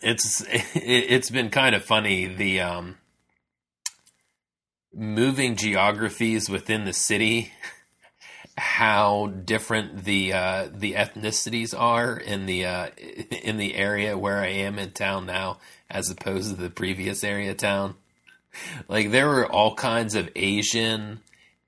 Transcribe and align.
it's 0.00 0.44
it, 0.74 1.10
has 1.10 1.30
been 1.30 1.50
kind 1.50 1.74
of 1.74 1.84
funny 1.84 2.26
the 2.26 2.60
um, 2.60 2.98
moving 4.92 5.56
geographies 5.56 6.48
within 6.48 6.84
the 6.84 6.92
city 6.92 7.52
how 8.56 9.26
different 9.26 10.04
the 10.04 10.32
uh, 10.32 10.68
the 10.72 10.92
ethnicities 10.92 11.78
are 11.78 12.16
in 12.16 12.46
the 12.46 12.64
uh, 12.64 12.88
in 13.42 13.56
the 13.56 13.74
area 13.74 14.16
where 14.16 14.38
I 14.38 14.48
am 14.48 14.78
in 14.78 14.92
town 14.92 15.26
now 15.26 15.58
as 15.90 16.10
opposed 16.10 16.50
to 16.50 16.60
the 16.60 16.70
previous 16.70 17.24
area 17.24 17.54
town. 17.54 17.96
Like 18.88 19.10
there 19.10 19.26
were 19.26 19.50
all 19.50 19.74
kinds 19.74 20.14
of 20.14 20.30
Asian 20.36 21.20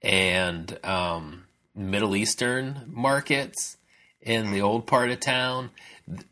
and 0.03 0.79
um, 0.85 1.45
Middle 1.75 2.15
Eastern 2.15 2.85
markets 2.87 3.77
in 4.21 4.53
the 4.53 4.63
old 4.63 4.87
part 4.87 5.11
of 5.11 5.19
town. 5.19 5.71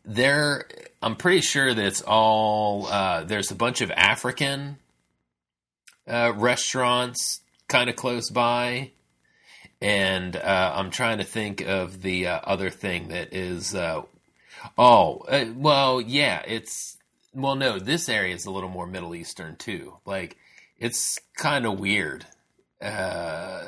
There, 0.05 0.67
I'm 1.01 1.17
pretty 1.17 1.41
sure 1.41 1.73
that 1.73 1.85
it's 1.85 2.01
all. 2.01 2.87
Uh, 2.87 3.25
there's 3.25 3.51
a 3.51 3.55
bunch 3.55 3.81
of 3.81 3.91
African 3.91 4.77
uh, 6.07 6.31
restaurants 6.35 7.41
kind 7.67 7.89
of 7.89 7.97
close 7.97 8.29
by, 8.29 8.91
and 9.81 10.37
uh, 10.37 10.73
I'm 10.75 10.91
trying 10.91 11.17
to 11.17 11.25
think 11.25 11.59
of 11.61 12.03
the 12.03 12.27
uh, 12.27 12.39
other 12.45 12.69
thing 12.69 13.09
that 13.09 13.33
is. 13.33 13.75
Uh, 13.75 14.03
oh, 14.77 15.25
uh, 15.27 15.45
well, 15.55 15.99
yeah, 15.99 16.41
it's 16.47 16.95
well, 17.33 17.55
no, 17.55 17.77
this 17.77 18.07
area 18.07 18.33
is 18.33 18.45
a 18.45 18.51
little 18.51 18.69
more 18.69 18.87
Middle 18.87 19.13
Eastern 19.13 19.57
too. 19.57 19.97
Like, 20.05 20.37
it's 20.79 21.19
kind 21.35 21.65
of 21.65 21.81
weird 21.81 22.25
how 22.81 23.65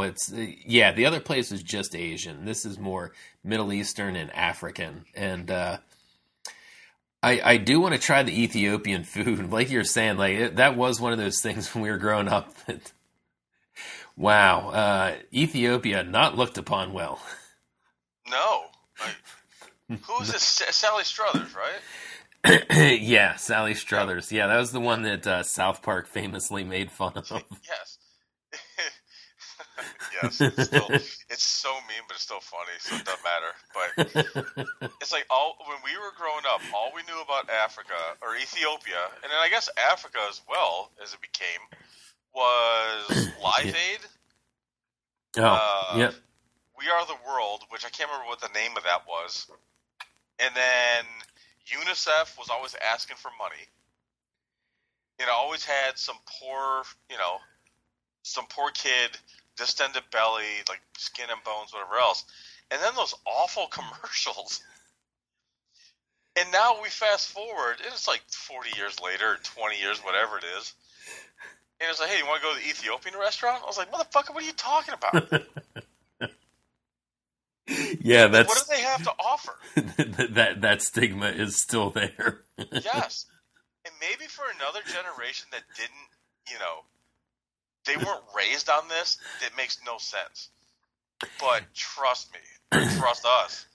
it's. 0.00 0.32
Yeah, 0.32 0.92
the 0.92 1.04
other 1.04 1.20
place 1.20 1.52
is 1.52 1.62
just 1.62 1.94
Asian. 1.94 2.46
This 2.46 2.64
is 2.64 2.78
more 2.78 3.12
Middle 3.42 3.72
Eastern 3.72 4.16
and 4.16 4.30
African, 4.34 5.04
and 5.14 5.50
uh, 5.50 5.78
I, 7.22 7.40
I 7.44 7.56
do 7.56 7.80
want 7.80 7.94
to 7.94 8.00
try 8.00 8.22
the 8.22 8.42
Ethiopian 8.42 9.04
food. 9.04 9.50
Like 9.50 9.70
you're 9.70 9.84
saying, 9.84 10.16
like 10.16 10.34
it, 10.36 10.56
that 10.56 10.76
was 10.76 11.00
one 11.00 11.12
of 11.12 11.18
those 11.18 11.40
things 11.40 11.74
when 11.74 11.82
we 11.82 11.90
were 11.90 11.98
growing 11.98 12.28
up. 12.28 12.54
That, 12.66 12.92
wow, 14.16 14.68
uh, 14.70 15.14
Ethiopia 15.32 16.02
not 16.04 16.36
looked 16.36 16.58
upon 16.58 16.92
well. 16.92 17.20
No, 18.30 18.64
who's 19.88 20.30
this? 20.30 20.42
Sally 20.42 21.04
Struthers, 21.04 21.54
right? 21.54 22.64
yeah, 23.00 23.36
Sally 23.36 23.74
Struthers. 23.74 24.30
Yeah, 24.32 24.46
that 24.46 24.58
was 24.58 24.72
the 24.72 24.80
one 24.80 25.02
that 25.02 25.26
uh, 25.26 25.42
South 25.42 25.82
Park 25.82 26.06
famously 26.06 26.64
made 26.64 26.90
fun 26.90 27.12
of. 27.16 27.30
Yes. 27.68 27.98
yes, 30.22 30.40
it's, 30.40 30.64
still, 30.64 30.88
it's 30.90 31.42
so 31.42 31.72
mean, 31.88 32.02
but 32.08 32.14
it's 32.14 32.24
still 32.24 32.40
funny, 32.40 32.76
so 32.80 32.96
it 32.96 33.04
doesn't 33.04 33.24
matter. 33.24 33.52
But 33.74 34.90
it's 35.00 35.12
like 35.12 35.26
all 35.30 35.56
when 35.66 35.78
we 35.84 35.96
were 35.98 36.12
growing 36.16 36.44
up, 36.52 36.60
all 36.74 36.92
we 36.94 37.02
knew 37.02 37.20
about 37.20 37.50
Africa 37.50 37.94
or 38.22 38.36
Ethiopia, 38.36 39.00
and 39.22 39.30
then 39.30 39.38
I 39.40 39.48
guess 39.48 39.68
Africa 39.90 40.18
as 40.28 40.40
well 40.48 40.90
as 41.02 41.14
it 41.14 41.20
became, 41.20 41.60
was 42.34 43.30
Live 43.42 43.74
Aid. 43.74 44.00
Oh, 45.38 45.42
uh, 45.44 45.98
yep. 45.98 46.14
We 46.78 46.88
Are 46.88 47.06
the 47.06 47.18
World, 47.26 47.64
which 47.68 47.84
I 47.84 47.90
can't 47.90 48.10
remember 48.10 48.28
what 48.28 48.40
the 48.40 48.48
name 48.54 48.76
of 48.76 48.84
that 48.84 49.02
was, 49.06 49.46
and 50.38 50.54
then 50.54 51.04
UNICEF 51.68 52.38
was 52.38 52.48
always 52.50 52.74
asking 52.92 53.16
for 53.16 53.30
money. 53.38 53.68
You 55.18 55.26
know, 55.26 55.32
always 55.32 55.64
had 55.64 55.98
some 55.98 56.16
poor, 56.26 56.82
you 57.10 57.18
know, 57.18 57.36
some 58.22 58.46
poor 58.48 58.70
kid, 58.70 59.16
distended 59.60 60.02
belly, 60.10 60.64
like 60.68 60.80
skin 60.96 61.26
and 61.30 61.44
bones, 61.44 61.72
whatever 61.72 61.96
else. 62.00 62.24
And 62.70 62.80
then 62.82 62.94
those 62.96 63.14
awful 63.26 63.66
commercials. 63.70 64.62
And 66.36 66.50
now 66.52 66.80
we 66.82 66.88
fast 66.88 67.28
forward, 67.28 67.76
and 67.84 67.92
it's 67.92 68.08
like 68.08 68.22
40 68.30 68.70
years 68.78 68.98
later, 69.00 69.36
20 69.42 69.78
years, 69.78 69.98
whatever 69.98 70.38
it 70.38 70.44
is. 70.58 70.72
And 71.80 71.90
it's 71.90 72.00
like, 72.00 72.08
hey, 72.08 72.18
you 72.18 72.26
want 72.26 72.40
to 72.40 72.46
go 72.46 72.54
to 72.54 72.60
the 72.60 72.68
Ethiopian 72.68 73.14
restaurant? 73.18 73.62
I 73.62 73.66
was 73.66 73.76
like, 73.76 73.90
motherfucker, 73.92 74.32
what 74.32 74.42
are 74.42 74.46
you 74.46 74.52
talking 74.52 74.94
about? 74.94 75.42
yeah, 78.00 78.28
that's 78.28 78.48
what 78.48 78.64
do 78.68 78.74
they 78.74 78.82
have 78.82 79.02
to 79.04 79.12
offer? 79.18 79.52
that 80.34 80.60
that 80.60 80.82
stigma 80.82 81.26
is 81.26 81.60
still 81.60 81.90
there. 81.90 82.42
yes, 82.70 83.26
and 83.84 83.94
maybe 84.00 84.28
for 84.28 84.44
another 84.56 84.80
generation 84.86 85.48
that 85.52 85.62
didn't, 85.74 86.10
you 86.50 86.58
know, 86.58 86.84
they 87.90 88.04
weren't 88.04 88.22
raised 88.36 88.68
on 88.68 88.88
this. 88.88 89.18
It 89.44 89.56
makes 89.56 89.78
no 89.84 89.98
sense. 89.98 90.48
But 91.38 91.62
trust 91.74 92.30
me, 92.32 92.78
trust 92.98 93.26
us. 93.44 93.66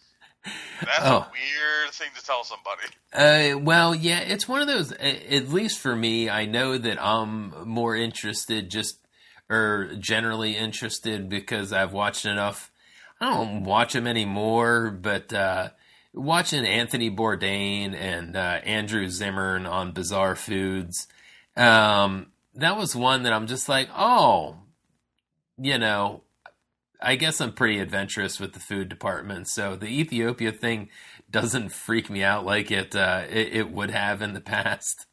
That's 0.80 1.02
oh. 1.02 1.18
a 1.18 1.32
weird 1.32 1.92
thing 1.94 2.10
to 2.16 2.24
tell 2.24 2.44
somebody. 2.44 2.84
Uh, 3.14 3.60
well, 3.60 3.96
yeah, 3.96 4.20
it's 4.20 4.48
one 4.48 4.62
of 4.62 4.68
those. 4.68 4.92
At 4.92 5.50
least 5.50 5.80
for 5.80 5.96
me, 5.96 6.30
I 6.30 6.46
know 6.46 6.78
that 6.78 7.04
I'm 7.04 7.68
more 7.68 7.96
interested, 7.96 8.70
just 8.70 9.00
or 9.50 9.92
generally 10.00 10.56
interested 10.56 11.30
because 11.30 11.74
I've 11.74 11.94
watched 11.94 12.26
enough 12.26 12.72
I 13.20 13.30
don't 13.30 13.64
watch 13.64 13.96
him 13.96 14.08
anymore, 14.08 14.92
but 14.92 15.32
uh, 15.32 15.70
watching 16.14 16.66
Anthony 16.66 17.10
Bourdain 17.10 17.96
and 17.96 18.36
uh, 18.36 18.60
Andrew 18.64 19.08
Zimmern 19.08 19.66
on 19.66 19.94
Bizarre 19.94 20.36
Foods, 20.36 21.08
um, 21.56 22.28
that 22.56 22.78
was 22.78 22.96
one 22.96 23.24
that 23.24 23.34
I'm 23.34 23.48
just 23.48 23.70
like, 23.70 23.90
oh, 23.96 24.58
you 25.58 25.78
know, 25.78 26.22
I 27.02 27.16
guess 27.16 27.42
I'm 27.42 27.54
pretty 27.54 27.80
adventurous 27.80 28.40
with 28.40 28.54
the 28.54 28.60
food 28.60 28.90
department. 28.90 29.48
So 29.48 29.76
the 29.76 29.88
Ethiopia 29.88 30.52
thing 30.52 30.90
doesn't 31.30 31.70
freak 31.70 32.10
me 32.10 32.24
out 32.24 32.46
like 32.46 32.72
it 32.72 32.96
uh, 32.96 33.24
it, 33.30 33.54
it, 33.54 33.72
would 33.72 33.92
have 33.92 34.22
in 34.22 34.34
the 34.34 34.42
past. 34.42 35.06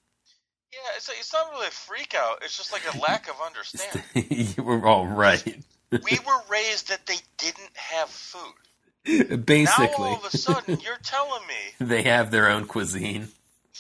Yeah, 0.72 0.78
it's, 0.97 1.08
it's 1.08 1.32
not 1.32 1.50
really 1.50 1.66
a 1.66 1.70
freak 1.70 2.14
out. 2.14 2.38
It's 2.42 2.56
just 2.56 2.72
like 2.72 2.82
a 2.94 2.98
lack 2.98 3.28
of 3.28 3.36
understanding. 3.44 4.26
you 4.56 4.62
were 4.62 4.86
all 4.86 5.06
right 5.06 5.62
we 5.92 6.19
were 6.26 6.41
raised 6.48 6.88
that 6.88 7.06
they 7.06 7.19
didn't 7.36 7.74
have 7.74 8.09
food. 8.09 9.44
Basically. 9.44 9.64
Now 9.64 10.04
all 10.04 10.16
of 10.16 10.24
a 10.32 10.36
sudden 10.36 10.80
you're 10.80 10.98
telling 11.03 11.42
me 11.47 11.54
they 11.86 12.03
have 12.03 12.30
their 12.30 12.48
own 12.48 12.66
cuisine. 12.66 13.28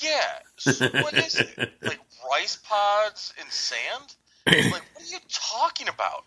Yeah. 0.00 0.38
So 0.58 0.88
what 0.88 1.14
is 1.14 1.36
it? 1.36 1.72
Like 1.80 2.00
rice 2.30 2.56
pods 2.56 3.32
and 3.40 3.50
sand? 3.50 4.16
Like 4.72 4.82
what 4.94 5.02
are 5.02 5.06
you 5.06 5.18
talking 5.28 5.88
about? 5.88 6.24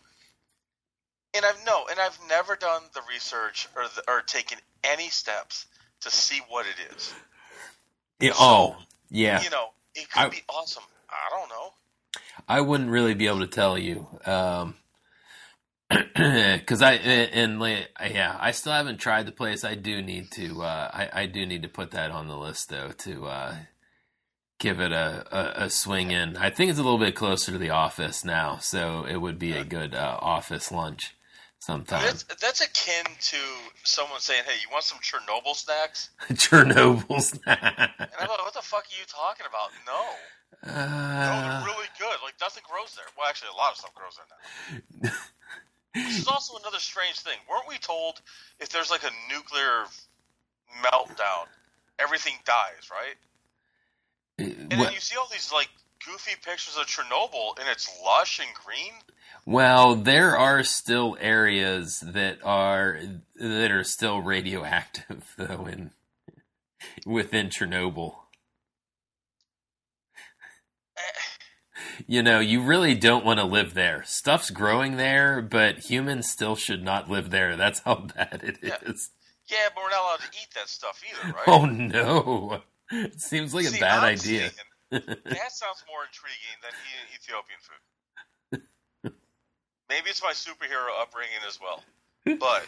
And 1.36 1.44
I've 1.46 1.60
no, 1.66 1.86
and 1.90 2.00
I've 2.00 2.18
never 2.30 2.56
done 2.56 2.82
the 2.94 3.02
research 3.10 3.68
or 3.76 3.84
the, 3.96 4.10
or 4.10 4.22
taken 4.22 4.58
any 4.86 5.10
steps 5.10 5.66
to 6.02 6.10
see 6.10 6.40
what 6.48 6.66
it 6.66 6.96
is. 6.96 7.14
Yeah, 8.22 8.32
so, 8.32 8.38
oh, 8.40 8.76
yeah. 9.10 9.42
You 9.42 9.50
know, 9.50 9.68
it 9.96 10.10
could 10.10 10.20
I, 10.20 10.30
be 10.30 10.44
awesome. 10.48 10.84
I 11.10 11.38
don't 11.38 11.50
know. 11.50 11.74
I 12.48 12.62
wouldn't 12.62 12.90
really 12.90 13.16
be 13.16 13.28
able 13.28 13.40
to 13.40 13.48
tell 13.48 13.78
you. 13.78 14.08
Um, 14.26 14.76
because 15.90 16.82
I 16.82 16.94
and 16.94 17.62
yeah, 17.62 18.38
I 18.40 18.52
still 18.52 18.74
haven't 18.74 18.98
tried 18.98 19.28
the 19.28 19.32
place. 19.32 19.64
I 19.64 19.76
do 19.76 20.02
need 20.02 20.32
to. 20.32 20.64
Uh, 20.64 20.90
I, 20.92 21.22
I 21.22 21.26
do 21.28 21.46
need 21.46 21.64
to 21.64 21.70
put 21.70 21.92
that 21.92 22.12
on 22.12 22.28
the 22.28 22.38
list 22.38 22.70
though 22.70 22.92
to 23.00 23.26
uh, 23.26 23.56
give 24.60 24.80
it 24.80 24.92
a, 24.92 25.26
a, 25.32 25.66
a, 25.66 25.70
swing 25.70 26.12
in. 26.12 26.38
I 26.38 26.50
think 26.50 26.70
it's 26.70 26.80
a 26.80 26.84
little 26.84 27.00
bit 27.00 27.16
closer 27.16 27.52
to 27.52 27.58
the 27.58 27.72
office 27.72 28.24
now, 28.24 28.58
so 28.58 29.06
it 29.06 29.18
would 29.18 29.38
be 29.38 29.54
a 29.54 29.64
good 29.64 29.94
uh, 29.94 30.18
office 30.22 30.72
lunch 30.72 31.16
sometime. 31.60 32.04
That's, 32.04 32.24
that's 32.24 32.62
akin 32.62 33.06
to 33.06 33.38
someone 33.84 34.20
saying, 34.20 34.44
"Hey, 34.46 34.56
you 34.62 34.68
want 34.72 34.84
some 34.84 35.00
Chernobyl 35.00 35.56
snacks?" 35.56 36.10
Chernobyl 36.30 37.22
snacks. 37.22 37.94
And 38.00 38.10
I'm 38.20 38.30
like, 38.30 38.40
"What 38.40 38.54
the 38.54 38.62
fuck 38.62 38.86
are 38.86 39.00
you 39.00 39.06
talking 39.08 39.46
about?" 39.50 39.72
No. 39.86 40.02
Uh, 40.64 40.72
no, 40.72 41.50
they're 41.50 41.66
really 41.66 41.90
good. 42.00 42.18
Like 42.24 42.36
nothing 42.40 42.64
grows 42.70 42.96
there. 42.96 43.06
Well, 43.18 43.28
actually, 43.28 43.50
a 43.54 43.58
lot 43.58 43.72
of 43.72 43.78
stuff 43.78 43.94
grows 43.94 44.16
there 44.16 44.30
now. 44.32 45.12
Which 45.96 46.20
is 46.20 46.28
also 46.28 46.58
another 46.58 46.80
strange 46.80 47.20
thing. 47.20 47.38
Weren't 47.50 47.68
we 47.70 47.78
told 47.78 48.22
if 48.60 48.70
there's 48.70 48.92
like 48.92 49.04
a 49.04 49.12
nuclear 49.32 49.86
meltdown, 50.84 51.48
everything 52.00 52.34
dies, 52.46 52.92
right? 52.92 53.16
And 54.38 54.70
then 54.70 54.92
you 54.94 55.00
see 55.00 55.18
all 55.18 55.30
these 55.32 55.52
like 55.54 55.70
goofy 56.06 56.36
pictures 56.44 56.78
of 56.78 56.86
Chernobyl, 56.88 57.58
and 57.60 57.68
it's 57.70 57.90
lush 58.04 58.40
and 58.40 58.50
green. 58.54 58.94
Well, 59.46 59.96
there 59.96 60.38
are 60.38 60.64
still 60.64 61.18
areas 61.20 62.00
that 62.06 62.40
are 62.44 63.00
that 63.36 63.72
are 63.72 63.84
still 63.84 64.22
radioactive, 64.22 65.34
though, 65.38 65.68
in 65.68 65.92
within 67.06 67.50
Chernobyl. 67.50 68.16
you 72.08 72.24
know, 72.24 72.40
you 72.40 72.62
really 72.62 72.96
don't 72.96 73.26
want 73.26 73.40
to 73.40 73.46
live 73.46 73.74
there. 73.74 74.04
Stuff's 74.06 74.50
growing 74.50 74.98
there, 74.98 75.42
but 75.42 75.90
humans 75.90 76.30
still 76.30 76.56
should 76.56 76.84
not 76.84 77.10
live 77.10 77.30
there. 77.30 77.56
That's 77.56 77.80
how 77.80 77.96
bad 78.16 78.42
it 78.44 78.58
yeah. 78.62 78.78
is. 78.82 79.12
yeah. 79.48 79.70
but 79.74 79.84
we're 79.84 79.90
not 79.92 80.02
allowed 80.02 80.20
to 80.20 80.38
eat 80.42 80.50
that 80.56 80.70
stuff 80.70 81.02
either, 81.10 81.34
right? 81.34 81.48
Oh 81.48 81.66
no, 81.66 82.62
it 83.04 83.20
seems 83.22 83.54
like 83.54 83.66
See, 83.66 83.78
a 83.78 83.82
bad 83.82 84.00
I'm 84.04 84.14
idea. 84.14 84.52
that 84.92 85.52
sounds 85.52 85.84
more 85.88 86.04
intriguing 86.06 86.58
than 86.62 86.72
eating 86.86 87.08
Ethiopian 87.16 87.60
food. 87.62 89.12
Maybe 89.90 90.10
it's 90.10 90.24
my 90.24 90.32
superhero 90.32 90.90
upbringing 91.02 91.42
as 91.48 91.60
well, 91.62 91.84
but 92.40 92.66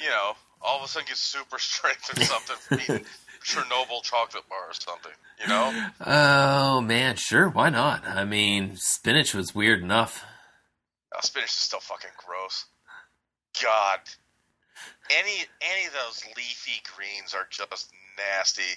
you 0.00 0.08
know, 0.08 0.32
all 0.62 0.78
of 0.78 0.84
a 0.84 0.88
sudden 0.88 1.06
get 1.08 1.16
super 1.16 1.58
strength 1.58 2.16
or 2.16 2.22
something 2.22 2.56
from 2.56 2.80
eating 2.80 3.06
Chernobyl 3.44 4.02
chocolate 4.02 4.48
bar 4.48 4.68
or 4.68 4.74
something. 4.74 5.12
You 5.40 5.48
know? 5.48 5.86
Oh 6.04 6.80
man, 6.80 7.16
sure, 7.16 7.48
why 7.48 7.70
not? 7.70 8.06
I 8.06 8.24
mean, 8.24 8.76
spinach 8.76 9.34
was 9.34 9.54
weird 9.54 9.82
enough. 9.82 10.24
Oh, 11.14 11.20
spinach 11.22 11.48
is 11.50 11.54
still 11.54 11.80
fucking 11.80 12.10
gross. 12.26 12.66
God, 13.62 14.00
any 15.10 15.44
any 15.60 15.86
of 15.86 15.92
those 15.92 16.24
leafy 16.36 16.82
greens 16.96 17.34
are 17.34 17.46
just 17.50 17.92
nasty. 18.16 18.76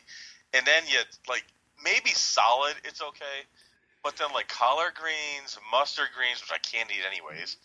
And 0.53 0.65
then 0.65 0.83
you 0.87 0.99
like 1.27 1.45
maybe 1.83 2.09
solid, 2.11 2.75
it's 2.83 3.01
okay, 3.01 3.45
but 4.03 4.17
then 4.17 4.29
like 4.33 4.47
collard 4.47 4.93
greens, 4.95 5.57
mustard 5.71 6.07
greens, 6.15 6.41
which 6.41 6.51
I 6.51 6.57
can't 6.59 6.89
eat 6.91 7.03
anyways. 7.07 7.57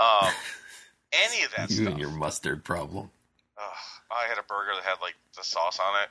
Um, 0.00 0.32
any 1.12 1.44
of 1.44 1.50
that 1.56 1.70
You 1.70 1.76
stuff. 1.76 1.88
and 1.88 1.98
your 1.98 2.10
mustard 2.10 2.64
problem. 2.64 3.10
Ugh, 3.56 3.76
I 4.10 4.28
had 4.28 4.38
a 4.38 4.42
burger 4.42 4.72
that 4.74 4.84
had 4.84 5.00
like 5.00 5.14
the 5.36 5.44
sauce 5.44 5.78
on 5.78 6.02
it. 6.02 6.08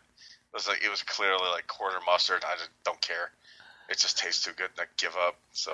It 0.53 0.55
was 0.55 0.67
like 0.67 0.83
it 0.83 0.89
was 0.89 1.03
clearly 1.03 1.49
like 1.51 1.67
quarter 1.67 1.97
mustard. 2.05 2.43
I 2.47 2.55
just 2.55 2.69
don't 2.85 3.01
care. 3.01 3.31
It 3.89 3.97
just 3.97 4.17
tastes 4.17 4.45
too 4.45 4.51
good, 4.55 4.69
and 4.77 4.79
I 4.79 4.91
give 4.97 5.15
up. 5.17 5.35
So 5.51 5.73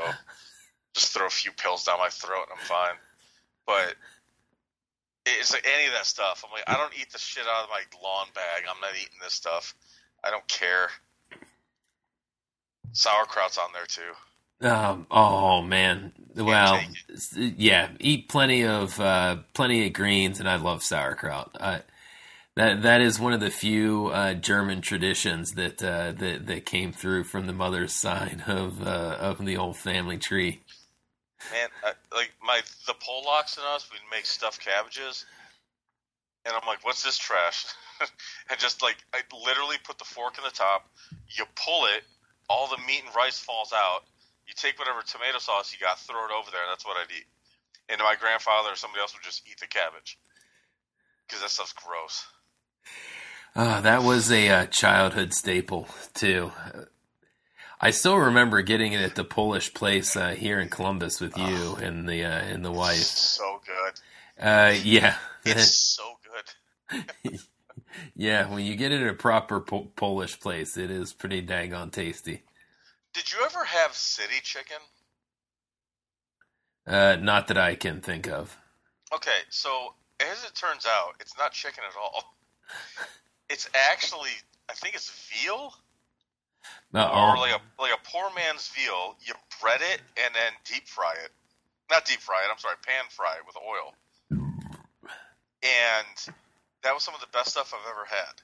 just 0.96 1.14
throw 1.14 1.28
a 1.28 1.30
few 1.30 1.52
pills 1.52 1.84
down 1.84 2.00
my 2.00 2.10
throat, 2.10 2.48
and 2.50 2.60
I'm 2.60 2.66
fine. 2.66 2.96
But 3.68 3.96
it's 5.26 5.52
like 5.52 5.68
any 5.72 5.88
of 5.88 5.94
that 5.94 6.06
stuff. 6.06 6.44
I'm 6.46 6.52
like, 6.52 6.64
I 6.68 6.78
don't 6.78 6.94
eat 7.00 7.12
the 7.12 7.20
shit 7.20 7.44
out 7.48 7.64
of 7.64 7.70
my 7.70 7.82
lawn 8.02 8.28
bag. 8.34 8.64
I'm 8.70 8.80
not 8.82 8.92
eating 8.96 9.20
this 9.22 9.34
stuff. 9.34 9.76
I 10.24 10.32
don't 10.32 10.48
care. 10.48 10.90
Sauerkraut's 12.92 13.58
on 13.58 13.70
there 13.74 13.86
too. 13.86 14.68
Um, 14.68 15.08
oh 15.10 15.62
man, 15.62 16.12
well, 16.36 16.82
yeah, 17.36 17.90
eat 18.00 18.28
plenty 18.28 18.66
of 18.66 19.00
uh, 19.00 19.38
plenty 19.54 19.88
of 19.88 19.94
greens, 19.94 20.40
and 20.42 20.50
I 20.50 20.58
love 20.58 20.84
sauerkraut. 20.84 21.56
I, 21.60 21.82
that 22.56 22.82
that 22.82 23.00
is 23.00 23.20
one 23.20 23.32
of 23.32 23.40
the 23.40 23.52
few 23.52 24.08
uh, 24.08 24.34
German 24.34 24.82
traditions 24.82 25.54
that 25.54 25.82
uh, 25.82 26.12
that 26.12 26.48
that 26.48 26.66
came 26.66 26.92
through 26.92 27.24
from 27.24 27.48
the 27.48 27.54
mother's 27.54 27.94
side 27.94 28.44
of 28.48 28.86
uh, 28.86 29.16
of 29.20 29.46
the 29.46 29.56
old 29.56 29.78
family 29.78 30.18
tree. 30.18 30.60
Man, 31.52 31.70
I, 31.84 31.94
like 32.16 32.32
my 32.44 32.62
the 32.86 32.94
Polacks 32.94 33.58
and 33.58 33.66
us, 33.66 33.88
we'd 33.92 34.02
make 34.12 34.26
stuffed 34.26 34.60
cabbages, 34.60 35.26
and 36.46 36.54
I'm 36.54 36.68
like, 36.68 36.84
"What's 36.84 37.04
this 37.04 37.18
trash?" 37.18 37.66
and 38.50 38.60
just 38.60 38.82
like 38.82 38.98
I 39.14 39.20
literally 39.46 39.78
put 39.84 39.98
the 39.98 40.06
fork 40.06 40.38
in 40.38 40.44
the 40.44 40.52
top, 40.52 40.90
you 41.30 41.46
pull 41.56 41.86
it, 41.86 42.04
all 42.50 42.68
the 42.68 42.78
meat 42.86 43.04
and 43.06 43.16
rice 43.16 43.40
falls 43.40 43.72
out. 43.74 44.04
You 44.48 44.54
take 44.56 44.80
whatever 44.80 45.02
tomato 45.02 45.40
sauce 45.40 45.72
you 45.72 45.80
got, 45.80 46.00
throw 46.00 46.26
it 46.26 46.32
over 46.32 46.52
there. 46.52 46.62
That's 46.70 46.86
what 46.86 46.98
I'd 46.98 47.12
eat. 47.16 47.26
And 47.88 48.00
my 48.00 48.16
grandfather 48.20 48.74
or 48.74 48.76
somebody 48.76 49.02
else 49.02 49.14
would 49.14 49.24
just 49.24 49.48
eat 49.50 49.60
the 49.60 49.68
cabbage 49.68 50.18
because 51.28 51.42
that 51.42 51.50
stuff's 51.50 51.74
gross. 51.74 52.26
Uh, 53.56 53.82
that 53.82 54.04
was 54.04 54.32
a 54.32 54.50
uh, 54.50 54.66
childhood 54.68 55.34
staple 55.34 55.88
too. 56.14 56.52
I 57.82 57.92
still 57.92 58.18
remember 58.18 58.62
getting 58.62 58.94
it 58.94 59.02
at 59.02 59.16
the 59.16 59.24
Polish 59.24 59.74
place 59.74 60.16
uh, 60.16 60.30
here 60.32 60.60
in 60.60 60.70
Columbus 60.70 61.22
with 61.22 61.38
you 61.38 61.76
and 61.76 62.08
the 62.10 62.26
uh, 62.26 62.30
and 62.30 62.64
the 62.64 62.72
wife. 62.72 62.96
So 62.98 63.62
good. 63.66 64.46
Uh, 64.46 64.76
yeah, 64.84 65.16
It's 65.46 65.74
so 65.98 66.04
good. 66.92 67.40
yeah. 68.16 68.50
When 68.50 68.66
you 68.66 68.76
get 68.76 68.92
it 68.92 69.02
at 69.02 69.10
a 69.10 69.14
proper 69.14 69.62
po- 69.62 69.92
Polish 69.96 70.40
place, 70.40 70.76
it 70.78 70.92
is 70.92 71.14
pretty 71.14 71.42
daggone 71.46 71.92
tasty. 71.92 72.44
Did 73.14 73.32
you 73.32 73.40
ever 73.46 73.64
have 73.64 73.94
city 73.94 74.40
chicken? 74.44 74.78
Uh, 76.86 77.18
not 77.22 77.48
that 77.48 77.58
I 77.58 77.76
can 77.76 78.02
think 78.02 78.28
of. 78.28 78.58
Okay, 79.14 79.40
so 79.50 79.94
as 80.20 80.44
it 80.44 80.54
turns 80.56 80.86
out, 80.86 81.14
it's 81.20 81.38
not 81.38 81.52
chicken 81.54 81.84
at 81.88 81.96
all. 82.02 82.36
It's 83.52 83.68
actually, 83.74 84.30
I 84.70 84.74
think 84.74 84.94
it's 84.94 85.10
veal, 85.10 85.74
Uh, 86.94 87.06
or 87.06 87.38
like 87.38 87.54
a 87.54 87.62
like 87.82 87.94
a 87.94 88.02
poor 88.10 88.30
man's 88.36 88.68
veal. 88.70 89.16
You 89.22 89.34
bread 89.62 89.82
it 89.82 90.02
and 90.18 90.34
then 90.34 90.52
deep 90.66 90.88
fry 90.88 91.14
it. 91.24 91.32
Not 91.92 92.06
deep 92.06 92.20
fry 92.20 92.42
it. 92.46 92.50
I'm 92.52 92.58
sorry, 92.58 92.76
pan 92.86 93.06
fry 93.10 93.36
it 93.38 93.46
with 93.46 93.58
oil. 93.58 93.94
And 95.62 96.18
that 96.84 96.94
was 96.94 97.04
some 97.04 97.14
of 97.14 97.22
the 97.22 97.32
best 97.34 97.52
stuff 97.52 97.74
I've 97.74 97.90
ever 97.92 98.06
had. 98.10 98.36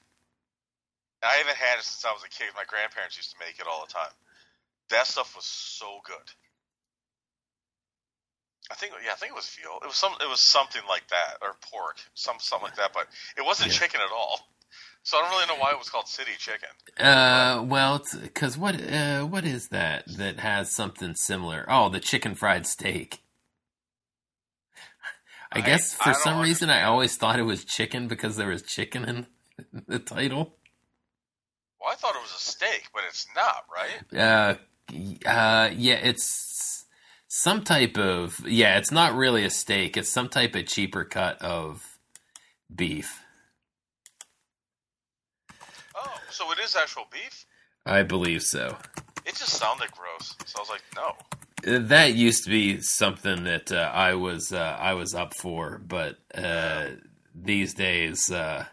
And 1.22 1.30
I 1.32 1.36
haven't 1.42 1.56
had 1.56 1.78
it 1.78 1.84
since 1.84 2.04
I 2.04 2.12
was 2.12 2.22
a 2.22 2.28
kid. 2.28 2.48
My 2.54 2.64
grandparents 2.68 3.16
used 3.16 3.32
to 3.32 3.38
make 3.40 3.58
it 3.58 3.66
all 3.66 3.84
the 3.86 3.92
time. 3.92 4.12
That 4.90 5.06
stuff 5.06 5.34
was 5.34 5.44
so 5.46 6.00
good. 6.04 6.28
I 8.70 8.74
think 8.74 8.92
yeah, 9.04 9.12
I 9.12 9.16
think 9.16 9.32
it 9.32 9.36
was 9.36 9.48
veal. 9.48 9.78
It 9.82 9.86
was 9.86 9.96
some 9.96 10.12
it 10.20 10.28
was 10.28 10.40
something 10.40 10.82
like 10.88 11.06
that 11.08 11.38
or 11.42 11.54
pork, 11.72 11.98
some 12.14 12.36
something 12.40 12.66
like 12.66 12.76
that, 12.76 12.92
but 12.92 13.06
it 13.36 13.44
wasn't 13.44 13.70
Yeah. 13.72 13.78
chicken 13.78 14.00
at 14.00 14.12
all. 14.12 14.40
So 15.06 15.18
I 15.18 15.20
don't 15.20 15.30
really 15.30 15.46
know 15.46 15.62
why 15.62 15.70
it 15.70 15.78
was 15.78 15.88
called 15.88 16.08
city 16.08 16.32
chicken. 16.36 16.68
uh, 16.98 17.62
well, 17.64 18.02
because 18.20 18.58
what 18.58 18.74
uh, 18.92 19.22
what 19.22 19.44
is 19.44 19.68
that 19.68 20.04
that 20.16 20.40
has 20.40 20.72
something 20.72 21.14
similar? 21.14 21.64
Oh, 21.68 21.88
the 21.88 22.00
chicken 22.00 22.34
fried 22.34 22.66
steak. 22.66 23.22
I 25.52 25.58
I- 25.60 25.60
guess 25.60 25.94
I 26.00 26.04
for 26.06 26.12
don't 26.12 26.22
some 26.22 26.40
reason 26.40 26.70
I 26.70 26.82
always 26.82 27.16
thought 27.16 27.38
it 27.38 27.44
was 27.44 27.64
chicken 27.64 28.08
because 28.08 28.36
there 28.36 28.48
was 28.48 28.62
chicken 28.62 29.04
in 29.04 29.26
the 29.86 30.00
title. 30.00 30.56
Well, 31.80 31.92
I 31.92 31.94
thought 31.94 32.16
it 32.16 32.22
was 32.22 32.34
a 32.34 32.40
steak, 32.40 32.88
but 32.92 33.04
it's 33.08 33.28
not, 33.36 33.64
right? 33.72 34.12
Uh, 34.12 34.56
uh, 35.24 35.70
yeah, 35.72 36.00
it's 36.02 36.84
some 37.28 37.62
type 37.62 37.96
of 37.96 38.40
yeah. 38.44 38.76
It's 38.78 38.90
not 38.90 39.14
really 39.14 39.44
a 39.44 39.50
steak. 39.50 39.96
It's 39.96 40.08
some 40.10 40.28
type 40.28 40.56
of 40.56 40.66
cheaper 40.66 41.04
cut 41.04 41.40
of 41.40 41.96
beef. 42.74 43.22
Oh, 45.94 46.20
so 46.36 46.52
it 46.52 46.58
is 46.58 46.76
actual 46.76 47.04
beef? 47.10 47.46
I 47.86 48.02
believe 48.02 48.42
so. 48.42 48.76
It 49.24 49.36
just 49.36 49.54
sounded 49.58 49.90
gross. 49.92 50.34
So 50.44 50.58
I 50.58 50.60
was 50.60 50.68
like, 50.68 50.82
no. 50.94 51.76
Uh, 51.76 51.78
That 51.88 52.14
used 52.14 52.44
to 52.44 52.50
be 52.50 52.80
something 52.80 53.44
that 53.44 53.72
uh, 53.72 53.90
I 53.92 54.14
was 54.14 54.52
uh, 54.52 54.76
I 54.78 54.92
was 54.94 55.14
up 55.14 55.32
for, 55.34 55.80
but 55.86 56.18
uh, 56.34 56.88
these 57.34 57.74
days, 57.74 58.30
uh, 58.30 58.66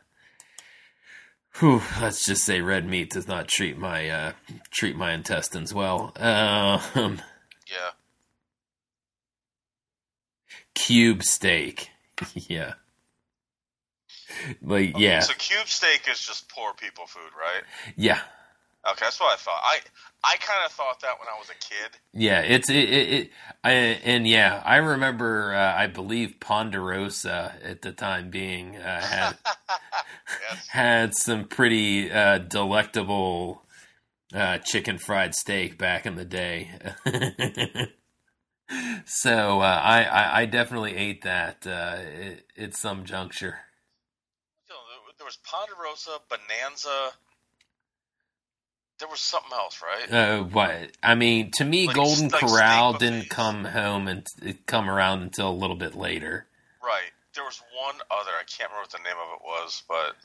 whew, 1.59 1.81
let's 2.01 2.25
just 2.25 2.43
say 2.43 2.61
red 2.61 2.85
meat 2.85 3.11
does 3.11 3.27
not 3.27 3.47
treat 3.47 3.77
my 3.77 4.09
uh, 4.09 4.31
treat 4.71 4.95
my 4.95 5.13
intestines 5.13 5.73
well. 5.73 6.11
Um, 6.17 7.21
Yeah. 7.67 7.91
cube 10.75 11.23
steak, 11.23 11.89
yeah, 12.35 12.73
like 14.61 14.97
yeah, 14.97 15.19
So 15.21 15.33
cube 15.37 15.67
steak 15.67 16.07
is 16.09 16.19
just 16.19 16.49
poor 16.49 16.73
people 16.73 17.05
food, 17.07 17.31
right? 17.39 17.63
yeah. 17.95 18.19
Okay, 18.85 19.05
that's 19.05 19.19
what 19.19 19.33
I 19.33 19.37
thought. 19.37 19.61
I 19.63 19.79
I 20.25 20.35
kind 20.37 20.59
of 20.65 20.71
thought 20.73 20.99
that 21.01 21.17
when 21.19 21.27
I 21.33 21.37
was 21.39 21.49
a 21.49 21.53
kid. 21.53 21.97
Yeah, 22.13 22.41
it's 22.41 22.69
it, 22.69 22.75
it, 22.75 23.09
it 23.13 23.31
I, 23.63 23.71
and 23.71 24.27
yeah, 24.27 24.61
I 24.65 24.77
remember. 24.77 25.53
Uh, 25.53 25.73
I 25.73 25.87
believe 25.87 26.35
Ponderosa 26.41 27.55
at 27.63 27.81
the 27.81 27.93
time 27.93 28.29
being 28.29 28.75
uh, 28.75 29.01
had 29.01 29.37
yes. 30.49 30.67
had 30.67 31.15
some 31.15 31.45
pretty 31.47 32.11
uh, 32.11 32.39
delectable 32.39 33.63
uh, 34.33 34.57
chicken 34.59 34.97
fried 34.97 35.33
steak 35.33 35.77
back 35.77 36.05
in 36.05 36.15
the 36.15 36.25
day. 36.25 36.71
so 39.05 39.61
uh, 39.61 39.81
I, 39.83 40.03
I 40.03 40.41
I 40.41 40.45
definitely 40.45 40.95
ate 40.95 41.23
that 41.23 41.65
uh, 41.65 41.97
at, 41.99 42.39
at 42.57 42.75
some 42.75 43.05
juncture. 43.05 43.59
There- 45.23 45.27
was 45.27 45.37
Ponderosa, 45.37 46.19
Bonanza. 46.27 47.13
There 48.99 49.07
was 49.07 49.21
something 49.21 49.53
else, 49.53 49.81
right? 49.81 50.11
Uh, 50.11 50.43
what 50.43 50.91
I 51.01 51.15
mean 51.15 51.51
to 51.55 51.63
me, 51.63 51.87
Like- 51.87 51.95
Golden 51.95 52.27
like 52.27 52.41
Corral 52.41 52.93
didn't 52.93 53.29
come 53.29 53.63
home 53.63 54.09
and 54.09 54.27
come 54.67 54.89
around 54.89 55.21
until 55.21 55.49
a 55.49 55.55
little 55.55 55.77
bit 55.77 55.95
later. 55.95 56.45
Right. 56.81 57.11
There 57.35 57.45
was 57.45 57.61
one 57.73 57.95
other. 58.11 58.31
I 58.31 58.43
can't 58.43 58.69
remember 58.69 58.81
what 58.81 58.91
the 58.91 58.99
name 58.99 59.17
of 59.17 59.39
it 59.39 59.41
was, 59.45 59.83
but 59.87 60.17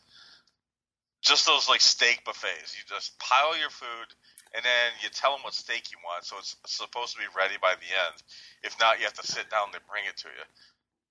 just 1.23 1.47
those 1.47 1.69
like 1.69 1.81
steak 1.81 2.25
buffets. 2.25 2.77
You 2.77 2.83
just 2.89 3.17
pile 3.21 3.57
your 3.57 3.71
food, 3.71 4.15
and 4.53 4.65
then 4.65 4.93
you 5.01 5.11
tell 5.11 5.31
them 5.33 5.45
what 5.45 5.55
steak 5.55 5.93
you 5.93 5.99
want. 6.05 6.25
So 6.25 6.39
it's 6.39 6.57
supposed 6.67 7.15
to 7.15 7.21
be 7.21 7.27
ready 7.37 7.57
by 7.63 7.75
the 7.77 7.87
end. 7.87 8.23
If 8.65 8.79
not, 8.81 8.99
you 8.99 9.05
have 9.05 9.15
to 9.15 9.27
sit 9.27 9.49
down. 9.49 9.69
They 9.73 9.79
bring 9.89 10.07
it 10.07 10.17
to 10.19 10.29
you. 10.29 10.45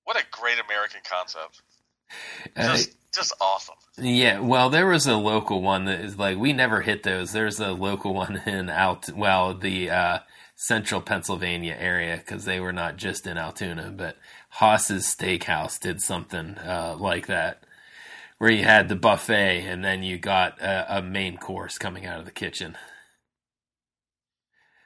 What 0.04 0.18
a 0.18 0.26
great 0.30 0.60
American 0.60 1.02
concept! 1.04 1.62
Uh, 2.56 2.76
Just, 2.76 2.96
just 3.14 3.34
awesome. 3.42 3.76
Yeah, 4.00 4.40
well, 4.40 4.70
there 4.70 4.88
was 4.88 5.08
a 5.08 5.18
local 5.18 5.62
one 5.62 5.86
that 5.86 6.02
is 6.02 6.18
like 6.18 6.38
we 6.38 6.54
never 6.54 6.82
hit 6.82 7.04
those. 7.04 7.32
There's 7.32 7.60
a 7.60 7.72
local 7.72 8.14
one 8.14 8.38
in 8.46 8.70
out 8.70 9.10
well 9.10 9.56
the 9.56 9.90
uh, 9.90 10.20
central 10.56 11.02
Pennsylvania 11.02 11.76
area 11.80 12.18
because 12.18 12.46
they 12.46 12.60
were 12.60 12.74
not 12.74 12.98
just 12.98 13.26
in 13.26 13.38
Altoona, 13.38 13.92
but 13.96 14.18
Hoss's 14.50 15.06
Steakhouse 15.06 15.80
did 15.80 16.02
something 16.02 16.58
uh, 16.58 16.96
like 17.00 17.28
that, 17.28 17.64
where 18.38 18.52
you 18.52 18.64
had 18.64 18.88
the 18.88 18.96
buffet 18.96 19.66
and 19.66 19.84
then 19.84 20.04
you 20.04 20.18
got 20.18 20.60
a, 20.62 20.98
a 20.98 21.02
main 21.02 21.38
course 21.38 21.78
coming 21.78 22.06
out 22.06 22.20
of 22.20 22.26
the 22.26 22.32
kitchen. 22.32 22.78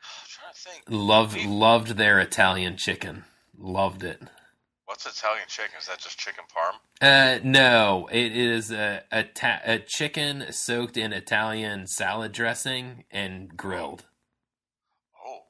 I'm 0.04 0.28
trying 0.30 0.54
to 0.54 0.60
think. 0.60 0.84
Loved 0.88 1.46
loved 1.46 1.98
their 1.98 2.20
Italian 2.20 2.78
chicken. 2.78 3.26
Loved 3.58 4.04
it. 4.04 4.22
What's 4.92 5.06
Italian 5.06 5.46
chicken? 5.48 5.76
Is 5.80 5.88
that 5.88 6.00
just 6.00 6.20
chicken 6.20 6.44
parm? 6.54 6.74
Uh, 7.00 7.40
no, 7.46 8.10
it 8.12 8.36
is 8.36 8.74
a 8.74 9.04
a, 9.10 9.24
ta- 9.24 9.62
a 9.64 9.80
chicken 9.80 10.48
soaked 10.52 10.98
in 10.98 11.14
Italian 11.14 11.88
salad 11.88 12.34
dressing 12.34 13.06
and 13.10 13.56
grilled. 13.56 14.04
Oh, 15.26 15.44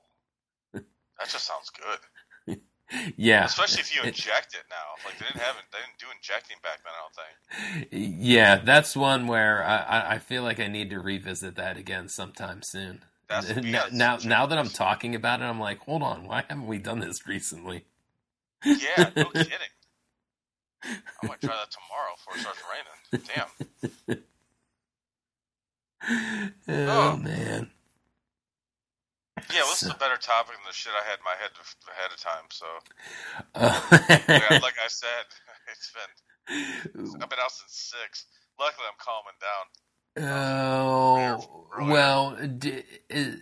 that 0.74 0.83
just 1.27 1.48
sounds 1.48 1.71
good. 1.71 2.60
Yeah, 3.15 3.45
Especially 3.45 3.79
if 3.79 3.95
you 3.95 4.03
inject 4.03 4.53
it 4.53 4.65
now. 4.69 4.75
Like 5.05 5.17
they 5.17 5.25
didn't 5.25 5.41
have 5.41 5.55
it, 5.55 5.63
they 5.71 5.77
didn't 5.79 5.98
do 5.98 6.05
injecting 6.15 6.57
back 6.62 6.81
then. 6.83 6.93
I 6.93 7.88
don't 7.88 7.89
think. 7.89 8.17
yeah, 8.21 8.57
that's 8.57 8.95
one 8.95 9.25
where 9.27 9.63
I, 9.63 10.15
I- 10.15 10.19
feel 10.19 10.43
like 10.43 10.60
I 10.60 10.67
need 10.67 10.89
to 10.91 11.00
revisit 11.00 11.55
that 11.55 11.77
again 11.77 12.10
sometime 12.10 12.62
soon. 12.62 13.03
That's 13.29 13.55
now, 13.63 13.86
now, 13.91 14.17
now 14.24 14.45
that 14.45 14.60
I'm 14.60 14.69
talking 14.69 15.15
about 15.15 15.39
it, 15.41 15.45
I'm 15.45 15.60
like, 15.60 15.79
hold 15.79 16.03
on, 16.03 16.25
why 16.27 16.43
haven't 16.48 16.67
we 16.67 16.77
done 16.77 17.00
this 17.00 17.25
recently? 17.25 17.86
Yeah, 18.65 19.10
no 19.15 19.25
kidding. 19.34 19.74
I 20.84 21.27
might 21.27 21.41
try 21.41 21.56
that 21.56 21.72
tomorrow 21.72 22.15
before 22.15 22.36
it 22.36 22.41
starts 22.41 22.62
raining. 22.72 23.25
Damn. 24.08 24.24
Oh, 26.68 27.12
Oh. 27.13 27.18
man. 27.18 27.72
Yeah, 29.51 29.62
well, 29.62 29.68
this 29.70 29.84
is 29.84 29.89
a 29.89 29.96
better 29.96 30.18
topic 30.18 30.53
than 30.56 30.65
the 30.68 30.74
shit 30.74 30.94
I 30.94 31.03
had 31.10 31.20
in 31.20 31.25
my 31.25 31.36
head 31.39 31.51
ahead 31.89 32.12
of 32.12 32.20
time. 32.20 32.46
So, 32.51 32.65
Uh, 33.56 33.82
yeah, 34.50 34.60
like 34.62 34.75
I 34.84 34.88
said, 34.88 35.25
it's 35.72 35.91
been 35.91 37.22
I've 37.22 37.30
been 37.30 37.39
out 37.39 37.51
since 37.51 37.94
six. 38.01 38.25
Luckily, 38.60 38.88
I'm 38.88 38.98
calming 39.00 39.39
down. 39.41 39.65
Oh 40.34 41.68
Earlier. 41.77 41.91
well, 41.91 42.36
d- 42.58 42.84
is- 43.10 43.41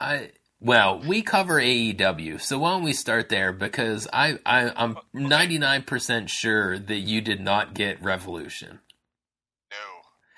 I 0.00 0.30
well 0.64 0.98
we 0.98 1.22
cover 1.22 1.60
AEW, 1.60 2.40
so 2.40 2.58
why 2.58 2.70
don't 2.70 2.82
we 2.82 2.92
start 2.92 3.28
there? 3.28 3.52
Because 3.52 4.08
I, 4.12 4.38
I 4.44 4.72
I'm 4.74 4.98
ninety 5.12 5.58
nine 5.58 5.82
percent 5.82 6.30
sure 6.30 6.78
that 6.78 6.98
you 6.98 7.20
did 7.20 7.40
not 7.40 7.74
get 7.74 8.02
Revolution. 8.02 8.80
No, 9.70 9.76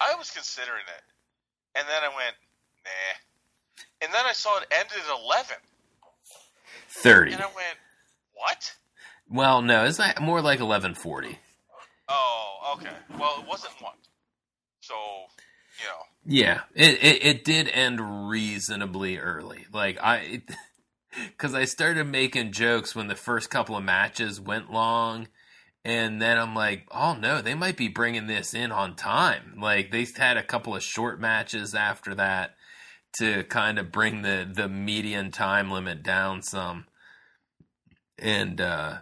I 0.01 0.15
was 0.17 0.31
considering 0.31 0.85
it, 0.87 1.79
and 1.79 1.87
then 1.89 2.03
I 2.03 2.09
went, 2.15 2.35
nah. 2.85 4.01
And 4.03 4.13
then 4.13 4.25
I 4.27 4.33
saw 4.33 4.59
it 4.59 4.67
ended 4.71 4.99
at 4.99 5.19
eleven, 5.25 5.57
Thirty. 6.89 7.33
and 7.33 7.41
I 7.41 7.47
went, 7.47 7.79
what? 8.35 8.75
Well, 9.31 9.63
no, 9.63 9.85
it's 9.87 9.99
not 9.99 10.21
more 10.21 10.41
like 10.43 10.61
eleven 10.61 10.95
forty. 10.95 11.39
Oh, 12.09 12.77
okay. 12.77 12.93
Well, 13.19 13.41
it 13.41 13.49
wasn't 13.49 13.73
one. 13.81 13.97
So, 14.81 14.95
you 14.95 15.87
know, 15.87 16.03
Yeah, 16.29 16.63
it, 16.75 17.03
it 17.03 17.25
it 17.25 17.45
did 17.45 17.69
end 17.69 18.29
reasonably 18.29 19.19
early. 19.19 19.67
Like 19.73 19.97
I, 20.03 20.43
because 21.29 21.55
I 21.55 21.65
started 21.67 22.05
making 22.09 22.51
jokes 22.53 22.95
when 22.97 23.07
the 23.07 23.15
first 23.15 23.49
couple 23.49 23.77
of 23.77 23.85
matches 23.85 24.41
went 24.41 24.73
long, 24.73 25.29
and 25.85 26.21
then 26.21 26.37
I'm 26.37 26.55
like, 26.55 26.89
oh 26.91 27.15
no, 27.15 27.41
they 27.41 27.55
might 27.55 27.77
be 27.77 27.87
bringing 27.89 28.27
this 28.27 28.55
in 28.55 28.73
on 28.73 28.97
time. 28.97 29.55
Like 29.61 29.93
they 29.93 30.05
had 30.17 30.37
a 30.37 30.43
couple 30.43 30.75
of 30.75 30.83
short 30.83 31.21
matches 31.21 31.75
after 31.77 32.13
that 32.17 32.57
to 33.19 33.45
kind 33.45 33.79
of 33.79 33.93
bring 33.93 34.23
the 34.23 34.49
the 34.53 34.69
median 34.69 35.31
time 35.31 35.71
limit 35.71 36.03
down 36.03 36.43
some, 36.43 36.87
and 38.19 38.61
uh 38.61 38.99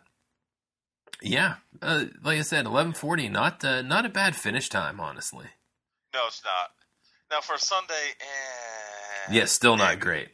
yeah, 1.22 1.54
uh, 1.80 2.04
like 2.22 2.38
I 2.38 2.42
said, 2.42 2.66
eleven 2.66 2.92
forty, 2.92 3.30
not 3.30 3.64
uh, 3.64 3.80
not 3.80 4.04
a 4.04 4.10
bad 4.10 4.36
finish 4.36 4.68
time, 4.68 5.00
honestly. 5.00 5.46
no, 6.12 6.26
it's 6.26 6.42
not. 6.44 6.70
Now 7.34 7.40
for 7.40 7.58
Sunday, 7.58 8.14
eh, 8.20 9.32
Yeah, 9.32 9.46
still 9.46 9.76
not 9.76 9.98
great. 9.98 10.28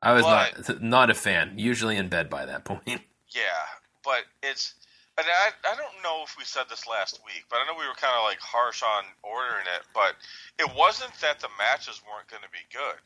I 0.00 0.12
was 0.12 0.22
But- 0.22 0.68
not 0.68 0.82
not 0.82 1.10
a 1.10 1.14
fan. 1.14 1.58
Usually 1.58 1.96
in 1.96 2.08
bed 2.08 2.30
by 2.30 2.46
that 2.46 2.64
point. 2.70 3.02
Yeah, 3.30 3.66
but 4.04 4.22
it's. 4.40 4.74
And 5.18 5.26
I, 5.26 5.50
I 5.70 5.74
don't 5.74 6.00
know 6.02 6.22
if 6.24 6.38
we 6.38 6.44
said 6.44 6.68
this 6.70 6.86
last 6.86 7.20
week, 7.26 7.44
but 7.50 7.56
I 7.58 7.66
know 7.66 7.74
we 7.74 7.86
were 7.88 7.94
kind 7.94 8.14
of 8.16 8.22
like 8.22 8.38
harsh 8.40 8.82
on 8.84 9.04
ordering 9.24 9.66
it. 9.66 9.82
But 9.92 10.14
it 10.60 10.72
wasn't 10.76 11.12
that 11.20 11.40
the 11.40 11.48
matches 11.58 12.00
weren't 12.08 12.28
going 12.28 12.42
to 12.44 12.50
be 12.50 12.64
good. 12.72 12.98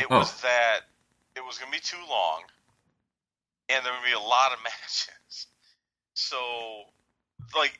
It 0.00 0.06
Oh. 0.08 0.20
was 0.20 0.40
that 0.42 0.82
it 1.34 1.44
was 1.44 1.58
going 1.58 1.70
to 1.72 1.76
be 1.76 1.82
too 1.82 2.02
long, 2.08 2.42
and 3.70 3.84
there 3.84 3.92
would 3.92 4.06
be 4.06 4.12
a 4.14 4.20
lot 4.20 4.52
of 4.52 4.58
matches. 4.64 5.46
So, 6.14 6.84
like 7.56 7.78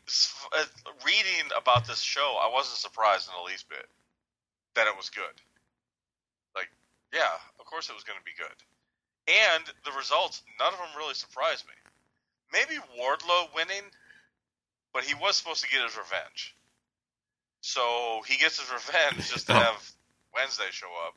uh, 0.59 0.65
reading 1.07 1.51
about 1.57 1.87
this 1.87 2.01
show, 2.01 2.37
I 2.43 2.51
wasn't 2.53 2.79
surprised 2.79 3.29
in 3.29 3.35
the 3.39 3.47
least 3.49 3.69
bit 3.69 3.87
that 4.75 4.87
it 4.87 4.97
was 4.97 5.11
good. 5.11 5.37
Like, 6.55 6.69
yeah, 7.13 7.37
of 7.59 7.67
course 7.67 7.89
it 7.89 7.95
was 7.95 8.05
going 8.05 8.19
to 8.19 8.25
be 8.25 8.37
good. 8.37 8.59
And 9.29 9.65
the 9.85 9.93
results, 9.97 10.43
none 10.59 10.73
of 10.73 10.79
them 10.79 10.89
really 10.97 11.15
surprised 11.15 11.65
me. 11.67 11.75
Maybe 12.53 12.81
Wardlow 12.99 13.55
winning, 13.55 13.85
but 14.93 15.05
he 15.05 15.15
was 15.15 15.37
supposed 15.37 15.63
to 15.63 15.71
get 15.71 15.83
his 15.83 15.97
revenge. 15.97 16.57
So 17.61 18.23
he 18.27 18.37
gets 18.37 18.61
his 18.61 18.71
revenge 18.71 19.31
just 19.33 19.47
to 19.47 19.55
have 19.55 19.91
Wednesday 20.35 20.71
show 20.71 20.89
up. 21.07 21.15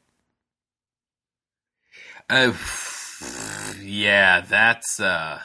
Uh, 2.30 2.54
yeah, 3.82 4.42
that's 4.42 5.00
uh 5.00 5.40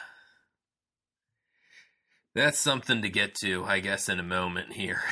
that's 2.33 2.59
something 2.59 3.01
to 3.01 3.09
get 3.09 3.35
to, 3.41 3.65
I 3.65 3.79
guess, 3.79 4.07
in 4.07 4.19
a 4.19 4.23
moment 4.23 4.73
here. 4.73 5.01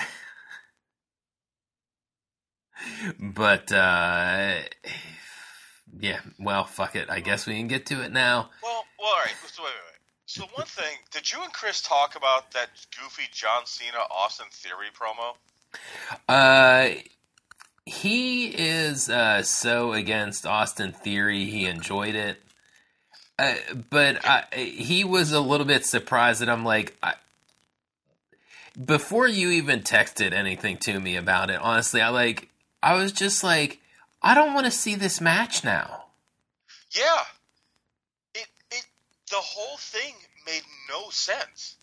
but 3.19 3.71
uh 3.71 4.59
yeah, 6.00 6.19
well, 6.39 6.65
fuck 6.65 6.95
it. 6.95 7.09
I 7.09 7.19
guess 7.19 7.48
we 7.48 7.55
can 7.55 7.67
get 7.67 7.86
to 7.88 8.01
it 8.03 8.12
now. 8.12 8.50
Well, 8.63 8.86
well, 9.00 9.09
all 9.09 9.19
right. 9.19 9.33
So 9.48 9.63
wait, 9.63 9.69
wait, 9.69 9.74
wait. 9.74 10.00
So 10.25 10.45
one 10.53 10.67
thing, 10.67 10.98
did 11.12 11.31
you 11.31 11.41
and 11.43 11.51
Chris 11.51 11.81
talk 11.81 12.15
about 12.15 12.51
that 12.51 12.69
goofy 12.98 13.24
John 13.31 13.65
Cena 13.65 13.98
Austin 14.12 14.45
Theory 14.51 14.88
promo? 14.95 15.36
Uh, 16.27 17.01
he 17.86 18.48
is 18.48 19.09
uh, 19.09 19.41
so 19.41 19.93
against 19.93 20.45
Austin 20.45 20.91
Theory. 20.91 21.45
He 21.45 21.65
enjoyed 21.65 22.13
it, 22.13 22.41
uh, 23.39 23.55
but 23.89 24.24
I, 24.24 24.45
he 24.55 25.03
was 25.03 25.31
a 25.31 25.41
little 25.41 25.65
bit 25.65 25.86
surprised 25.86 26.41
that 26.41 26.50
I'm 26.50 26.63
like, 26.63 26.95
I, 27.01 27.15
before 28.86 29.27
you 29.27 29.50
even 29.50 29.81
texted 29.81 30.31
anything 30.31 30.77
to 30.77 31.00
me 31.00 31.15
about 31.15 31.50
it. 31.50 31.59
Honestly, 31.59 32.01
I 32.01 32.09
like, 32.09 32.50
I 32.81 32.95
was 32.95 33.12
just 33.12 33.43
like, 33.43 33.79
I 34.21 34.33
don't 34.33 34.53
want 34.53 34.65
to 34.65 34.71
see 34.71 34.95
this 34.95 35.21
match 35.21 35.63
now. 35.63 36.05
Yeah. 36.91 37.24
It 38.33 38.48
it 38.71 38.86
the 39.29 39.38
whole 39.38 39.77
thing 39.77 40.13
made 40.45 40.63
no 40.89 41.09
sense. 41.09 41.75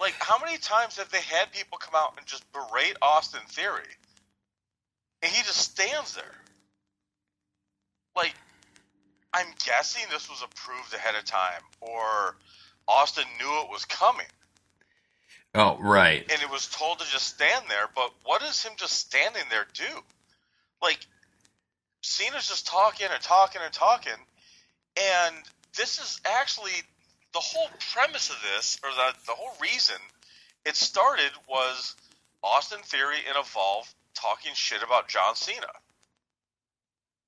Like 0.00 0.14
how 0.18 0.38
many 0.38 0.58
times 0.58 0.96
have 0.98 1.10
they 1.10 1.20
had 1.20 1.52
people 1.52 1.78
come 1.78 1.94
out 1.96 2.14
and 2.16 2.26
just 2.26 2.44
berate 2.52 2.96
Austin 3.02 3.40
Theory? 3.48 3.82
And 5.22 5.30
he 5.30 5.42
just 5.42 5.58
stands 5.58 6.14
there. 6.14 6.36
Like 8.16 8.34
I'm 9.32 9.46
guessing 9.64 10.02
this 10.10 10.28
was 10.28 10.42
approved 10.42 10.92
ahead 10.94 11.14
of 11.14 11.24
time 11.24 11.62
or 11.80 12.36
Austin 12.86 13.24
knew 13.38 13.62
it 13.62 13.70
was 13.70 13.84
coming 13.84 14.26
Oh, 15.54 15.76
right. 15.80 16.24
and 16.32 16.42
it 16.42 16.50
was 16.50 16.66
told 16.66 16.98
to 17.00 17.06
just 17.10 17.26
stand 17.26 17.64
there, 17.68 17.88
but 17.94 18.10
what 18.24 18.40
does 18.40 18.62
him 18.62 18.72
just 18.76 18.94
standing 18.94 19.42
there 19.50 19.66
do? 19.74 20.02
Like, 20.80 21.06
Cena's 22.02 22.48
just 22.48 22.66
talking 22.66 23.06
and 23.12 23.22
talking 23.22 23.60
and 23.62 23.72
talking, 23.72 24.12
and 24.96 25.36
this 25.76 25.98
is 25.98 26.20
actually 26.24 26.72
the 27.34 27.40
whole 27.40 27.68
premise 27.92 28.30
of 28.30 28.36
this, 28.54 28.78
or 28.82 28.90
the, 28.90 29.14
the 29.26 29.32
whole 29.32 29.54
reason 29.60 29.96
it 30.64 30.76
started 30.76 31.30
was 31.48 31.96
Austin 32.42 32.80
Theory 32.84 33.18
and 33.28 33.36
Evolve 33.38 33.92
talking 34.14 34.52
shit 34.54 34.82
about 34.82 35.08
John 35.08 35.34
Cena. 35.34 35.66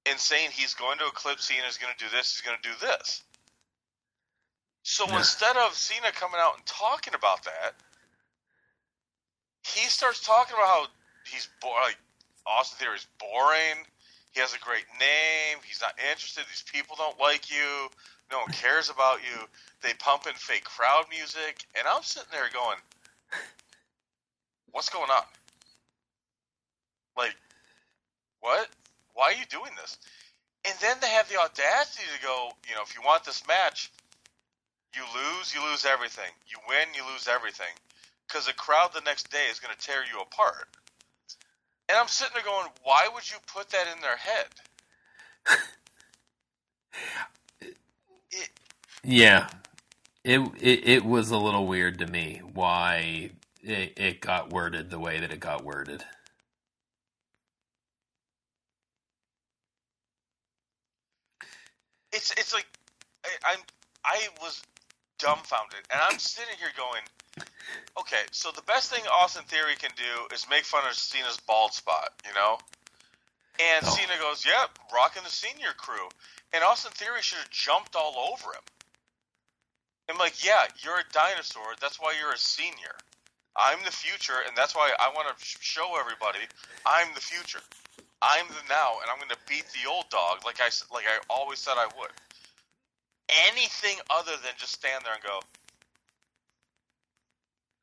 And 0.06 0.18
saying 0.18 0.50
he's 0.52 0.74
going 0.74 0.98
to 0.98 1.06
eclipse 1.06 1.46
Cena, 1.46 1.62
he's 1.64 1.78
going 1.78 1.92
to 1.96 2.04
do 2.04 2.10
this, 2.14 2.34
he's 2.36 2.42
going 2.42 2.58
to 2.62 2.68
do 2.68 2.74
this. 2.80 3.22
So 4.82 5.06
Yeah. 5.08 5.18
instead 5.18 5.56
of 5.56 5.74
Cena 5.74 6.12
coming 6.12 6.38
out 6.38 6.56
and 6.56 6.66
talking 6.66 7.14
about 7.14 7.42
that, 7.44 7.74
he 9.64 9.88
starts 9.88 10.24
talking 10.24 10.54
about 10.54 10.66
how 10.66 10.86
he's 11.24 11.48
bo- 11.60 11.70
like 11.82 11.98
Austin 12.46 12.78
Theory's 12.78 13.06
boring. 13.18 13.86
He 14.32 14.40
has 14.40 14.52
a 14.54 14.58
great 14.58 14.84
name. 15.00 15.58
He's 15.66 15.80
not 15.80 15.94
interested. 15.98 16.44
These 16.48 16.64
people 16.70 16.96
don't 16.96 17.18
like 17.18 17.50
you. 17.50 17.88
No 18.30 18.40
one 18.40 18.52
cares 18.52 18.90
about 18.90 19.20
you. 19.22 19.46
They 19.82 19.94
pump 19.94 20.26
in 20.26 20.34
fake 20.34 20.64
crowd 20.64 21.06
music, 21.08 21.64
and 21.78 21.86
I'm 21.86 22.02
sitting 22.02 22.28
there 22.32 22.50
going, 22.52 22.78
"What's 24.72 24.88
going 24.88 25.10
on? 25.10 25.24
Like, 27.16 27.36
what? 28.40 28.68
Why 29.14 29.26
are 29.26 29.38
you 29.38 29.46
doing 29.46 29.72
this?" 29.76 29.98
And 30.66 30.74
then 30.80 30.96
they 31.00 31.10
have 31.10 31.28
the 31.28 31.38
audacity 31.38 32.04
to 32.16 32.22
go, 32.22 32.50
you 32.66 32.74
know, 32.74 32.80
if 32.82 32.94
you 32.94 33.02
want 33.02 33.22
this 33.24 33.46
match, 33.46 33.92
you 34.94 35.02
lose, 35.14 35.54
you 35.54 35.62
lose 35.62 35.84
everything. 35.84 36.32
You 36.48 36.56
win, 36.66 36.88
you 36.94 37.04
lose 37.04 37.28
everything 37.28 37.74
because 38.34 38.48
the 38.48 38.54
crowd 38.54 38.90
the 38.92 39.02
next 39.02 39.30
day 39.30 39.46
is 39.52 39.60
going 39.60 39.74
to 39.78 39.86
tear 39.86 40.02
you 40.12 40.20
apart. 40.20 40.66
And 41.88 41.96
I'm 41.98 42.08
sitting 42.08 42.32
there 42.34 42.44
going, 42.44 42.68
why 42.84 43.08
would 43.14 43.30
you 43.30 43.38
put 43.54 43.70
that 43.70 43.86
in 43.94 44.00
their 44.02 44.16
head? 44.18 44.46
It, 48.32 48.50
Yeah. 49.04 49.48
it, 50.24 50.40
it 50.60 50.88
it 50.88 51.06
was 51.06 51.30
a 51.32 51.38
little 51.38 51.66
weird 51.66 51.98
to 52.00 52.06
me 52.08 52.42
why 52.54 53.32
it, 53.62 53.94
it 53.98 54.20
got 54.22 54.50
worded 54.52 54.90
the 54.90 55.00
way 55.00 55.20
that 55.20 55.32
it 55.32 55.40
got 55.40 55.64
worded. 55.64 56.04
It's 62.12 62.32
it's 62.32 62.54
like 62.54 62.66
I, 63.24 63.30
I'm 63.52 63.58
I 64.04 64.28
was 64.42 64.62
dumbfounded, 65.18 65.80
and 65.90 66.00
I'm 66.00 66.18
sitting 66.18 66.56
here 66.58 66.72
going, 66.76 67.02
okay, 67.98 68.22
so 68.30 68.50
the 68.50 68.62
best 68.62 68.92
thing 68.92 69.02
Austin 69.10 69.44
Theory 69.44 69.76
can 69.76 69.90
do 69.96 70.34
is 70.34 70.46
make 70.50 70.64
fun 70.64 70.86
of 70.86 70.94
Cena's 70.94 71.38
bald 71.46 71.72
spot, 71.72 72.12
you 72.26 72.34
know. 72.34 72.58
And 73.58 73.86
Oh. 73.86 73.90
Cena 73.94 74.18
goes, 74.18 74.44
"Yep, 74.44 74.78
rocking 74.92 75.22
the 75.22 75.30
senior 75.30 75.72
crew," 75.74 76.08
and 76.52 76.64
Austin 76.64 76.90
Theory 76.92 77.22
should 77.22 77.38
have 77.38 77.50
jumped 77.50 77.94
all 77.94 78.32
over 78.32 78.52
him. 78.52 78.62
I'm 80.08 80.18
like, 80.18 80.44
yeah, 80.44 80.66
you're 80.82 80.98
a 80.98 81.04
dinosaur. 81.12 81.74
That's 81.80 81.98
why 81.98 82.12
you're 82.20 82.32
a 82.32 82.38
senior. 82.38 82.94
I'm 83.56 83.82
the 83.84 83.92
future, 83.92 84.40
and 84.46 84.56
that's 84.56 84.74
why 84.74 84.90
I 84.98 85.08
want 85.10 85.28
to 85.28 85.44
show 85.60 85.96
everybody 85.98 86.40
I'm 86.84 87.14
the 87.14 87.20
future. 87.20 87.60
I'm 88.20 88.46
the 88.48 88.68
now, 88.68 88.98
and 89.00 89.10
I'm 89.10 89.18
going 89.18 89.30
to 89.30 89.38
beat 89.48 89.64
the 89.72 89.88
old 89.88 90.08
dog 90.10 90.44
like 90.44 90.60
I 90.60 90.68
like 90.92 91.04
I 91.06 91.18
always 91.30 91.58
said 91.58 91.74
I 91.76 91.86
would. 91.98 92.10
Anything 93.50 93.96
other 94.10 94.32
than 94.32 94.52
just 94.58 94.72
stand 94.72 95.04
there 95.04 95.14
and 95.14 95.22
go, 95.22 95.40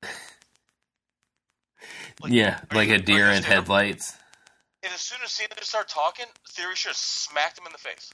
Like, 2.22 2.32
yeah, 2.34 2.60
like 2.74 2.90
you- 2.90 2.96
a 2.96 3.00
deer 3.00 3.30
in 3.30 3.44
headlights. 3.44 4.16
And 4.84 4.92
as 4.94 5.02
soon 5.02 5.20
as 5.24 5.32
Cena 5.32 5.50
started 5.62 5.90
talking, 5.94 6.26
Theory 6.50 6.76
should 6.76 6.90
have 6.90 6.98
smacked 6.98 7.60
him 7.60 7.66
in 7.68 7.72
the 7.72 7.78
face. 7.78 8.12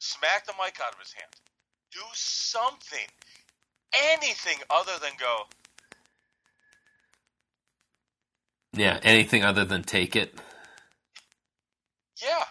Smack 0.00 0.46
the 0.46 0.52
mic 0.62 0.78
out 0.84 0.92
of 0.92 0.98
his 0.98 1.12
hand. 1.12 1.30
Do 1.92 2.00
something. 2.14 3.06
Anything 4.12 4.58
other 4.70 4.92
than 5.00 5.12
go, 5.18 5.44
Yeah, 8.74 8.98
anything 9.02 9.44
other 9.44 9.64
than 9.64 9.82
take 9.82 10.16
it. 10.16 10.34
yeah. 12.22 12.44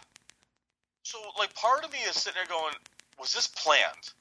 So, 1.04 1.18
like, 1.38 1.54
part 1.56 1.84
of 1.84 1.92
me 1.92 2.00
is 2.00 2.16
sitting 2.16 2.40
there 2.40 2.48
going, 2.48 2.74
was 3.22 3.32
this 3.34 3.48
planned? 3.48 4.12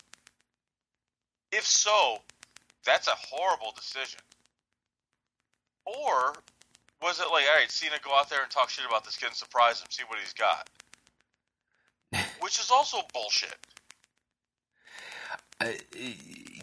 If 1.51 1.67
so, 1.67 2.19
that's 2.85 3.09
a 3.09 3.15
horrible 3.17 3.73
decision. 3.75 4.21
Or 5.87 6.35
was 7.03 7.19
it 7.19 7.27
like, 7.33 7.45
all 7.51 7.59
right, 7.59 7.71
Cena, 7.71 7.97
go 8.05 8.15
out 8.15 8.29
there 8.29 8.43
and 8.43 8.51
talk 8.51 8.69
shit 8.69 8.85
about 8.87 9.05
this 9.05 9.17
kid 9.17 9.27
and 9.27 9.35
surprise 9.35 9.81
him, 9.81 9.87
see 9.91 10.05
what 10.07 10.19
he's 10.21 10.35
got? 10.35 10.69
Which 12.41 12.61
is 12.61 12.71
also 12.71 12.99
bullshit. 13.13 13.57
Uh, 15.61 15.73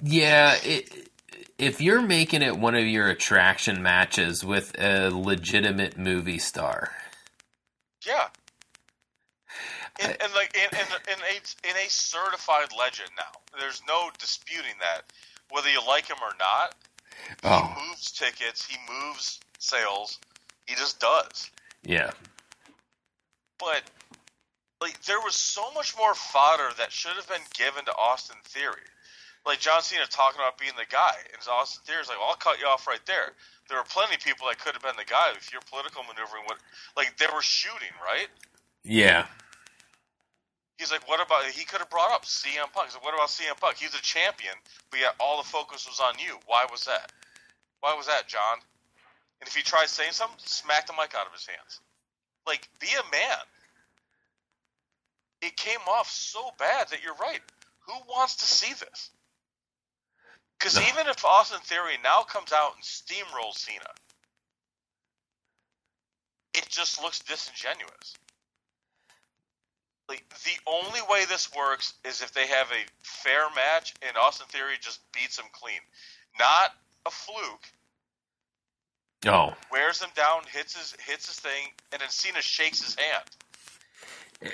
yeah, 0.03 0.55
it, 0.63 1.09
if 1.57 1.81
you're 1.81 2.01
making 2.01 2.43
it 2.43 2.57
one 2.57 2.75
of 2.75 2.85
your 2.85 3.09
attraction 3.09 3.81
matches 3.81 4.43
with 4.45 4.79
a 4.79 5.09
legitimate 5.09 5.97
movie 5.97 6.39
star, 6.39 6.91
Yeah. 8.05 8.27
And, 9.99 10.15
and 10.21 10.33
like 10.33 10.55
in, 10.55 10.77
in, 10.77 10.85
in 11.13 11.19
a 11.23 11.69
in 11.69 11.85
a 11.85 11.89
certified 11.89 12.69
legend 12.77 13.09
now, 13.17 13.39
there's 13.59 13.81
no 13.87 14.09
disputing 14.19 14.75
that. 14.79 15.03
Whether 15.49 15.69
you 15.69 15.79
like 15.87 16.07
him 16.07 16.17
or 16.21 16.33
not, 16.39 16.75
oh 17.43 17.73
he 17.75 17.89
moves 17.89 18.11
tickets, 18.11 18.65
he 18.65 18.77
moves 18.91 19.39
sales, 19.59 20.19
he 20.65 20.75
just 20.75 20.99
does. 20.99 21.49
yeah, 21.83 22.11
But 23.59 23.83
like 24.81 25.01
there 25.03 25.19
was 25.19 25.33
so 25.35 25.71
much 25.73 25.97
more 25.97 26.13
fodder 26.13 26.69
that 26.77 26.91
should 26.91 27.13
have 27.13 27.27
been 27.27 27.41
given 27.55 27.85
to 27.85 27.91
Austin 27.95 28.37
Theory. 28.43 28.85
Like 29.45 29.59
John 29.59 29.81
Cena 29.81 30.05
talking 30.09 30.39
about 30.41 30.57
being 30.59 30.73
the 30.77 30.85
guy, 30.91 31.15
and 31.31 31.41
Austin 31.49 31.81
Theory's 31.85 32.09
like, 32.09 32.19
well, 32.19 32.27
"I'll 32.29 32.35
cut 32.35 32.59
you 32.59 32.67
off 32.67 32.85
right 32.85 33.03
there." 33.07 33.31
There 33.69 33.77
were 33.77 33.85
plenty 33.85 34.15
of 34.15 34.21
people 34.21 34.47
that 34.47 34.59
could 34.59 34.73
have 34.73 34.81
been 34.83 34.95
the 34.97 35.09
guy 35.09 35.31
if 35.35 35.51
your 35.51 35.61
political 35.69 36.03
maneuvering 36.03 36.43
would 36.47 36.57
like 36.95 37.17
they 37.17 37.25
were 37.33 37.41
shooting 37.41 37.91
right. 38.03 38.27
yeah, 38.83 39.25
He's 40.77 40.91
like, 40.91 41.07
what 41.07 41.25
about? 41.25 41.45
He 41.45 41.65
could 41.65 41.79
have 41.79 41.89
brought 41.89 42.11
up 42.11 42.25
CM 42.25 42.71
Punk. 42.73 42.87
He's 42.87 42.95
like, 42.95 43.03
what 43.03 43.13
about 43.13 43.29
CM 43.29 43.59
Punk? 43.59 43.77
He's 43.77 43.95
a 43.95 44.01
champion, 44.01 44.53
but 44.91 44.99
yet 44.99 45.15
all 45.19 45.37
the 45.37 45.47
focus 45.47 45.87
was 45.87 45.99
on 45.99 46.15
you. 46.19 46.37
Why 46.45 46.65
was 46.71 46.85
that? 46.85 47.11
Why 47.81 47.95
was 47.95 48.07
that, 48.07 48.27
John? 48.27 48.59
And 49.41 49.47
if 49.47 49.55
he 49.55 49.63
tries 49.63 49.91
saying 49.91 50.13
something, 50.13 50.37
smack 50.39 50.87
the 50.87 50.93
mic 50.93 51.15
out 51.15 51.27
of 51.27 51.33
his 51.33 51.47
hands. 51.47 51.79
Like, 52.45 52.69
be 52.79 52.87
a 52.87 53.11
man. 53.11 53.37
It 55.41 55.57
came 55.57 55.81
off 55.87 56.09
so 56.09 56.51
bad 56.57 56.89
that 56.89 57.03
you're 57.03 57.15
right. 57.15 57.41
Who 57.87 57.93
wants 58.09 58.37
to 58.37 58.45
see 58.45 58.73
this? 58.73 59.11
Because 60.59 60.75
No. 60.75 60.81
even 60.89 61.07
if 61.07 61.23
Austin 61.23 61.59
Theory 61.61 61.97
now 62.03 62.23
comes 62.23 62.51
out 62.51 62.75
and 62.75 62.83
steamrolls 62.83 63.55
Cena, 63.57 63.93
it 66.53 66.67
just 66.69 67.01
looks 67.01 67.19
disingenuous. 67.19 68.15
Like 70.09 70.23
the 70.45 70.57
only 70.65 71.01
way 71.09 71.25
this 71.25 71.49
works 71.55 71.93
is 72.05 72.21
if 72.21 72.33
they 72.33 72.47
have 72.47 72.67
a 72.71 72.85
fair 73.01 73.43
match 73.55 73.93
and 74.07 74.15
Austin 74.17 74.47
Theory 74.49 74.75
just 74.79 75.01
beats 75.11 75.37
him 75.37 75.45
clean, 75.51 75.79
not 76.39 76.71
a 77.05 77.11
fluke. 77.11 77.67
oh 79.25 79.53
Wears 79.71 80.01
him 80.01 80.09
down, 80.15 80.41
hits 80.51 80.77
his 80.77 80.95
hits 81.05 81.27
his 81.27 81.39
thing, 81.39 81.71
and 81.91 82.01
then 82.01 82.09
Cena 82.09 82.41
shakes 82.41 82.83
his 82.83 82.95
hand. 82.95 83.23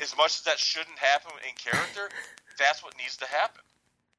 As 0.02 0.16
much 0.18 0.36
as 0.36 0.42
that 0.44 0.58
shouldn't 0.60 0.98
happen 0.98 1.34
in 1.48 1.54
character, 1.56 2.10
that's 2.58 2.84
what 2.84 2.98
needs 2.98 3.18
to 3.18 3.26
happen. 3.26 3.62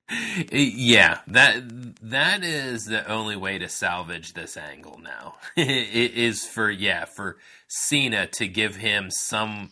yeah. 0.52 1.18
That 1.26 1.62
that 2.02 2.44
is 2.44 2.84
the 2.84 3.08
only 3.10 3.36
way 3.36 3.58
to 3.58 3.68
salvage 3.68 4.34
this 4.34 4.56
angle 4.56 5.00
now. 5.02 5.36
it 5.56 6.12
is 6.14 6.46
for 6.46 6.70
yeah 6.70 7.06
for 7.06 7.38
Cena 7.68 8.26
to 8.34 8.46
give 8.46 8.76
him 8.76 9.10
some. 9.10 9.70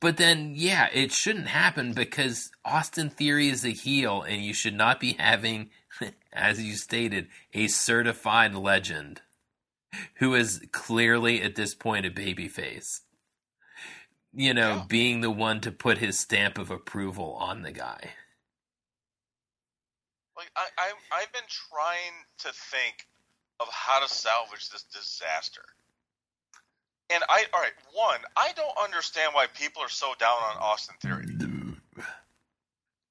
But 0.00 0.16
then, 0.16 0.54
yeah, 0.56 0.88
it 0.92 1.12
shouldn't 1.12 1.48
happen 1.48 1.92
because 1.92 2.50
Austin 2.64 3.10
Theory 3.10 3.48
is 3.48 3.64
a 3.64 3.70
heel, 3.70 4.22
and 4.22 4.42
you 4.42 4.54
should 4.54 4.74
not 4.74 4.98
be 4.98 5.12
having, 5.18 5.70
as 6.32 6.62
you 6.62 6.74
stated, 6.76 7.28
a 7.52 7.66
certified 7.68 8.54
legend 8.54 9.20
who 10.16 10.34
is 10.34 10.62
clearly 10.72 11.42
at 11.42 11.54
this 11.56 11.74
point 11.74 12.06
a 12.06 12.10
babyface. 12.10 13.00
You 14.32 14.54
know, 14.54 14.76
Yeah. 14.76 14.84
being 14.88 15.20
the 15.20 15.30
one 15.30 15.60
to 15.62 15.72
put 15.72 15.98
his 15.98 16.18
stamp 16.18 16.56
of 16.56 16.70
approval 16.70 17.34
on 17.34 17.62
the 17.62 17.72
guy. 17.72 18.10
Like 20.36 20.50
I, 20.56 20.68
I 20.78 20.92
I've 21.12 21.32
been 21.32 21.42
trying 21.48 22.24
to 22.38 22.52
think 22.52 23.08
of 23.58 23.68
how 23.68 24.00
to 24.00 24.08
salvage 24.08 24.70
this 24.70 24.84
disaster. 24.84 25.64
And 27.12 27.22
I 27.28 27.44
all 27.52 27.60
right, 27.60 27.72
one, 27.92 28.20
I 28.36 28.52
don't 28.54 28.76
understand 28.82 29.32
why 29.34 29.46
people 29.54 29.82
are 29.82 29.88
so 29.88 30.12
down 30.18 30.36
on 30.50 30.56
Austin 30.58 30.94
Theory. 31.00 31.26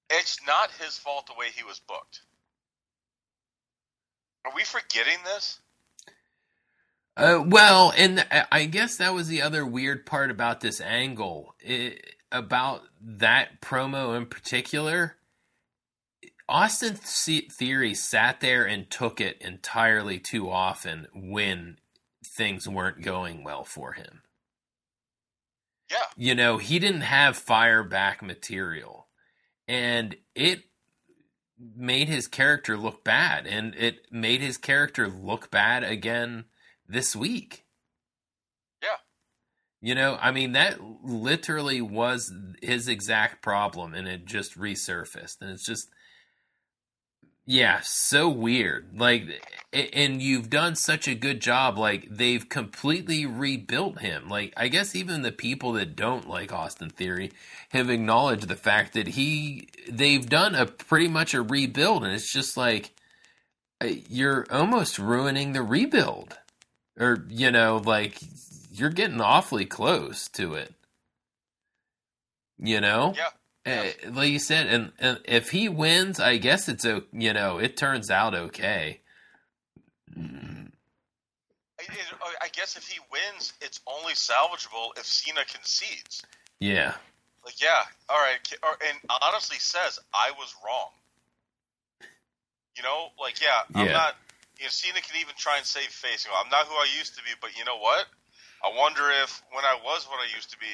It's 0.09 0.39
not 0.47 0.71
his 0.71 0.97
fault 0.97 1.27
the 1.27 1.33
way 1.37 1.47
he 1.55 1.63
was 1.63 1.79
booked. 1.87 2.21
Are 4.45 4.51
we 4.55 4.63
forgetting 4.63 5.19
this? 5.25 5.59
Uh, 7.15 7.43
well, 7.45 7.93
and 7.97 8.25
I- 8.31 8.65
guess 8.65 8.97
that 8.97 9.13
was 9.13 9.27
the 9.27 9.41
other 9.41 9.65
weird 9.65 10.05
part 10.05 10.31
about 10.31 10.61
this 10.61 10.79
angle, 10.79 11.53
it, 11.59 12.15
about 12.31 12.83
that 13.01 13.61
promo 13.61 14.15
in 14.15 14.25
particular. 14.25 15.17
Austin 16.47 16.95
Theory 16.95 17.93
sat 17.93 18.39
there 18.39 18.65
and 18.65 18.89
took 18.89 19.21
it 19.21 19.37
entirely 19.41 20.17
too 20.17 20.49
often 20.49 21.07
when 21.13 21.77
things 22.39 22.69
weren't 22.69 23.01
going 23.01 23.43
well 23.43 23.65
for 23.65 23.91
him. 23.91 24.21
Yeah. 25.91 26.05
You 26.15 26.35
know, 26.35 26.57
he 26.57 26.79
didn't 26.79 27.01
have 27.01 27.35
fire 27.35 27.83
back 27.83 28.21
material, 28.21 29.09
and 29.67 30.15
it 30.33 30.63
made 31.59 32.07
his 32.07 32.29
character 32.29 32.77
look 32.77 33.03
bad, 33.03 33.45
and 33.45 33.75
it 33.75 34.09
made 34.09 34.39
his 34.39 34.57
character 34.57 35.09
look 35.09 35.51
bad 35.51 35.83
again 35.83 36.45
this 36.87 37.13
week. 37.13 37.65
Yeah. 38.81 38.95
You 39.81 39.95
know, 39.95 40.17
I 40.21 40.31
mean, 40.31 40.53
that 40.53 40.79
literally 41.03 41.81
was 41.81 42.31
his 42.61 42.87
exact 42.87 43.41
problem, 43.41 43.93
and 43.93 44.07
it 44.07 44.23
just 44.23 44.57
resurfaced. 44.57 45.41
And 45.41 45.49
it's 45.49 45.65
just, 45.65 45.89
yeah, 47.49 47.79
so 47.83 48.29
weird. 48.29 48.99
Like, 48.99 49.23
and 49.73 50.21
you've 50.21 50.49
done 50.49 50.75
such 50.75 51.07
a 51.07 51.15
good 51.15 51.41
job. 51.41 51.77
Like, 51.77 52.07
they've 52.09 52.47
completely 52.47 53.25
rebuilt 53.25 53.99
him. 53.99 54.29
Like, 54.29 54.53
I 54.55 54.67
guess 54.67 54.95
even 54.95 55.23
the 55.23 55.31
people 55.31 55.73
that 55.73 55.95
don't 55.95 56.29
like 56.29 56.53
Austin 56.53 56.89
Theory 56.89 57.31
have 57.69 57.89
acknowledged 57.89 58.47
the 58.47 58.55
fact 58.55 58.93
that 58.93 59.07
he, 59.07 59.69
they've 59.89 60.29
done 60.29 60.55
a 60.55 60.67
pretty 60.67 61.07
much 61.07 61.33
a 61.33 61.41
rebuild. 61.41 62.03
And 62.03 62.13
it's 62.13 62.31
just 62.31 62.55
like, 62.55 62.91
uh, 63.81 63.87
you're 64.09 64.45
almost 64.51 64.99
ruining 64.99 65.53
the 65.53 65.63
rebuild 65.63 66.37
or 66.99 67.25
you 67.29 67.51
know 67.51 67.81
like 67.83 68.19
you're 68.71 68.89
getting 68.89 69.21
awfully 69.21 69.65
close 69.65 70.27
to 70.27 70.53
it 70.53 70.73
you 72.57 72.81
know 72.81 73.13
Yeah. 73.15 73.29
Uh, 73.65 73.85
like 74.11 74.29
you 74.29 74.39
said, 74.39 74.67
and, 74.67 74.91
and 74.99 75.19
if 75.25 75.49
he 75.51 75.69
wins, 75.69 76.19
I 76.19 76.37
guess 76.37 76.67
it's 76.69 76.85
a 76.85 77.03
you 77.11 77.33
know 77.33 77.57
it 77.59 77.75
turns 77.77 78.09
out 78.09 78.33
okay. 78.33 79.01
Mm, 80.17 80.71
I, 81.79 81.83
it- 81.83 82.37
I 82.41 82.47
guess 82.53 82.77
if 82.77 82.87
he 82.87 82.99
wins, 83.11 83.53
it's 83.61 83.79
only 83.85 84.13
salvageable 84.13 84.97
if 84.97 85.05
Cena 85.05 85.41
concedes. 85.45 86.21
Yeah, 86.59 86.95
Like, 87.45 87.61
yeah, 87.61 87.83
all 88.09 88.17
right, 88.19 88.39
and 88.89 88.97
honestly 89.21 89.57
says 89.59 89.99
I 90.13 90.31
was 90.37 90.53
wrong. 90.65 90.89
You 92.75 92.83
know, 92.83 93.07
like, 93.19 93.41
yeah, 93.41 93.61
I'm 93.75 93.87
Yeah. 93.87 93.93
not. 93.93 94.15
You 94.57 94.65
know, 94.65 94.69
Cena 94.71 94.99
can 95.01 95.15
even 95.21 95.35
try 95.37 95.57
and 95.57 95.65
save 95.65 95.87
face. 95.87 96.25
You 96.25 96.31
know, 96.31 96.37
I'm 96.43 96.49
not 96.49 96.65
who 96.67 96.73
I 96.75 96.87
used 96.97 97.15
to 97.15 97.23
be, 97.23 97.31
but 97.41 97.57
you 97.57 97.63
know 97.65 97.77
what? 97.77 98.07
I 98.63 98.71
wonder 98.77 99.03
if 99.23 99.41
when 99.51 99.63
I 99.63 99.75
was 99.83 100.05
what 100.07 100.19
I 100.19 100.27
used 100.35 100.49
to 100.51 100.57
be, 100.59 100.67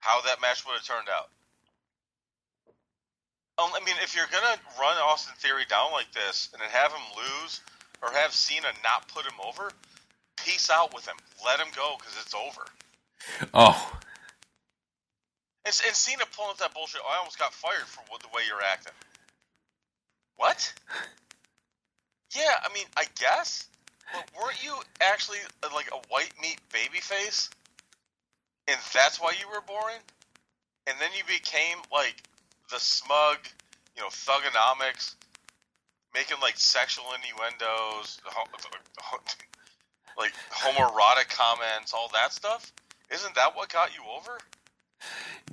how 0.00 0.20
that 0.22 0.40
match 0.40 0.64
would 0.66 0.72
have 0.76 0.84
turned 0.84 1.08
out. 1.08 1.28
Um, 3.62 3.70
I 3.74 3.84
mean, 3.84 3.94
if 4.02 4.16
you're 4.16 4.26
gonna 4.32 4.56
run 4.80 4.96
Austin 4.98 5.34
Theory 5.38 5.64
down 5.68 5.92
like 5.92 6.10
this 6.12 6.48
and 6.52 6.62
then 6.62 6.70
have 6.70 6.92
him 6.92 7.02
lose, 7.16 7.60
or 8.02 8.10
have 8.12 8.32
Cena 8.32 8.68
not 8.82 9.08
put 9.08 9.24
him 9.24 9.38
over, 9.44 9.70
peace 10.36 10.70
out 10.70 10.94
with 10.94 11.06
him. 11.06 11.16
Let 11.44 11.60
him 11.60 11.68
go 11.76 11.96
because 11.98 12.14
it's 12.20 12.34
over. 12.34 12.62
Oh, 13.54 13.92
And, 15.64 15.74
and 15.86 15.94
Cena 15.94 16.24
pulling 16.36 16.50
up 16.50 16.58
that 16.58 16.74
bullshit. 16.74 17.00
I 17.08 17.18
almost 17.18 17.38
got 17.38 17.54
fired 17.54 17.86
for 17.86 18.02
the 18.20 18.28
way 18.34 18.42
you're 18.48 18.62
acting. 18.62 18.92
What? 20.36 20.72
Yeah, 22.34 22.54
I 22.64 22.72
mean, 22.74 22.86
I 22.96 23.04
guess. 23.20 23.68
But 24.12 24.24
weren't 24.40 24.62
you 24.64 24.74
actually 25.00 25.38
uh, 25.62 25.68
like 25.74 25.88
a 25.92 26.00
white 26.08 26.32
meat 26.40 26.58
baby 26.72 26.98
face? 26.98 27.50
And 28.66 28.78
that's 28.92 29.20
why 29.20 29.34
you 29.38 29.48
were 29.48 29.60
boring? 29.60 30.00
And 30.86 30.96
then 31.00 31.10
you 31.16 31.24
became 31.24 31.78
like 31.92 32.22
the 32.70 32.78
smug, 32.80 33.38
you 33.96 34.02
know, 34.02 34.08
thuganomics, 34.08 35.16
making 36.14 36.38
like 36.40 36.56
sexual 36.56 37.06
innuendos, 37.14 38.20
like 40.18 40.32
homoerotic 40.50 41.28
comments, 41.30 41.94
all 41.94 42.10
that 42.14 42.32
stuff? 42.32 42.72
Isn't 43.12 43.34
that 43.34 43.56
what 43.56 43.70
got 43.72 43.94
you 43.94 44.02
over? 44.16 44.38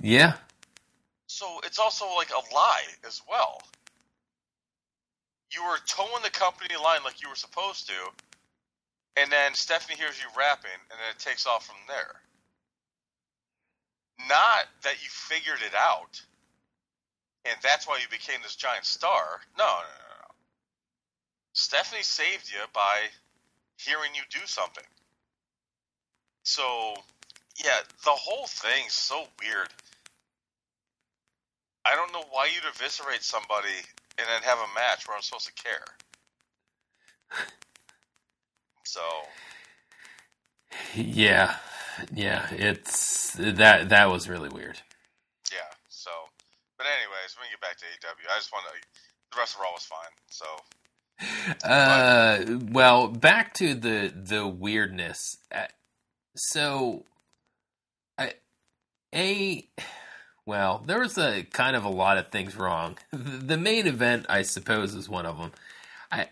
yeah, 0.02 0.34
So 1.26 1.60
it's 1.64 1.78
also 1.78 2.06
like 2.16 2.30
a 2.30 2.54
lie 2.54 2.84
as 3.06 3.22
well. 3.28 3.60
You 5.52 5.64
were 5.64 5.78
toeing 5.86 6.22
the 6.22 6.30
company 6.30 6.76
line 6.82 7.00
like 7.04 7.22
you 7.22 7.28
were 7.28 7.34
supposed 7.36 7.88
to, 7.88 7.94
and 9.16 9.30
then 9.32 9.54
Stephanie 9.54 9.96
hears 9.98 10.18
you 10.20 10.28
rapping, 10.38 10.70
and 10.90 10.98
then 10.98 11.10
it 11.14 11.18
takes 11.18 11.46
off 11.46 11.66
from 11.66 11.76
there. 11.88 12.22
Not 14.28 14.66
that 14.84 15.02
you 15.02 15.08
figured 15.10 15.60
it 15.66 15.74
out, 15.76 16.22
and 17.50 17.58
that's 17.62 17.86
why 17.86 17.98
you 17.98 18.08
became 18.10 18.40
this 18.42 18.56
giant 18.56 18.84
star. 18.84 19.40
No, 19.58 19.64
no, 19.64 19.70
no, 19.70 20.14
no. 20.22 20.34
Stephanie 21.52 22.02
saved 22.02 22.50
you 22.50 22.60
by 22.72 23.08
hearing 23.76 24.10
you 24.14 24.22
do 24.30 24.46
something. 24.46 24.84
So, 26.44 26.94
yeah, 27.62 27.80
the 28.04 28.10
whole 28.10 28.46
thing's 28.46 28.92
so 28.94 29.24
weird. 29.42 29.68
I 31.84 31.94
don't 31.94 32.12
know 32.12 32.24
why 32.30 32.46
you'd 32.46 32.64
eviscerate 32.64 33.22
somebody 33.22 33.76
and 34.18 34.26
then 34.28 34.42
have 34.42 34.58
a 34.58 34.74
match 34.74 35.08
where 35.08 35.16
I'm 35.16 35.22
supposed 35.22 35.46
to 35.46 35.62
care. 35.62 35.84
So, 38.84 39.00
yeah, 40.94 41.56
yeah. 42.14 42.48
It's 42.52 43.34
that 43.34 43.88
that 43.90 44.10
was 44.10 44.28
really 44.28 44.48
weird. 44.48 44.80
But 46.80 46.86
anyways, 46.96 47.36
we 47.38 47.50
get 47.50 47.60
back 47.60 47.76
to 47.76 47.84
AEW, 47.84 48.32
I 48.32 48.38
just 48.38 48.50
want 48.52 48.64
to. 48.64 48.72
The 49.32 49.38
rest 49.38 49.54
of 49.54 49.60
Raw 49.60 49.72
was 49.74 49.84
fine. 49.84 50.14
So, 50.30 50.46
Uh, 51.68 52.58
well, 52.72 53.08
back 53.08 53.52
to 53.54 53.74
the 53.74 54.10
the 54.16 54.46
weirdness. 54.48 55.36
Uh, 55.54 55.66
So, 56.34 57.04
I 58.16 58.32
a 59.14 59.68
well, 60.46 60.82
there 60.86 61.00
was 61.00 61.18
a 61.18 61.42
kind 61.42 61.76
of 61.76 61.84
a 61.84 61.90
lot 61.90 62.16
of 62.16 62.28
things 62.28 62.56
wrong. 62.56 62.96
The 63.12 63.58
main 63.58 63.86
event, 63.86 64.24
I 64.30 64.40
suppose, 64.40 64.94
is 64.94 65.06
one 65.06 65.26
of 65.26 65.36
them. 65.36 65.52
I 66.10 66.28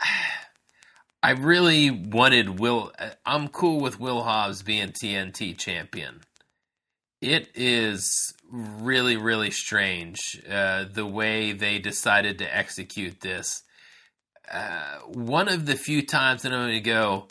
I 1.22 1.30
really 1.30 1.88
wanted 1.92 2.58
Will. 2.58 2.90
I'm 3.24 3.46
cool 3.46 3.78
with 3.78 4.00
Will 4.00 4.24
Hobbs 4.24 4.64
being 4.64 4.88
TNT 4.88 5.56
champion. 5.56 6.22
It 7.22 7.50
is 7.54 8.34
really, 8.50 9.16
really 9.16 9.52
strange 9.52 10.42
uh, 10.50 10.86
the 10.92 11.06
way 11.06 11.52
they 11.52 11.78
decided 11.78 12.38
to 12.38 12.56
execute 12.56 13.20
this. 13.20 13.62
Uh, 14.52 14.98
one 15.06 15.48
of 15.48 15.66
the 15.66 15.76
few 15.76 16.04
times 16.04 16.42
that 16.42 16.52
I'm 16.52 16.62
going 16.62 16.72
to 16.74 16.80
go, 16.80 17.28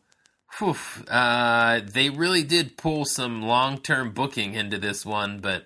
whew, 0.57 0.77
uh, 1.09 1.81
they 1.83 2.09
really 2.09 2.41
did 2.43 2.77
pull 2.77 3.03
some 3.03 3.41
long 3.41 3.79
term 3.79 4.13
booking 4.13 4.53
into 4.53 4.77
this 4.77 5.05
one, 5.05 5.39
but 5.39 5.65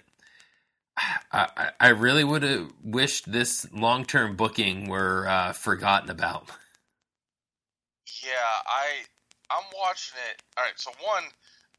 I, 1.31 1.71
I, 1.79 1.89
really 1.89 2.23
would 2.23 2.41
have 2.41 2.71
wished 2.83 3.31
this 3.31 3.71
long 3.71 4.05
term 4.05 4.35
booking 4.35 4.89
were 4.89 5.27
uh, 5.27 5.53
forgotten 5.53 6.09
about. 6.09 6.49
yeah, 8.23 8.61
I 8.65 9.05
I'm 9.51 9.65
watching 9.77 10.17
it. 10.31 10.41
All 10.57 10.63
right, 10.63 10.73
so 10.79 10.91
one, 11.01 11.25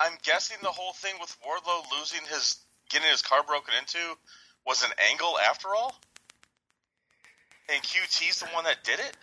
I'm 0.00 0.12
guessing 0.22 0.58
the 0.62 0.68
whole 0.68 0.92
thing 0.92 1.14
with 1.20 1.36
Wardlow 1.40 1.84
losing 1.98 2.20
his 2.28 2.56
getting 2.90 3.10
his 3.10 3.22
car 3.22 3.42
broken 3.42 3.74
into 3.78 3.98
was 4.66 4.82
an 4.84 4.90
angle 5.10 5.38
after 5.38 5.68
all. 5.74 5.94
And 7.68 7.82
QT's 7.82 8.40
the 8.40 8.46
one 8.46 8.64
that 8.64 8.84
did 8.84 9.00
it? 9.00 9.16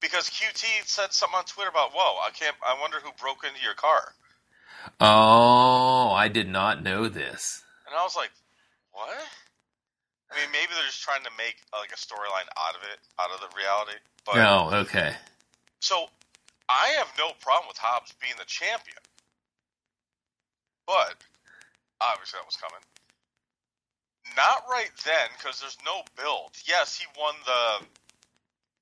Because 0.00 0.28
QT 0.28 0.64
said 0.84 1.12
something 1.12 1.38
on 1.38 1.44
Twitter 1.44 1.70
about, 1.70 1.92
"Whoa, 1.94 2.18
I 2.20 2.30
can't. 2.30 2.56
I 2.64 2.78
wonder 2.80 3.00
who 3.00 3.12
broke 3.12 3.44
into 3.44 3.60
your 3.62 3.74
car." 3.74 4.14
Oh, 5.00 6.12
I 6.12 6.28
did 6.28 6.48
not 6.48 6.82
know 6.82 7.08
this. 7.08 7.62
And 7.86 7.94
I 7.94 8.02
was 8.02 8.16
like, 8.16 8.30
"What?" 8.92 9.08
I 10.30 10.40
mean, 10.40 10.50
maybe 10.52 10.72
they're 10.74 10.86
just 10.86 11.02
trying 11.02 11.22
to 11.24 11.30
make 11.38 11.56
uh, 11.72 11.78
like 11.78 11.92
a 11.92 11.96
storyline 11.96 12.48
out 12.58 12.74
of 12.74 12.82
it, 12.82 12.98
out 13.18 13.30
of 13.30 13.40
the 13.40 13.56
reality. 13.56 13.98
But 14.24 14.36
Oh, 14.38 14.74
okay. 14.82 15.14
so 15.80 16.08
I 16.68 16.88
have 16.98 17.08
no 17.16 17.30
problem 17.40 17.68
with 17.68 17.78
Hobbs 17.78 18.12
being 18.20 18.34
the 18.38 18.44
champion, 18.44 18.98
but 20.86 21.14
obviously 22.00 22.38
that 22.38 22.46
was 22.46 22.56
coming. 22.56 22.80
Not 24.36 24.64
right 24.70 24.90
then, 25.04 25.28
because 25.36 25.60
there's 25.60 25.78
no 25.84 26.02
build. 26.20 26.50
Yes, 26.66 26.98
he 26.98 27.06
won 27.18 27.34
the 27.44 27.86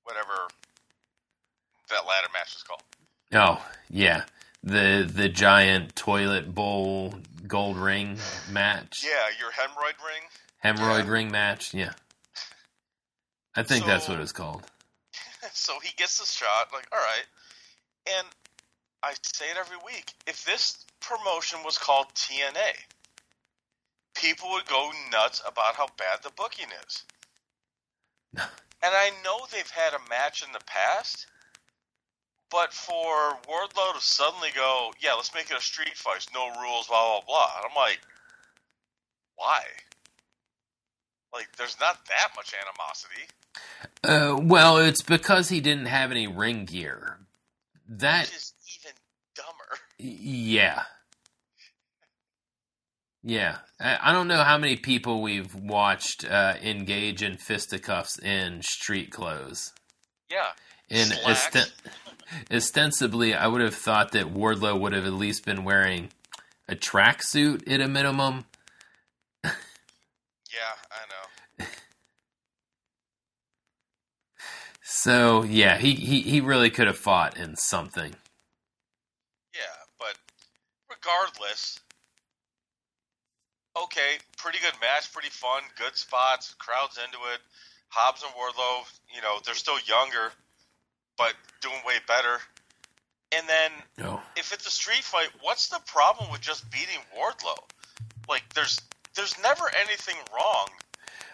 whatever 0.03 0.47
that 1.89 2.05
ladder 2.07 2.27
match 2.33 2.55
is 2.55 2.63
called. 2.63 2.81
Oh, 3.33 3.63
yeah. 3.89 4.23
The 4.63 5.09
the 5.11 5.29
giant 5.29 5.95
toilet 5.95 6.53
bowl 6.53 7.13
gold 7.47 7.77
ring 7.77 8.17
match. 8.49 9.03
Yeah, 9.05 9.27
your 9.39 9.51
hemorrhoid 9.51 9.93
ring. 10.03 10.23
Hemorrhoid 10.63 11.05
Yeah. 11.05 11.11
ring 11.11 11.31
match, 11.31 11.73
yeah. 11.73 11.91
I 13.55 13.63
think 13.63 13.85
that's 13.85 14.09
what 14.09 14.19
it's 14.19 14.31
called. 14.31 14.63
so 15.53 15.73
he 15.83 15.93
gets 15.95 16.19
the 16.19 16.25
shot. 16.25 16.69
Like, 16.73 16.87
all 16.91 16.99
right. 16.99 18.17
And 18.17 18.27
I 19.03 19.13
say 19.21 19.45
it 19.51 19.57
every 19.57 19.77
week. 19.85 20.11
If 20.27 20.43
this 20.43 20.85
promotion 21.07 21.59
was 21.63 21.77
called 21.77 22.07
TNA, 22.15 22.73
people 24.15 24.49
would 24.51 24.65
go 24.65 24.91
nuts 25.11 25.41
about 25.47 25.75
how 25.75 25.87
bad 25.97 26.19
the 26.23 26.31
booking 26.35 26.67
is. 26.87 27.03
and 28.37 28.45
I 28.83 29.11
know 29.23 29.45
they've 29.51 29.69
had 29.69 29.93
a 29.93 30.09
match 30.09 30.43
in 30.43 30.51
the 30.51 30.63
past, 30.65 31.27
but 32.49 32.73
for 32.73 33.37
Wardlow 33.47 33.93
to 33.93 34.01
suddenly 34.01 34.49
go, 34.55 34.91
yeah, 34.99 35.13
let's 35.13 35.33
make 35.33 35.51
it 35.51 35.57
a 35.57 35.61
street 35.61 35.95
fight, 35.95 36.25
no 36.33 36.47
rules, 36.61 36.87
blah 36.87 37.19
blah 37.19 37.21
blah. 37.27 37.49
And 37.57 37.67
I'm 37.69 37.75
like, 37.75 37.99
why? 39.35 39.61
Like, 41.33 41.49
there's 41.57 41.77
not 41.81 42.05
that 42.07 42.29
much 42.35 42.53
animosity. 42.53 43.27
Uh, 44.03 44.39
well, 44.41 44.77
it's 44.77 45.01
because 45.01 45.49
he 45.49 45.59
didn't 45.59 45.87
have 45.87 46.11
any 46.11 46.27
ring 46.27 46.63
gear. 46.63 47.17
That 47.89 48.31
is 48.33 48.53
even 48.79 48.95
dumber. 49.35 49.79
yeah. 49.97 50.83
Yeah. 53.27 53.57
I, 53.79 54.13
don't 54.13 54.27
know 54.27 54.43
how 54.43 54.59
many 54.59 54.75
people 54.75 55.23
we've 55.23 55.53
watched 55.55 56.23
uh, 56.29 56.53
engage 56.61 57.23
in 57.23 57.37
fisticuffs 57.37 58.19
in 58.19 58.61
street 58.61 59.11
clothes. 59.11 59.73
Yeah. 60.29 60.51
And 60.91 61.11
osten- 61.25 61.71
ostensibly, 62.51 63.33
I 63.33 63.47
would 63.47 63.61
have 63.61 63.73
thought 63.73 64.11
that 64.11 64.27
Wardlow 64.27 64.79
would 64.79 64.93
have 64.93 65.05
at 65.05 65.13
least 65.13 65.43
been 65.43 65.63
wearing 65.63 66.11
a 66.69 66.75
tracksuit 66.75 67.69
at 67.69 67.81
a 67.81 67.87
minimum. 67.87 68.45
Yeah, 69.43 70.75
I 70.89 71.65
know. 71.65 71.65
So 74.87 75.43
yeah, 75.43 75.77
he, 75.77 75.95
he, 75.95 76.21
he 76.21 76.39
really 76.39 76.69
could 76.69 76.87
have 76.87 76.97
fought 76.97 77.37
in 77.37 77.57
something. 77.57 78.15
Yeah, 79.53 79.61
but 79.99 80.15
regardless, 80.89 81.79
okay, 83.83 84.17
pretty 84.37 84.59
good 84.59 84.73
match, 84.81 85.11
pretty 85.13 85.29
fun, 85.29 85.61
good 85.77 85.95
spots, 85.95 86.53
crowds 86.59 86.97
into 86.97 87.17
it. 87.33 87.39
Hobbs 87.89 88.23
and 88.23 88.31
Wardlow, 88.33 88.85
you 89.13 89.21
know, 89.21 89.37
they're 89.45 89.53
still 89.55 89.79
younger, 89.85 90.31
but 91.17 91.33
doing 91.61 91.79
way 91.85 91.95
better. 92.07 92.39
And 93.31 93.47
then 93.47 93.71
No. 93.97 94.21
if 94.35 94.53
it's 94.53 94.65
a 94.67 94.71
street 94.71 95.03
fight, 95.03 95.29
what's 95.41 95.67
the 95.67 95.79
problem 95.85 96.29
with 96.31 96.41
just 96.41 96.69
beating 96.71 96.99
Wardlow? 97.15 97.57
Like, 98.27 98.43
there's 98.53 98.79
there's 99.13 99.37
never 99.39 99.69
anything 99.73 100.17
wrong 100.33 100.67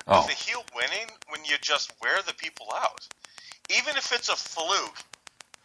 Oh, 0.07 0.17
with 0.19 0.27
the 0.27 0.33
heel 0.33 0.63
winning 0.75 1.09
when 1.29 1.43
you 1.45 1.57
just 1.61 1.91
wear 2.01 2.21
the 2.21 2.33
people 2.33 2.71
out. 2.73 3.07
Even 3.69 3.97
if 3.97 4.11
it's 4.11 4.29
a 4.29 4.35
fluke, 4.35 4.97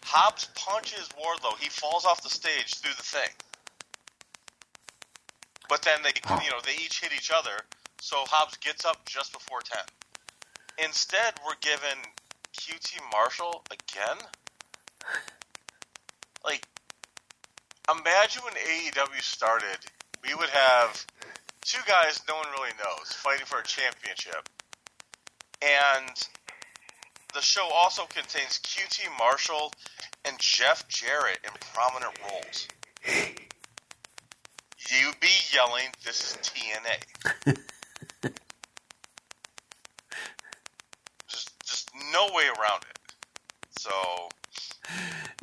Hobbs 0.05 0.49
punches 0.55 1.09
Wardlow, 1.21 1.59
he 1.59 1.69
falls 1.69 2.05
off 2.07 2.23
the 2.23 2.31
stage 2.31 2.75
through 2.77 2.95
the 2.95 3.03
thing. 3.03 3.29
But 5.69 5.83
then 5.83 5.99
they, 6.03 6.13
you 6.45 6.51
know, 6.51 6.61
they 6.65 6.75
each 6.75 7.01
hit 7.01 7.13
each 7.13 7.31
other, 7.35 7.63
so 8.01 8.17
Hobbs 8.29 8.57
gets 8.59 8.85
up 8.85 9.05
just 9.07 9.33
before 9.33 9.61
ten. 9.61 9.85
Instead, 10.85 11.35
we're 11.45 11.57
given 11.61 11.99
QT 12.57 13.01
Marshall 13.13 13.63
again. 13.71 14.19
Like, 16.45 16.67
imagine 17.91 18.43
when 18.45 18.55
AEW 18.55 19.23
started, 19.23 19.79
we 20.23 20.35
would 20.35 20.51
have 20.51 21.07
two 21.63 21.81
guys 21.87 22.21
no 22.29 22.37
one 22.37 22.47
really 22.53 22.71
knows 22.79 23.13
fighting 23.13 23.47
for 23.47 23.59
a 23.59 23.65
championship. 23.65 24.49
And 25.63 26.15
the 27.35 27.41
show 27.41 27.69
also 27.75 28.05
contains 28.05 28.61
QT 28.63 29.19
Marshall 29.19 29.73
and 30.25 30.39
Jeff 30.39 30.87
Jarrett 30.89 31.39
in 31.45 31.51
prominent 31.75 32.13
roles. 32.23 32.69
You'd 34.91 35.19
be 35.21 35.29
yelling, 35.53 35.87
This 36.05 36.21
is 36.21 36.37
TNA. 36.43 37.57
just, 41.29 41.51
just 41.65 41.91
no 42.13 42.27
way 42.35 42.45
around 42.47 42.83
it. 42.89 42.99
So, 43.79 44.29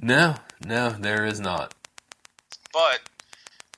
no, 0.02 0.36
no, 0.66 0.90
there 0.92 1.26
is 1.26 1.40
not. 1.40 1.74
but 2.72 3.02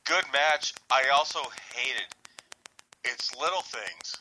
good 0.06 0.26
match. 0.32 0.74
I 0.92 1.04
also 1.14 1.40
hated 1.74 2.06
it's 3.04 3.36
little 3.36 3.62
things. 3.62 4.18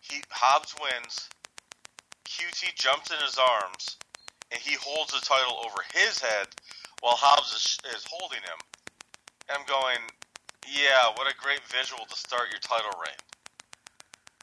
He 0.00 0.22
Hobbs 0.30 0.74
wins. 0.80 1.28
QT 2.26 2.74
jumps 2.76 3.10
in 3.10 3.18
his 3.24 3.38
arms, 3.38 3.96
and 4.50 4.60
he 4.60 4.74
holds 4.80 5.12
the 5.12 5.24
title 5.24 5.58
over 5.64 5.78
his 5.94 6.20
head 6.20 6.48
while 7.00 7.16
Hobbs 7.16 7.52
is, 7.52 7.78
is 7.96 8.04
holding 8.08 8.40
him. 8.40 8.58
And 9.48 9.58
I'm 9.58 9.66
going, 9.66 9.98
yeah, 10.66 11.08
what 11.16 11.30
a 11.30 11.34
great 11.42 11.60
visual 11.70 12.04
to 12.06 12.16
start 12.16 12.48
your 12.50 12.60
title 12.60 12.90
reign. 13.00 13.16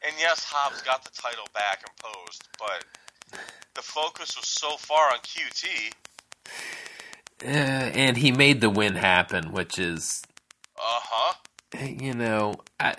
And 0.06 0.14
yes, 0.20 0.44
Hobbs 0.44 0.82
got 0.82 1.04
the 1.04 1.12
title 1.12 1.46
back 1.54 1.84
and 1.88 1.96
posed, 1.98 2.48
but 2.60 2.86
the 3.76 3.82
focus 3.82 4.36
was 4.38 4.48
so 4.48 4.78
far 4.78 5.12
on 5.12 5.20
QT. 5.20 5.92
Uh, 7.44 7.48
and 7.48 8.18
he 8.18 8.32
made 8.32 8.62
the 8.62 8.70
win 8.70 8.96
happen, 8.96 9.52
which 9.52 9.78
is 9.80 10.22
Uh 10.78 11.00
huh. 11.04 11.34
you 11.80 12.14
know, 12.14 12.56
I, 12.80 12.96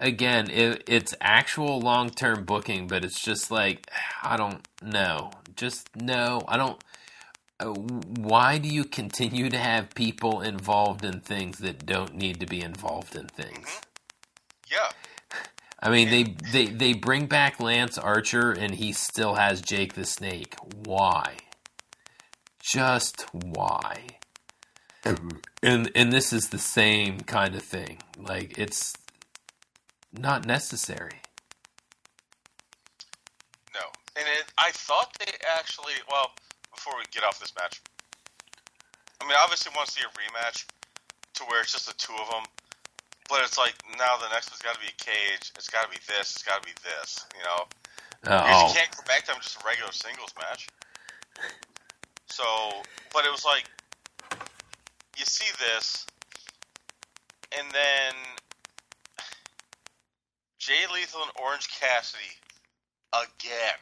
again, 0.00 0.50
it, 0.50 0.84
it's 0.86 1.14
actual 1.20 1.80
long 1.80 2.10
term 2.10 2.44
booking, 2.44 2.86
but 2.86 3.04
it's 3.04 3.20
just 3.20 3.50
like 3.50 3.90
I 4.22 4.36
don't 4.36 4.66
know. 4.82 5.30
Just 5.56 5.88
no, 5.96 6.42
I 6.48 6.56
don't. 6.56 6.82
Uh, 7.62 7.74
why 8.18 8.58
do 8.58 8.68
you 8.68 8.84
continue 8.84 9.48
to 9.48 9.58
have 9.58 9.94
people 9.94 10.40
involved 10.40 11.04
in 11.04 11.20
things 11.20 11.58
that 11.58 11.86
don't 11.86 12.14
need 12.14 12.40
to 12.40 12.46
be 12.46 12.60
involved 12.60 13.14
in 13.14 13.28
things? 13.28 13.80
Yeah. 14.70 14.90
I 15.80 15.90
mean, 15.90 16.10
they, 16.10 16.22
they 16.52 16.66
they 16.66 16.92
bring 16.92 17.26
back 17.26 17.60
Lance 17.60 17.98
Archer, 17.98 18.52
and 18.52 18.74
he 18.74 18.92
still 18.92 19.34
has 19.34 19.60
Jake 19.60 19.94
the 19.94 20.04
Snake. 20.04 20.56
Why? 20.84 21.36
Just 22.60 23.26
why? 23.32 24.06
And 25.04 25.90
and 25.94 26.12
this 26.12 26.32
is 26.32 26.50
the 26.50 26.58
same 26.58 27.20
kind 27.20 27.54
of 27.56 27.62
thing. 27.62 27.98
Like 28.16 28.58
it's 28.58 28.94
not 30.12 30.46
necessary. 30.46 31.20
No. 33.74 33.80
And 34.16 34.26
it, 34.38 34.44
I 34.58 34.70
thought 34.70 35.16
they 35.18 35.32
actually, 35.58 35.94
well, 36.10 36.30
before 36.82 36.98
we 36.98 37.06
get 37.14 37.22
off 37.22 37.38
this 37.38 37.54
match, 37.54 37.78
I 39.22 39.24
mean, 39.24 39.38
obviously 39.38 39.70
want 39.76 39.86
to 39.86 39.94
see 39.94 40.02
a 40.02 40.10
rematch 40.18 40.66
to 41.38 41.44
where 41.46 41.62
it's 41.62 41.70
just 41.70 41.86
the 41.86 41.94
two 41.94 42.12
of 42.18 42.26
them. 42.26 42.42
But 43.30 43.46
it's 43.46 43.56
like, 43.56 43.74
now 43.96 44.18
the 44.18 44.26
next 44.34 44.50
one's 44.50 44.66
got 44.66 44.74
to 44.74 44.80
be 44.80 44.90
a 44.90 44.98
cage. 44.98 45.54
It's 45.54 45.70
got 45.70 45.86
to 45.86 45.90
be 45.90 46.02
this. 46.10 46.34
It's 46.34 46.42
got 46.42 46.60
to 46.60 46.66
be 46.66 46.74
this, 46.82 47.24
you 47.38 47.44
know? 47.46 47.70
Because 48.20 48.42
oh, 48.50 48.66
you 48.66 48.74
can't 48.74 48.90
go 48.90 49.02
back 49.06 49.22
to 49.24 49.32
them 49.32 49.40
just 49.40 49.62
a 49.62 49.64
regular 49.64 49.92
singles 49.92 50.34
match. 50.34 50.66
So, 52.26 52.42
but 53.14 53.24
it 53.24 53.30
was 53.30 53.44
like, 53.44 53.70
you 55.16 55.24
see 55.24 55.50
this, 55.58 56.04
and 57.56 57.68
then 57.70 58.14
Jay 60.58 60.82
Lethal 60.92 61.22
and 61.22 61.30
Orange 61.42 61.68
Cassidy 61.68 62.34
again. 63.12 63.78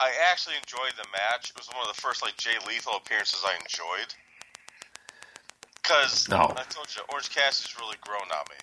I 0.00 0.12
actually 0.32 0.56
enjoyed 0.56 0.96
the 0.96 1.06
match. 1.12 1.50
It 1.50 1.56
was 1.56 1.68
one 1.68 1.86
of 1.86 1.94
the 1.94 2.00
first 2.00 2.22
like 2.22 2.36
Jay 2.38 2.56
Lethal 2.66 2.96
appearances 2.96 3.44
I 3.44 3.54
enjoyed. 3.60 4.14
Cause 5.82 6.26
Oh. 6.32 6.54
I 6.56 6.64
told 6.72 6.88
you, 6.96 7.02
Orange 7.10 7.28
Cassidy's 7.28 7.76
really 7.78 7.96
grown 8.00 8.22
on 8.32 8.44
me. 8.48 8.56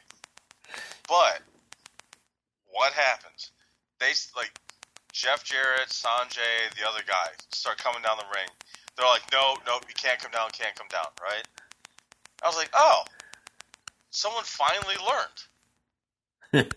But 1.07 1.41
what 2.65 2.93
happens? 2.93 3.51
They 3.99 4.13
like 4.35 4.51
Jeff 5.13 5.43
Jarrett, 5.43 5.89
Sonjay, 5.89 6.73
the 6.75 6.87
other 6.87 7.01
guy 7.05 7.29
start 7.53 7.77
coming 7.77 8.01
down 8.01 8.17
the 8.17 8.25
ring. 8.33 8.49
They're 8.95 9.05
like, 9.07 9.23
no, 9.31 9.57
no, 9.65 9.75
you 9.87 9.93
can't 9.93 10.19
come 10.19 10.31
down, 10.31 10.49
can't 10.51 10.75
come 10.75 10.87
down, 10.89 11.05
right? 11.21 11.45
I 12.43 12.47
was 12.47 12.55
like, 12.55 12.69
oh, 12.73 13.03
someone 14.09 14.43
finally 14.43 14.95
learned. 15.05 15.39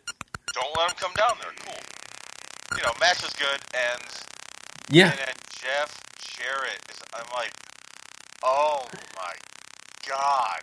Don't 0.52 0.76
let 0.76 0.88
them 0.88 0.96
come 0.98 1.14
down 1.14 1.36
there. 1.40 1.52
Cool. 1.64 2.76
You 2.76 2.82
know, 2.82 2.92
match 3.00 3.22
was 3.22 3.32
good, 3.32 3.60
and 3.74 4.02
yeah. 4.90 5.10
and 5.10 5.18
then 5.18 5.34
Jeff 5.60 6.00
Jarrett 6.20 6.80
is. 6.90 6.96
I'm 7.14 7.26
like, 7.36 7.52
oh 8.44 8.86
my 9.16 9.32
god. 10.08 10.60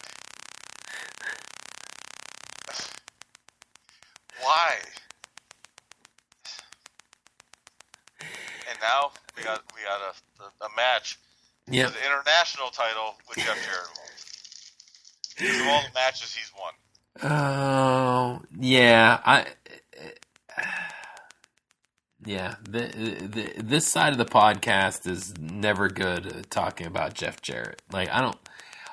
Why? 4.41 4.75
And 8.69 8.77
now 8.81 9.11
we 9.35 9.43
got 9.43 9.63
we 9.75 9.81
got 9.83 10.01
a, 10.01 10.43
a, 10.43 10.65
a 10.67 10.69
match 10.75 11.17
Yeah. 11.69 11.87
for 11.87 11.93
the 11.93 12.05
international 12.05 12.69
title 12.71 13.15
with 13.27 13.37
Jeff 13.39 13.57
Jarrett. 13.65 13.89
Because 15.37 15.61
of 15.61 15.67
all 15.67 15.81
the 15.83 15.93
matches 15.93 16.33
he's 16.33 16.51
won. 16.59 16.73
Oh, 17.31 18.41
yeah. 18.59 19.19
I. 19.25 19.45
Yeah, 22.27 22.55
the, 22.69 22.81
the 23.21 23.53
this 23.63 23.87
side 23.87 24.11
of 24.11 24.17
the 24.17 24.25
podcast 24.25 25.09
is 25.09 25.33
never 25.39 25.87
good 25.87 26.45
talking 26.49 26.85
about 26.85 27.13
Jeff 27.13 27.41
Jarrett. 27.41 27.81
Like 27.89 28.09
I 28.11 28.19
don't, 28.19 28.37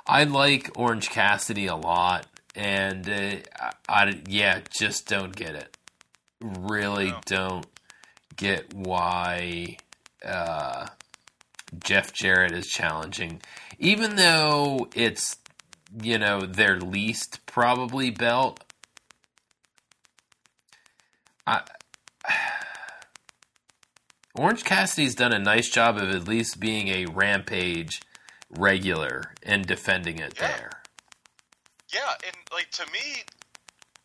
I 0.06 0.22
like 0.22 0.70
Orange 0.76 1.10
Cassidy 1.10 1.66
a 1.66 1.74
lot, 1.74 2.26
and 2.54 3.08
uh, 3.08 3.36
I, 3.60 3.72
I 3.88 4.20
yeah, 4.28 4.60
just 4.78 5.08
don't 5.08 5.34
get 5.34 5.56
it. 5.56 5.76
Really 6.40 7.10
No. 7.10 7.20
don't 7.26 7.66
get 8.36 8.72
why 8.72 9.78
uh, 10.24 10.86
Jeff 11.82 12.12
Jarrett 12.12 12.52
is 12.52 12.68
challenging, 12.68 13.42
even 13.80 14.14
though 14.14 14.86
it's 14.94 15.38
you 16.00 16.18
know 16.18 16.42
their 16.42 16.78
least 16.78 17.44
probably 17.46 18.10
belt. 18.10 18.60
I, 21.48 21.62
Orange 24.34 24.64
Cassidy's 24.64 25.14
done 25.14 25.32
a 25.32 25.38
nice 25.38 25.68
job 25.70 25.96
of 25.96 26.10
at 26.10 26.26
least 26.26 26.58
being 26.58 26.88
a 26.88 27.06
rampage 27.06 28.00
regular 28.50 29.32
and 29.42 29.64
defending 29.66 30.18
it 30.18 30.34
Yeah. 30.36 30.48
there. 30.48 30.70
Yeah, 31.92 32.14
and 32.26 32.36
like 32.52 32.70
to 32.72 32.86
me, 32.92 33.22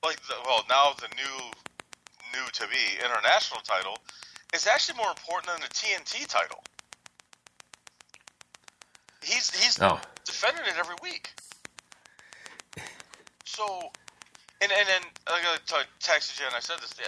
like 0.04 0.22
the, 0.28 0.36
well 0.46 0.63
now 0.70 0.94
the 1.00 1.08
new 1.15 1.52
new 2.34 2.48
to 2.54 2.68
be 2.68 3.04
international 3.04 3.62
title 3.62 3.98
is 4.54 4.68
actually 4.68 4.98
more 4.98 5.10
important 5.10 5.52
than 5.52 5.62
the 5.62 5.68
TNT 5.74 6.28
title. 6.28 6.63
He's 9.24 9.50
he's 9.60 9.82
Oh, 9.82 10.00
defending 10.26 10.65
it 10.65 10.76
every 10.78 10.96
week. 11.02 11.32
So, 13.46 13.92
and 14.62 14.72
and 14.72 14.88
then 14.88 15.02
I 15.28 15.42
got 15.42 15.65
to 15.68 15.88
text 16.00 16.39
you 16.39 16.46
and 16.46 16.56
I 16.56 16.60
said 16.60 16.78
this. 16.82 16.94
Yeah, 17.00 17.08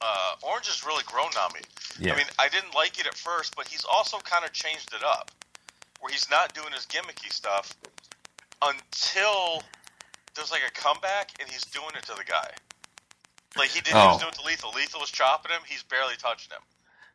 uh, 0.00 0.34
Orange 0.42 0.66
has 0.68 0.84
really 0.86 1.02
grown 1.06 1.30
on 1.42 1.52
me. 1.54 1.60
yeah. 1.98 2.14
I 2.14 2.16
mean, 2.16 2.26
I 2.38 2.48
didn't 2.48 2.74
like 2.74 2.98
it 3.00 3.06
at 3.06 3.14
first, 3.16 3.56
but 3.56 3.66
he's 3.68 3.84
also 3.90 4.18
kind 4.18 4.44
of 4.44 4.52
changed 4.52 4.92
it 4.94 5.02
up, 5.04 5.30
where 6.00 6.12
he's 6.12 6.28
not 6.30 6.54
doing 6.54 6.72
his 6.72 6.86
gimmicky 6.86 7.32
stuff, 7.32 7.74
until 8.62 9.62
there's 10.34 10.50
like 10.50 10.62
a 10.66 10.72
comeback 10.72 11.30
and 11.40 11.48
he's 11.50 11.64
doing 11.64 11.90
it 11.96 12.02
to 12.04 12.14
the 12.14 12.24
guy. 12.24 12.50
Like 13.56 13.70
he 13.70 13.80
did, 13.80 13.88
he 13.88 13.94
was 13.94 14.16
Oh. 14.16 14.18
doing 14.18 14.32
it 14.32 14.38
to 14.38 14.46
Lethal. 14.46 14.70
Lethal 14.74 15.00
was 15.00 15.10
chopping 15.10 15.50
him. 15.52 15.62
He's 15.66 15.82
barely 15.82 16.14
touching 16.16 16.50
him. 16.52 16.62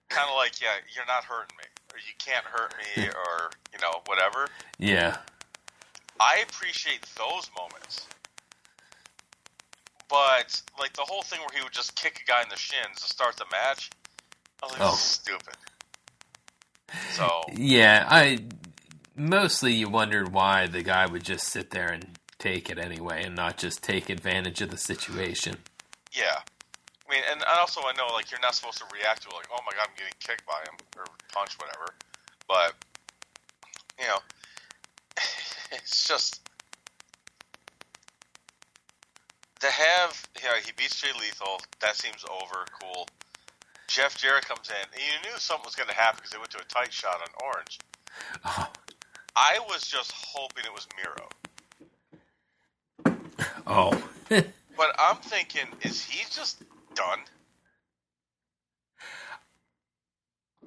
Kind 0.09 0.29
of 0.29 0.35
like, 0.35 0.61
yeah, 0.61 0.75
you're 0.93 1.05
not 1.05 1.23
hurting 1.23 1.55
me, 1.57 1.63
or 1.93 1.97
you 1.99 2.13
can't 2.19 2.45
hurt 2.45 2.73
me, 2.97 3.07
or 3.07 3.51
you 3.71 3.79
know, 3.81 4.01
whatever. 4.07 4.47
Yeah. 4.77 5.17
I 6.19 6.43
appreciate 6.47 7.01
those 7.17 7.49
moments. 7.57 8.07
But 10.09 10.61
like 10.79 10.93
the 10.93 11.01
whole 11.03 11.23
thing 11.23 11.39
where 11.39 11.49
he 11.57 11.63
would 11.63 11.73
just 11.73 11.95
kick 11.95 12.21
a 12.23 12.29
guy 12.29 12.41
in 12.41 12.49
the 12.49 12.57
shins 12.57 12.97
to 13.01 13.07
start 13.07 13.37
the 13.37 13.45
match, 13.51 13.89
I 14.61 14.65
was 14.67 14.73
like, 14.73 14.83
Oh. 14.83 14.95
stupid. 14.95 15.55
So 17.05 17.53
Yeah, 17.53 18.05
I 18.09 18.39
mostly 19.15 19.73
you 19.73 19.89
wondered 19.89 20.33
why 20.33 20.67
the 20.67 20.83
guy 20.83 21.05
would 21.07 21.23
just 21.23 21.47
sit 21.47 21.71
there 21.71 21.89
and 21.89 22.17
take 22.39 22.69
it 22.69 22.77
anyway 22.77 23.23
and 23.23 23.35
not 23.35 23.57
just 23.57 23.81
take 23.83 24.09
advantage 24.09 24.61
of 24.61 24.69
the 24.71 24.77
situation. 24.77 25.57
yeah, 26.11 26.39
I 27.07 27.11
mean, 27.13 27.23
and 27.31 27.43
also 27.43 27.81
I 27.81 27.93
know 27.93 28.07
like 28.13 28.31
you're 28.31 28.39
not 28.41 28.55
supposed 28.55 28.77
to 28.79 28.85
react 28.93 29.23
to 29.23 29.29
it 29.29 29.35
like, 29.35 29.47
oh 29.51 29.59
my 29.65 29.71
god, 29.77 29.87
I'm 29.89 29.95
getting 29.97 30.13
kicked 30.19 30.45
by 30.45 30.59
him 30.59 30.77
or 30.97 31.05
punched, 31.33 31.59
whatever. 31.59 31.85
But 32.47 32.73
you 33.99 34.05
know, 34.07 34.19
it's 35.71 36.07
just 36.07 36.42
to 39.63 39.71
have 39.71 40.27
yeah, 40.43 40.59
he 40.63 40.71
beats 40.75 40.99
Jay 40.99 41.07
Lethal. 41.19 41.61
That 41.79 41.95
seems 41.95 42.25
over. 42.29 42.65
Cool. 42.81 43.07
Jeff 43.87 44.17
Jarrett 44.17 44.45
comes 44.45 44.69
in, 44.69 44.75
and 44.75 45.01
you 45.01 45.29
knew 45.29 45.37
something 45.37 45.65
was 45.65 45.75
going 45.75 45.87
to 45.87 45.95
happen 45.95 46.17
because 46.17 46.31
they 46.31 46.37
went 46.37 46.51
to 46.51 46.59
a 46.59 46.65
tight 46.65 46.91
shot 46.91 47.21
on 47.21 47.27
Orange. 47.45 47.79
Oh, 48.45 48.67
I 49.35 49.59
was 49.69 49.83
just 49.83 50.11
hoping 50.11 50.65
it 50.65 50.73
was 50.73 50.87
Miro, 53.05 53.17
oh. 53.67 54.03
but 54.77 54.95
I'm 54.99 55.17
thinking, 55.17 55.67
is 55.81 56.03
he 56.03 56.25
just 56.29 56.63
done? 56.93 57.19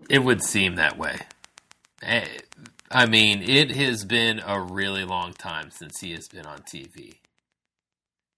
it 0.09 0.21
would 0.21 0.43
seem 0.43 0.77
that 0.77 0.97
way. 0.97 1.19
Eh, 2.03 2.27
I 2.91 3.07
mean, 3.07 3.43
it 3.43 3.73
has 3.73 4.05
been 4.05 4.41
a 4.45 4.61
really 4.61 5.05
long 5.05 5.33
time 5.33 5.71
since 5.71 6.01
he 6.01 6.13
has 6.13 6.29
been 6.29 6.47
on 6.47 6.61
TV 6.61 7.17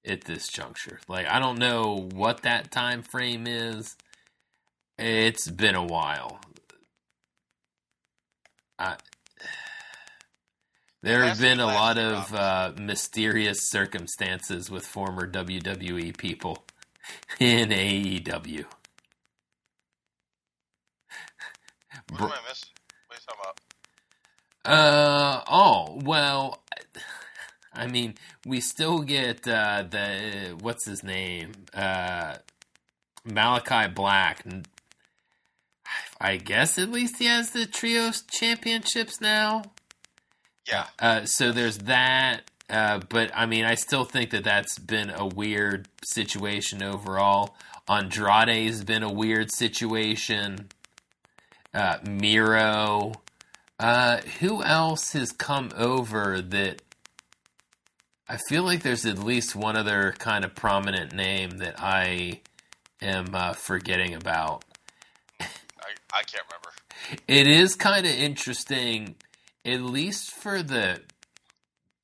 at 0.08 0.24
this 0.24 0.48
juncture. 0.48 1.00
Like, 1.08 1.26
I 1.28 1.38
don't 1.38 1.58
know 1.58 2.08
what 2.12 2.42
that 2.42 2.70
time 2.70 3.02
frame 3.02 3.46
is. 3.46 3.96
It's 4.98 5.50
been 5.50 5.74
a 5.74 5.84
while. 5.84 6.40
I, 8.78 8.96
there 11.02 11.24
have 11.24 11.40
been 11.40 11.60
a 11.60 11.66
lot 11.66 11.98
of 11.98 12.34
uh, 12.34 12.72
mysterious 12.78 13.70
circumstances 13.70 14.70
with 14.70 14.84
former 14.86 15.30
WWE 15.30 16.16
people 16.16 16.64
in 17.38 17.68
AEW. 17.70 18.64
What 22.10 22.20
am 22.22 22.28
I 22.28 22.48
missing? 22.48 22.70
What 23.06 23.16
are 23.16 23.20
you 23.20 23.26
talking 23.26 23.40
about? 23.42 23.58
Uh 24.64 25.42
oh 25.48 25.98
well, 26.04 26.62
I 27.78 27.86
mean 27.86 28.14
we 28.44 28.60
still 28.60 29.00
get 29.00 29.46
uh, 29.48 29.84
the 29.88 30.56
what's 30.60 30.86
his 30.86 31.02
name 31.02 31.52
uh, 31.72 32.36
Malakai 33.26 33.94
Black. 33.94 34.44
I 36.20 36.36
guess 36.36 36.78
at 36.78 36.90
least 36.90 37.18
he 37.18 37.26
has 37.26 37.50
the 37.50 37.66
trios 37.66 38.22
championships 38.22 39.20
now. 39.20 39.62
Yeah, 40.68 40.86
Uh, 40.98 41.24
so 41.24 41.52
there's 41.52 41.78
that. 41.78 42.42
Uh, 42.68 43.00
but 43.08 43.30
I 43.34 43.46
mean, 43.46 43.64
I 43.64 43.74
still 43.74 44.04
think 44.04 44.30
that 44.30 44.44
that's 44.44 44.78
been 44.78 45.08
a 45.08 45.26
weird 45.26 45.88
situation 46.04 46.82
overall. 46.82 47.56
Andrade's 47.88 48.84
been 48.84 49.02
a 49.02 49.10
weird 49.10 49.50
situation. 49.50 50.68
Uh, 51.72 51.98
Miro. 52.06 53.12
Uh, 53.80 54.18
who 54.40 54.62
else 54.62 55.12
has 55.12 55.32
come 55.32 55.70
over 55.76 56.42
that? 56.42 56.82
I 58.30 58.36
feel 58.36 58.62
like 58.62 58.82
there's 58.82 59.06
at 59.06 59.18
least 59.18 59.56
one 59.56 59.74
other 59.74 60.14
kind 60.18 60.44
of 60.44 60.54
prominent 60.54 61.14
name 61.14 61.58
that 61.58 61.76
I 61.78 62.40
am 63.00 63.34
uh, 63.34 63.54
forgetting 63.54 64.14
about. 64.14 64.66
I, 65.40 65.46
I 66.12 66.22
can't 66.24 66.44
remember. 66.50 67.22
It 67.26 67.46
is 67.46 67.74
kind 67.74 68.04
of 68.04 68.12
interesting, 68.12 69.14
at 69.64 69.80
least 69.80 70.30
for 70.30 70.62
the, 70.62 71.00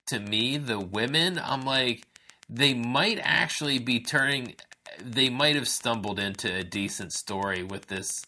to 0.06 0.18
me, 0.18 0.56
the 0.56 0.80
women. 0.80 1.38
I'm 1.38 1.66
like, 1.66 2.06
they 2.48 2.72
might 2.72 3.20
actually 3.22 3.78
be 3.78 4.00
turning, 4.00 4.54
they 4.98 5.28
might 5.28 5.56
have 5.56 5.68
stumbled 5.68 6.18
into 6.18 6.50
a 6.50 6.64
decent 6.64 7.12
story 7.12 7.62
with 7.62 7.88
this 7.88 8.24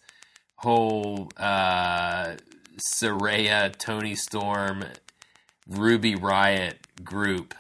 whole 0.56 1.30
uh, 1.38 2.34
Saraya, 2.76 3.74
Toni 3.74 4.16
Storm, 4.16 4.84
Ruby 5.66 6.14
Riot 6.14 6.86
group 7.02 7.54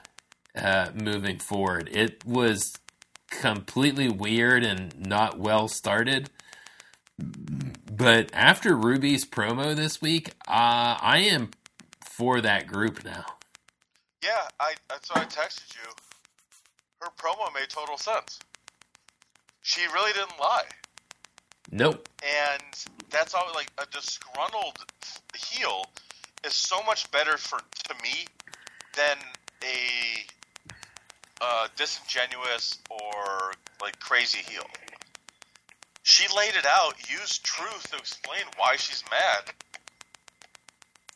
uh, 0.56 0.90
moving 0.94 1.38
forward. 1.38 1.88
It 1.92 2.24
was 2.26 2.72
completely 3.30 4.08
weird 4.08 4.64
and 4.64 4.98
not 5.06 5.38
well 5.38 5.68
started. 5.68 6.30
But 7.18 8.30
after 8.34 8.76
Ruby's 8.76 9.24
promo 9.24 9.74
this 9.74 10.02
week, 10.02 10.30
uh, 10.48 10.98
I 11.00 11.18
am 11.30 11.50
for 12.02 12.40
that 12.40 12.66
group 12.66 13.04
now. 13.04 13.24
Yeah, 14.22 14.48
I 14.60 14.74
that's 14.88 15.10
why 15.10 15.22
I 15.22 15.24
texted 15.26 15.74
you. 15.74 15.90
Her 17.02 17.10
promo 17.18 17.52
made 17.54 17.68
total 17.68 17.98
sense. 17.98 18.38
She 19.62 19.82
really 19.92 20.12
didn't 20.12 20.38
lie, 20.40 20.64
Nope. 21.70 22.08
and 22.22 22.62
that's 23.10 23.34
all. 23.34 23.44
Like 23.54 23.70
a 23.78 23.86
disgruntled 23.92 24.78
heel 25.36 25.86
is 26.44 26.54
so 26.54 26.82
much 26.84 27.10
better 27.10 27.36
for 27.36 27.58
to 27.58 27.94
me 28.02 28.26
than 28.96 29.16
a 29.64 30.24
uh, 31.40 31.68
disingenuous 31.76 32.78
or 32.90 33.52
like 33.80 33.98
crazy 34.00 34.38
heel. 34.38 34.66
She 36.02 36.26
laid 36.36 36.54
it 36.54 36.66
out, 36.66 36.94
used 37.10 37.44
truth 37.44 37.90
to 37.90 37.96
explain 37.96 38.42
why 38.56 38.76
she's 38.76 39.02
mad, 39.10 39.52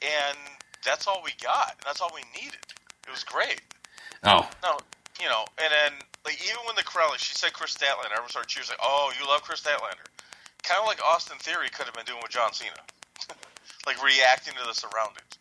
and 0.02 0.36
that's 0.84 1.06
all 1.06 1.22
we 1.24 1.30
got. 1.42 1.72
And 1.72 1.82
that's 1.86 2.00
all 2.00 2.10
we 2.14 2.22
needed. 2.40 2.58
It 3.06 3.10
was 3.10 3.22
great. 3.24 3.60
Oh, 4.24 4.48
No, 4.62 4.78
you 5.20 5.28
know, 5.28 5.44
and 5.62 5.72
then 5.72 5.98
like 6.24 6.40
even 6.44 6.58
when 6.66 6.76
the 6.76 6.82
crowd, 6.82 7.10
like 7.10 7.20
she 7.20 7.34
said, 7.34 7.52
Kris 7.52 7.74
Statlander, 7.76 8.12
everyone 8.12 8.28
started 8.30 8.48
cheering, 8.48 8.68
like, 8.68 8.78
"Oh, 8.82 9.12
you 9.18 9.26
love 9.26 9.42
Kris 9.42 9.60
Statlander," 9.60 10.04
kind 10.62 10.80
of 10.80 10.86
like 10.86 11.00
Austin 11.02 11.38
Theory 11.38 11.68
could 11.70 11.86
have 11.86 11.94
been 11.94 12.04
doing 12.04 12.20
with 12.22 12.30
John 12.30 12.52
Cena, 12.52 12.72
like 13.86 14.02
reacting 14.04 14.54
to 14.54 14.66
the 14.66 14.74
surroundings. 14.74 15.38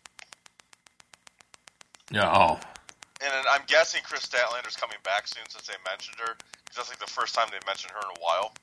yeah, 2.10 2.30
oh, 2.32 2.58
And 3.22 3.46
I'm 3.50 3.62
guessing 3.66 4.02
Kris 4.02 4.22
Statlander's 4.26 4.76
coming 4.76 4.96
back 5.04 5.28
soon 5.28 5.44
since 5.48 5.66
they 5.66 5.74
mentioned 5.88 6.16
her, 6.20 6.34
because 6.64 6.76
that's 6.76 6.88
like 6.88 6.98
the 6.98 7.06
first 7.06 7.34
time 7.34 7.48
they 7.50 7.58
mentioned 7.66 7.92
her 7.92 8.00
in 8.00 8.16
a 8.16 8.20
while. 8.20 8.54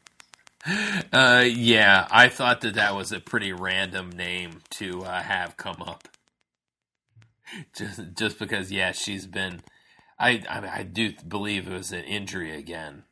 uh, 1.39 1.43
yeah. 1.43 2.08
I 2.10 2.30
thought 2.30 2.62
that 2.62 2.74
that 2.76 2.96
was 2.96 3.12
a 3.12 3.20
pretty 3.20 3.54
random 3.54 4.10
name 4.10 4.62
to 4.72 5.04
uh, 5.04 5.22
have 5.22 5.58
come 5.58 5.82
up. 5.82 6.08
Just, 7.78 8.02
just 8.13 8.39
because, 8.39 8.74
yeah, 8.74 8.91
she's 8.91 9.26
been. 9.26 9.62
I, 10.20 10.43
I, 10.50 10.80
I 10.80 10.84
do 10.84 11.13
believe 11.26 11.65
it 11.65 11.72
was 11.72 11.93
an 11.93 12.04
injury 12.04 12.54
again. 12.54 13.04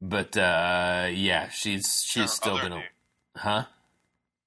But 0.00 0.36
uh, 0.36 1.08
yeah, 1.12 1.48
she's 1.48 2.04
she's 2.06 2.22
Her 2.22 2.28
still 2.28 2.54
other 2.54 2.62
been, 2.62 2.72
a, 2.72 2.76
knee, 2.76 2.84
huh? 3.36 3.64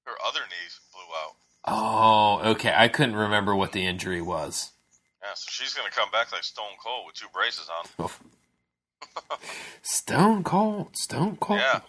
her 0.05 0.13
other 0.25 0.41
knees 0.41 0.79
blew 0.91 1.01
out. 1.15 1.35
Oh, 1.65 2.51
okay. 2.51 2.73
I 2.75 2.87
couldn't 2.87 3.15
remember 3.15 3.55
what 3.55 3.71
the 3.71 3.85
injury 3.85 4.21
was. 4.21 4.71
Yeah, 5.27 5.33
so 5.35 5.47
she's 5.51 5.73
gonna 5.73 5.89
come 5.91 6.09
back 6.09 6.31
like 6.31 6.43
Stone 6.45 6.79
Cold 6.81 7.05
with 7.05 7.15
two 7.15 7.27
braces 7.33 7.67
on. 7.99 8.09
Stone 9.81 10.45
Cold, 10.45 10.95
Stone 10.95 11.35
Cold. 11.41 11.59
Yeah, 11.59 11.81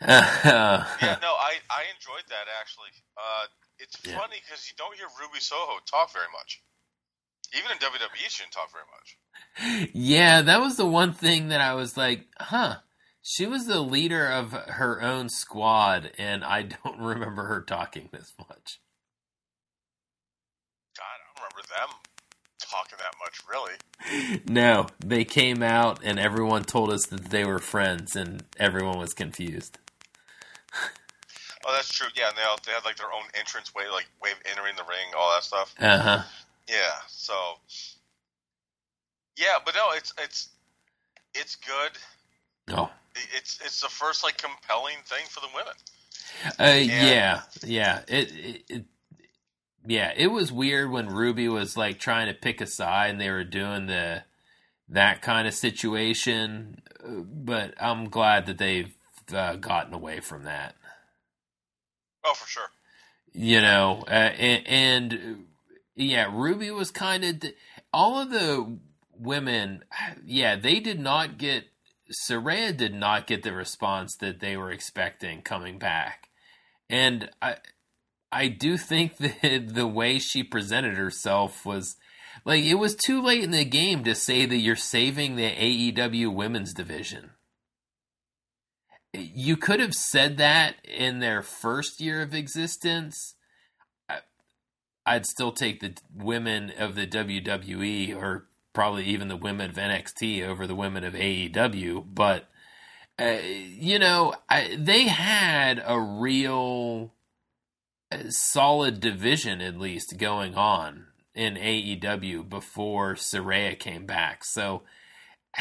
Yeah. 0.04 1.16
No, 1.22 1.32
I 1.32 1.56
I 1.70 1.84
enjoyed 1.96 2.28
that 2.28 2.44
actually. 2.60 2.90
Uh, 3.16 3.46
it's 3.78 3.96
Yeah. 4.04 4.18
funny 4.18 4.36
because 4.44 4.68
you 4.68 4.74
don't 4.76 4.94
hear 4.94 5.06
Ruby 5.18 5.40
Soho 5.40 5.78
talk 5.90 6.12
very 6.12 6.26
much. 6.32 6.62
Even 7.56 7.70
in 7.72 7.78
WWE, 7.78 8.28
she 8.28 8.42
didn't 8.42 8.52
talk 8.52 8.70
very 8.72 8.84
much. 8.92 9.90
yeah, 9.94 10.42
that 10.42 10.60
was 10.60 10.76
the 10.76 10.84
one 10.84 11.14
thing 11.14 11.48
that 11.48 11.62
I 11.62 11.72
was 11.74 11.96
like, 11.96 12.26
huh. 12.38 12.80
She 13.22 13.46
was 13.46 13.66
the 13.66 13.80
leader 13.80 14.26
of 14.26 14.52
her 14.52 15.00
own 15.02 15.30
squad, 15.30 16.12
and 16.18 16.44
I 16.44 16.62
don't 16.84 17.00
remember 17.00 17.44
her 17.44 17.62
talking 17.62 18.10
this 18.12 18.34
much. 18.38 18.80
God, 20.96 21.04
I 21.04 21.16
don't 21.24 21.44
remember 21.48 21.68
them 21.68 22.07
talking 22.70 22.98
that 22.98 23.14
much, 23.18 23.40
really. 23.50 24.40
No, 24.46 24.86
they 25.04 25.24
came 25.24 25.62
out, 25.62 26.00
and 26.04 26.18
everyone 26.18 26.64
told 26.64 26.90
us 26.92 27.06
that 27.06 27.30
they 27.30 27.44
were 27.44 27.58
friends, 27.58 28.14
and 28.16 28.44
everyone 28.58 28.98
was 28.98 29.12
confused. 29.14 29.78
Oh, 31.66 31.72
that's 31.72 31.88
true. 31.92 32.08
Yeah, 32.16 32.28
and 32.28 32.36
they 32.36 32.42
all, 32.42 32.58
they 32.64 32.72
had 32.72 32.84
like 32.84 32.96
their 32.96 33.12
own 33.12 33.24
entrance 33.38 33.74
way, 33.74 33.84
like 33.92 34.06
way 34.22 34.30
of 34.30 34.38
entering 34.50 34.76
the 34.76 34.84
ring, 34.84 35.12
all 35.16 35.32
that 35.34 35.42
stuff. 35.44 35.74
Uh 35.80 35.98
huh. 35.98 36.22
Yeah. 36.68 36.94
So. 37.08 37.34
Yeah, 39.36 39.56
but 39.64 39.74
no, 39.74 39.90
it's 39.94 40.12
it's 40.22 40.48
it's 41.34 41.56
good. 41.56 41.92
No. 42.68 42.90
It- 43.14 43.28
It's 43.36 43.58
it's 43.64 43.80
the 43.80 43.88
first 43.88 44.22
like 44.22 44.36
compelling 44.38 44.96
thing 45.04 45.24
for 45.28 45.40
the 45.40 45.48
women. 45.54 45.74
Uh, 46.58 46.78
yeah, 46.78 47.42
yeah. 47.64 48.00
It, 48.06 48.30
it, 48.32 48.62
it, 48.68 48.84
yeah. 49.88 50.12
It 50.16 50.28
was 50.28 50.52
weird 50.52 50.90
when 50.90 51.08
Ruby 51.08 51.48
was 51.48 51.76
like 51.76 51.98
trying 51.98 52.28
to 52.28 52.34
pick 52.34 52.60
a 52.60 52.66
side, 52.66 53.10
and 53.10 53.20
they 53.20 53.30
were 53.30 53.44
doing 53.44 53.86
the 53.86 54.24
that 54.88 55.22
kind 55.22 55.48
of 55.48 55.54
situation. 55.54 56.82
Uh, 57.02 57.22
But 57.22 57.74
I'm 57.80 58.08
glad 58.08 58.46
that 58.46 58.58
they've 58.58 58.94
uh, 59.32 59.56
gotten 59.56 59.94
away 59.94 60.20
from 60.20 60.44
that. 60.44 60.74
Oh, 62.24 62.34
for 62.34 62.48
sure. 62.48 62.70
You 63.32 63.60
know, 63.60 64.04
uh, 64.06 64.10
and, 64.10 64.66
and 64.66 65.12
uh, 65.12 65.42
yeah, 65.94 66.30
Ruby 66.32 66.70
was 66.70 66.90
kind 66.90 67.24
of 67.24 67.50
all 67.92 68.20
of 68.20 68.30
the 68.30 68.78
women. 69.18 69.84
Yeah, 70.24 70.56
they 70.56 70.80
did 70.80 71.00
not 71.00 71.38
get. 71.38 71.64
Saraya 72.26 72.74
did 72.74 72.94
not 72.94 73.26
get 73.26 73.42
the 73.42 73.52
response 73.52 74.16
that 74.16 74.40
they 74.40 74.56
were 74.56 74.70
expecting 74.70 75.42
coming 75.42 75.78
back, 75.78 76.30
and 76.88 77.28
I, 77.42 77.56
I 78.30 78.48
do 78.48 78.76
think 78.76 79.16
that 79.18 79.74
the 79.74 79.86
way 79.86 80.18
she 80.18 80.42
presented 80.42 80.96
herself 80.96 81.64
was 81.64 81.96
like 82.44 82.64
it 82.64 82.74
was 82.74 82.94
too 82.94 83.20
late 83.20 83.42
in 83.42 83.50
the 83.50 83.64
game 83.64 84.04
to 84.04 84.14
say 84.14 84.46
that 84.46 84.56
you're 84.56 84.76
saving 84.76 85.36
the 85.36 85.50
AEW 85.50 86.32
women's 86.32 86.72
division. 86.72 87.30
You 89.14 89.56
could 89.56 89.80
have 89.80 89.94
said 89.94 90.36
that 90.36 90.76
in 90.84 91.20
their 91.20 91.42
first 91.42 92.00
year 92.00 92.22
of 92.22 92.34
existence. 92.34 93.34
I'd 95.06 95.24
still 95.24 95.52
take 95.52 95.80
the 95.80 95.94
women 96.14 96.70
of 96.78 96.94
the 96.94 97.06
WWE 97.06 98.14
or 98.14 98.46
probably 98.74 99.04
even 99.06 99.28
the 99.28 99.36
women 99.36 99.70
of 99.70 99.76
NXT 99.76 100.46
over 100.46 100.66
the 100.66 100.74
women 100.74 101.02
of 101.02 101.14
AEW, 101.14 102.04
but 102.14 102.48
uh, 103.18 103.38
you 103.42 103.98
know, 103.98 104.34
I, 104.48 104.76
they 104.78 105.08
had 105.08 105.82
a 105.84 105.98
real 105.98 107.12
solid 108.30 109.00
division 109.00 109.60
at 109.60 109.78
least 109.78 110.18
going 110.18 110.54
on 110.54 111.06
in 111.34 111.54
AEW 111.54 112.48
before 112.48 113.14
Saraya 113.14 113.78
came 113.78 114.06
back. 114.06 114.44
So, 114.44 114.82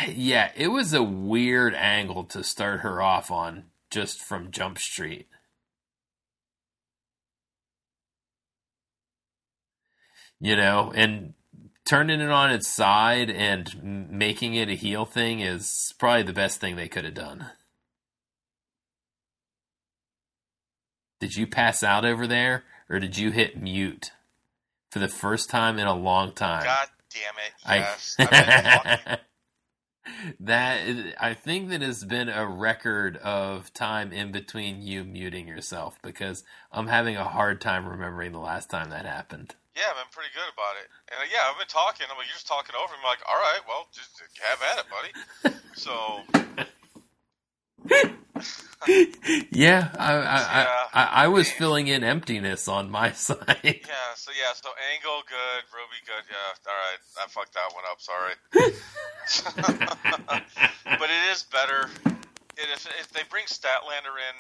yeah, 0.07 0.51
it 0.55 0.69
was 0.69 0.93
a 0.93 1.03
weird 1.03 1.73
angle 1.75 2.23
to 2.25 2.43
start 2.43 2.81
her 2.81 3.01
off 3.01 3.31
on 3.31 3.65
just 3.89 4.21
from 4.21 4.51
Jump 4.51 4.79
Street. 4.79 5.27
You 10.39 10.55
know, 10.55 10.91
and 10.95 11.33
turning 11.85 12.21
it 12.21 12.29
on 12.29 12.51
its 12.51 12.67
side 12.67 13.29
and 13.29 14.07
making 14.11 14.53
it 14.55 14.69
a 14.69 14.73
heel 14.75 15.05
thing 15.05 15.39
is 15.39 15.93
probably 15.97 16.23
the 16.23 16.33
best 16.33 16.59
thing 16.59 16.75
they 16.75 16.87
could 16.87 17.05
have 17.05 17.13
done. 17.13 17.47
Did 21.19 21.35
you 21.35 21.47
pass 21.47 21.83
out 21.83 22.05
over 22.05 22.27
there 22.27 22.63
or 22.89 22.99
did 22.99 23.17
you 23.17 23.31
hit 23.31 23.61
mute 23.61 24.11
for 24.91 24.99
the 24.99 25.07
first 25.07 25.49
time 25.49 25.79
in 25.79 25.87
a 25.87 25.95
long 25.95 26.31
time? 26.33 26.63
God 26.63 26.87
damn 27.13 27.33
it! 27.45 27.53
I- 27.65 27.77
Yes, 27.77 28.15
talking. 28.19 29.17
that 30.39 30.87
is, 30.87 31.13
I 31.19 31.33
think 31.33 31.69
that 31.69 31.81
has 31.81 32.03
been 32.05 32.29
a 32.29 32.45
record 32.47 33.17
of 33.17 33.73
time 33.73 34.13
in 34.13 34.31
between 34.31 34.81
you 34.81 35.03
muting 35.03 35.47
yourself 35.47 35.99
because 36.01 36.43
I'm 36.71 36.87
having 36.87 37.15
a 37.17 37.23
hard 37.25 37.59
time 37.61 37.87
remembering 37.87 38.31
the 38.31 38.39
last 38.39 38.69
time 38.69 38.89
that 38.91 39.05
happened. 39.05 39.55
Yeah, 39.75 39.83
I've 39.89 39.95
been 39.97 40.11
pretty 40.11 40.29
good 40.33 40.47
about 40.53 40.75
it. 40.81 40.87
And 41.11 41.19
uh, 41.19 41.25
yeah, 41.31 41.49
I've 41.51 41.57
been 41.59 41.67
talking. 41.67 42.07
I'm 42.09 42.17
like, 42.17 42.27
you're 42.27 42.33
just 42.33 42.47
talking 42.47 42.75
over 42.81 42.93
me. 42.93 42.99
I'm 43.03 43.05
like, 43.05 43.19
all 43.27 43.35
right, 43.35 43.59
well, 43.67 43.87
just 43.91 44.21
have 44.41 44.61
at 44.71 44.79
it, 44.79 44.87
buddy. 44.89 45.11
So 45.75 46.23
yeah, 49.51 49.89
I 49.97 50.13
I, 50.13 50.61
Yeah. 50.61 50.83
I, 50.93 51.03
I, 51.23 51.27
was 51.27 51.49
filling 51.49 51.87
in 51.87 52.03
emptiness 52.03 52.67
on 52.67 52.91
my 52.91 53.11
side. 53.27 53.37
yeah, 53.63 54.13
so 54.15 54.31
yeah, 54.37 54.53
so 54.53 54.69
Angle 54.93 55.23
good, 55.27 55.63
Ruby 55.73 56.01
good. 56.05 56.23
Yeah, 56.29 56.53
all 56.69 56.75
right, 56.77 56.99
I 57.17 57.27
fucked 57.27 57.53
that 57.55 57.73
one 57.73 57.83
up. 57.89 57.99
Sorry, 57.99 58.35
but 60.99 61.09
it 61.09 61.31
is 61.31 61.43
better. 61.43 61.89
And 62.05 62.67
if 62.73 62.87
if 62.99 63.09
they 63.13 63.21
bring 63.29 63.45
Statlander 63.45 64.13
in 64.13 64.35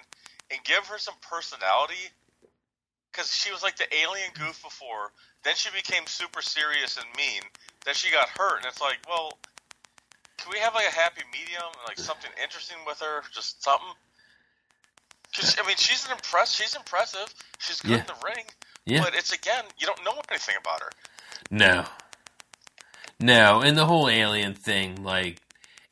and 0.51 0.63
give 0.63 0.85
her 0.85 0.99
some 0.99 1.15
personality, 1.21 2.13
because 3.11 3.33
she 3.33 3.51
was 3.51 3.63
like 3.63 3.77
the 3.77 3.87
alien 3.93 4.29
goof 4.35 4.61
before, 4.61 5.11
then 5.43 5.55
she 5.55 5.69
became 5.71 6.05
super 6.05 6.41
serious 6.41 6.97
and 6.97 7.05
mean. 7.17 7.41
Then 7.85 7.95
she 7.95 8.11
got 8.11 8.29
hurt, 8.29 8.57
and 8.57 8.65
it's 8.65 8.81
like, 8.81 8.99
well, 9.07 9.37
can 10.37 10.51
we 10.51 10.59
have 10.59 10.75
like 10.75 10.87
a 10.87 10.93
happy 10.93 11.23
medium, 11.31 11.65
like 11.87 11.97
something 11.97 12.29
interesting 12.41 12.77
with 12.85 12.99
her, 12.99 13.23
just 13.33 13.63
something? 13.63 13.87
I 15.39 15.65
mean, 15.67 15.75
she's 15.77 16.05
an 16.05 16.11
impress. 16.11 16.53
She's 16.55 16.75
impressive. 16.75 17.33
She's 17.59 17.81
good 17.81 17.91
Yeah. 17.91 17.97
in 17.99 18.05
the 18.07 18.15
ring. 18.25 18.45
Yeah. 18.85 19.03
But 19.03 19.15
it's 19.15 19.31
again, 19.33 19.65
you 19.77 19.85
don't 19.87 20.03
know 20.05 20.19
anything 20.29 20.55
about 20.59 20.81
her. 20.81 20.89
No. 21.51 21.85
No, 23.19 23.61
and 23.61 23.77
the 23.77 23.85
whole 23.85 24.09
alien 24.09 24.53
thing, 24.53 25.03
like, 25.03 25.39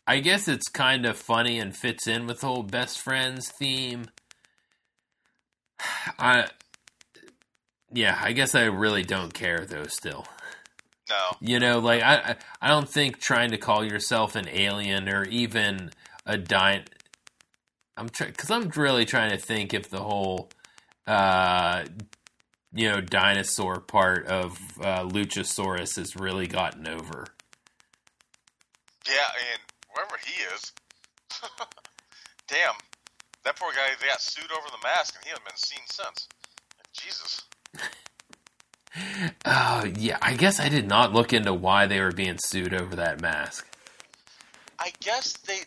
I 0.08 0.20
guess 0.20 0.48
it's 0.48 0.70
kind 0.70 1.06
of 1.06 1.18
funny 1.18 1.60
and 1.60 1.76
fits 1.76 2.08
in 2.08 2.28
with 2.28 2.42
the 2.42 2.48
whole 2.48 2.64
best 2.64 3.00
friends 3.02 3.52
theme. 3.60 4.08
I, 6.20 6.48
yeah, 7.92 8.18
I 8.22 8.32
guess 8.32 8.56
I 8.56 8.66
really 8.66 9.04
don't 9.04 9.34
care 9.34 9.66
though. 9.66 9.86
Still, 9.88 10.26
No. 11.10 11.38
you 11.42 11.60
know, 11.60 11.80
like 11.80 12.02
I, 12.04 12.16
I 12.16 12.36
I 12.62 12.68
don't 12.68 12.90
think 12.90 13.20
trying 13.20 13.52
to 13.52 13.58
call 13.58 13.84
yourself 13.84 14.36
an 14.36 14.48
alien 14.50 15.10
or 15.10 15.24
even 15.26 15.92
a 16.26 16.38
di 16.38 16.84
I'm 17.98 18.10
trying 18.10 18.32
because 18.32 18.52
I'm 18.52 18.70
really 18.70 19.06
trying 19.06 19.32
to 19.32 19.38
think 19.38 19.74
if 19.74 19.90
the 19.90 20.02
whole, 20.02 20.50
uh, 21.08 21.86
you 22.74 22.90
know, 22.90 23.02
dinosaur 23.02 23.80
part 23.80 24.28
of 24.28 24.60
uh, 24.82 25.04
Luchasaurus 25.04 25.96
has 25.98 26.16
really 26.16 26.48
gotten 26.48 26.88
over. 26.88 27.26
Yeah, 29.08 29.28
and 29.54 29.62
wherever 29.94 30.16
he 30.26 30.44
is, 30.56 30.74
damn, 32.48 32.74
that 33.44 33.56
poor 33.56 33.72
guy. 33.72 33.94
They 34.02 34.08
got 34.08 34.22
sued 34.22 34.52
over 34.52 34.68
the 34.70 34.84
mask, 34.84 35.16
and 35.16 35.24
he 35.24 35.30
hasn't 35.30 35.46
been 35.48 35.58
seen 35.58 35.84
since. 35.88 36.28
Jesus. 36.94 37.44
Oh 39.46 39.84
yeah, 39.98 40.18
I 40.22 40.36
guess 40.36 40.58
I 40.62 40.70
did 40.70 40.88
not 40.88 41.12
look 41.12 41.34
into 41.34 41.54
why 41.54 41.86
they 41.86 42.00
were 42.00 42.14
being 42.14 42.38
sued 42.38 42.74
over 42.74 42.96
that 42.96 43.22
mask. 43.22 43.68
I 44.80 44.94
guess 45.02 45.34
they 45.34 45.60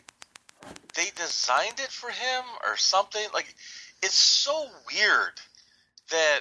they 0.94 1.10
designed 1.16 1.78
it 1.78 1.90
for 1.90 2.10
him 2.10 2.44
or 2.66 2.76
something. 2.76 3.22
Like 3.32 3.54
it's 4.02 4.14
so 4.14 4.66
weird 4.92 5.40
that 6.10 6.40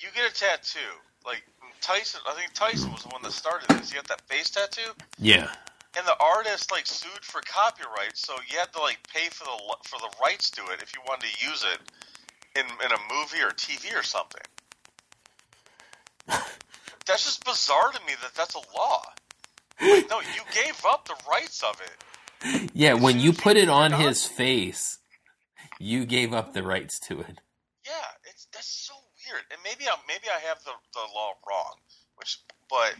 you 0.00 0.08
get 0.14 0.30
a 0.30 0.34
tattoo. 0.34 0.78
Like 1.26 1.42
Tyson, 1.80 2.20
I 2.28 2.34
think 2.34 2.52
Tyson 2.52 2.92
was 2.92 3.02
the 3.02 3.08
one 3.08 3.22
that 3.22 3.32
started 3.32 3.68
this. 3.70 3.90
He 3.90 3.96
got 3.96 4.08
that 4.08 4.20
face 4.28 4.50
tattoo, 4.50 4.90
Yeah, 5.18 5.50
and 5.96 6.06
the 6.06 6.16
artist 6.22 6.70
like 6.70 6.86
sued 6.86 7.22
for 7.22 7.40
copyright, 7.42 8.16
so 8.16 8.34
you 8.50 8.58
had 8.58 8.72
to 8.72 8.80
like 8.80 8.98
pay 9.12 9.28
for 9.28 9.44
the 9.44 9.76
for 9.84 9.98
the 9.98 10.10
rights 10.22 10.50
to 10.52 10.62
it 10.72 10.82
if 10.82 10.94
you 10.94 11.00
wanted 11.06 11.28
to 11.30 11.46
use 11.46 11.64
it 11.72 12.58
in 12.58 12.66
in 12.66 12.92
a 12.92 13.14
movie 13.14 13.42
or 13.42 13.50
TV 13.50 13.98
or 13.98 14.02
something. 14.02 14.42
That's 17.06 17.24
just 17.24 17.44
bizarre 17.44 17.92
to 17.92 18.00
me 18.06 18.14
that 18.22 18.34
that's 18.34 18.54
a 18.54 18.62
law. 18.74 19.02
Like, 19.80 20.08
no, 20.08 20.20
you 20.20 20.40
gave 20.54 20.80
up 20.86 21.06
the 21.06 21.16
rights 21.28 21.62
of 21.62 21.78
it. 21.80 21.90
Yeah. 22.74 22.94
When 22.94 23.20
you 23.20 23.32
put 23.32 23.56
it 23.56 23.68
on 23.68 23.92
his 23.92 24.26
face, 24.26 24.98
you 25.78 26.04
gave 26.04 26.32
up 26.32 26.52
the 26.52 26.62
rights 26.62 26.98
to 27.08 27.20
it. 27.20 27.40
Yeah, 27.84 27.92
it's 28.24 28.46
that's 28.52 28.68
so 28.68 28.94
weird. 29.26 29.42
And 29.50 29.60
maybe 29.62 29.88
I 29.88 29.94
maybe 30.08 30.26
I 30.28 30.40
have 30.46 30.62
the 30.64 30.72
the 30.92 31.00
law 31.14 31.32
wrong, 31.48 31.74
which 32.16 32.38
but 32.70 32.94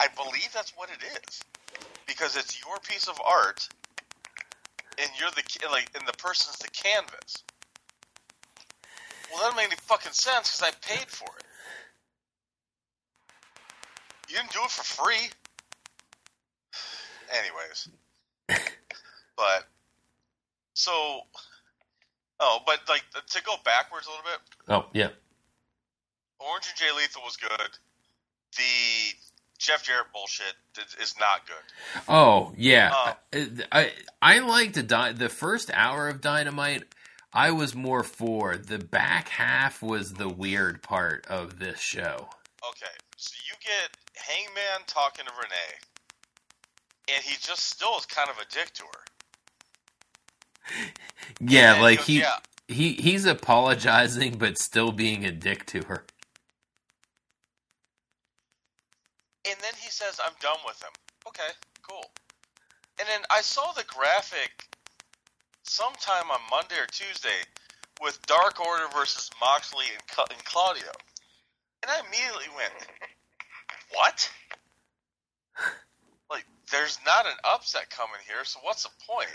I 0.00 0.08
believe 0.14 0.50
that's 0.52 0.72
what 0.76 0.90
it 0.90 1.04
is 1.04 1.40
because 2.06 2.36
it's 2.36 2.62
your 2.64 2.76
piece 2.88 3.08
of 3.08 3.20
art, 3.26 3.68
and 4.98 5.10
you're 5.18 5.30
the 5.30 5.42
like 5.70 5.90
and 5.94 6.06
the 6.06 6.16
person's 6.18 6.56
the 6.58 6.68
canvas. 6.68 7.44
Well, 9.30 9.42
that 9.42 9.44
doesn't 9.50 9.56
make 9.56 9.66
any 9.66 9.76
fucking 9.82 10.12
sense 10.12 10.56
because 10.56 10.62
I 10.62 10.94
paid 10.94 11.06
for 11.08 11.28
it. 11.38 11.44
You 14.28 14.36
didn't 14.36 14.52
do 14.52 14.60
it 14.62 14.70
for 14.70 14.84
free. 14.84 15.30
Anyways, 17.38 17.88
but 19.38 19.68
so 20.74 20.92
oh, 22.40 22.58
but 22.66 22.80
like 22.88 23.04
to 23.30 23.42
go 23.42 23.54
backwards 23.64 24.06
a 24.06 24.10
little 24.10 24.24
bit. 24.24 24.40
Oh 24.68 24.86
yeah, 24.92 25.08
Orange 26.40 26.66
and 26.68 26.76
Jay 26.76 26.90
Lethal 26.94 27.22
was 27.24 27.36
good. 27.36 27.70
The 28.56 29.14
Jeff 29.58 29.84
Jarrett 29.84 30.06
bullshit 30.12 30.54
is- 31.00 31.14
not 31.18 31.46
good. 31.46 32.02
oh 32.08 32.52
yeah. 32.56 33.14
Uh, 33.32 33.40
I 33.72 33.92
I 34.22 34.38
liked 34.40 34.74
the 34.74 35.14
the 35.16 35.28
first 35.28 35.70
hour 35.72 36.08
of 36.08 36.20
Dynamite. 36.20 36.84
I 37.32 37.50
was 37.50 37.74
more 37.74 38.02
for 38.02 38.56
the 38.56 38.78
back 38.78 39.28
half 39.28 39.82
was 39.82 40.14
the 40.14 40.28
weird 40.28 40.82
part 40.82 41.26
of 41.26 41.58
this 41.58 41.78
show. 41.78 42.28
Okay, 42.70 42.94
so 43.16 43.34
you 43.46 43.54
get 43.60 43.96
Hangman 44.16 44.86
talking 44.86 45.26
to 45.26 45.32
Renee, 45.32 47.14
and 47.14 47.22
he 47.24 47.34
just 47.40 47.64
still 47.64 47.96
is 47.98 48.06
kind 48.06 48.30
of 48.30 48.38
a 48.38 48.46
dick 48.52 48.72
to 48.74 48.84
her. 48.84 49.04
Yeah, 51.40 51.80
like 51.80 52.00
he 52.00 52.20
yeah, 52.20 52.38
he 52.68 52.94
he's 52.94 53.24
apologizing 53.24 54.38
but 54.38 54.58
still 54.58 54.92
being 54.92 55.24
a 55.24 55.30
dick 55.30 55.66
to 55.66 55.82
her. 55.84 56.04
and 59.48 59.56
then 59.60 59.72
he 59.80 59.90
says, 59.90 60.20
"I'm 60.22 60.34
done 60.40 60.58
with 60.66 60.82
him." 60.82 60.92
Okay, 61.26 61.50
cool. 61.82 62.04
And 62.98 63.08
then 63.08 63.22
I 63.30 63.40
saw 63.40 63.72
the 63.72 63.84
graphic 63.84 64.68
sometime 65.62 66.30
on 66.30 66.40
Monday 66.50 66.76
or 66.76 66.86
Tuesday 66.86 67.40
with 68.00 68.20
Dark 68.26 68.60
Order 68.60 68.88
versus 68.88 69.30
Moxley 69.40 69.86
and, 69.92 70.02
and 70.30 70.44
Claudio, 70.44 70.92
and 71.82 71.90
I 71.90 72.00
immediately 72.00 72.48
went, 72.54 72.72
"What?" 73.92 74.30
Like, 76.30 76.44
there's 76.70 76.98
not 77.06 77.24
an 77.24 77.38
upset 77.42 77.88
coming 77.88 78.20
here, 78.26 78.44
so 78.44 78.60
what's 78.60 78.82
the 78.82 78.90
point? 79.08 79.34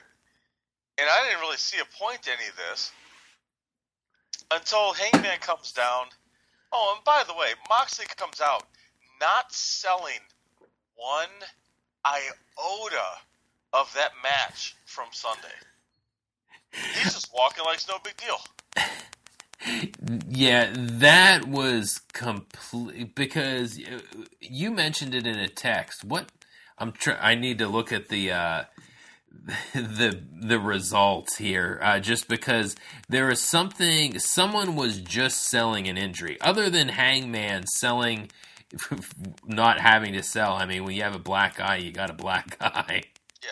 And 0.97 1.09
I 1.09 1.27
didn't 1.27 1.41
really 1.41 1.57
see 1.57 1.79
a 1.79 2.03
point 2.03 2.23
to 2.23 2.31
any 2.31 2.47
of 2.47 2.55
this 2.55 2.91
until 4.51 4.93
Hangman 4.93 5.39
comes 5.39 5.71
down. 5.71 6.05
Oh, 6.71 6.93
and 6.95 7.03
by 7.03 7.23
the 7.27 7.33
way, 7.33 7.49
Moxley 7.69 8.05
comes 8.15 8.41
out 8.41 8.63
not 9.19 9.51
selling 9.51 10.19
one 10.95 11.29
iota 12.05 13.07
of 13.73 13.91
that 13.95 14.11
match 14.21 14.75
from 14.85 15.07
Sunday. 15.11 15.47
He's 16.71 17.13
just 17.13 17.33
walking 17.33 17.63
like 17.65 17.75
it's 17.75 17.87
no 17.87 17.97
big 18.03 18.17
deal. 18.17 18.37
Yeah, 20.27 20.71
that 20.73 21.47
was 21.47 22.01
complete 22.11 23.15
because 23.15 23.79
you 24.41 24.71
mentioned 24.71 25.15
it 25.15 25.25
in 25.25 25.39
a 25.39 25.47
text. 25.47 26.03
What 26.03 26.31
I'm 26.77 26.91
trying, 26.91 27.19
I 27.21 27.35
need 27.35 27.59
to 27.59 27.67
look 27.67 27.91
at 27.91 28.09
the 28.09 28.31
uh 28.31 28.63
the 29.73 30.21
the 30.41 30.59
results 30.59 31.37
here 31.37 31.79
uh, 31.81 31.99
just 31.99 32.27
because 32.27 32.75
there 33.09 33.29
is 33.29 33.41
something 33.41 34.17
someone 34.19 34.75
was 34.75 34.99
just 35.01 35.43
selling 35.49 35.87
an 35.87 35.97
injury 35.97 36.37
other 36.41 36.69
than 36.69 36.89
Hangman 36.89 37.67
selling 37.67 38.31
not 39.45 39.79
having 39.79 40.13
to 40.13 40.23
sell. 40.23 40.53
I 40.53 40.65
mean, 40.65 40.83
when 40.83 40.95
you 40.95 41.03
have 41.03 41.15
a 41.15 41.19
black 41.19 41.59
eye, 41.59 41.77
you 41.77 41.91
got 41.91 42.09
a 42.09 42.13
black 42.13 42.57
eye. 42.61 43.03
Yeah. 43.43 43.49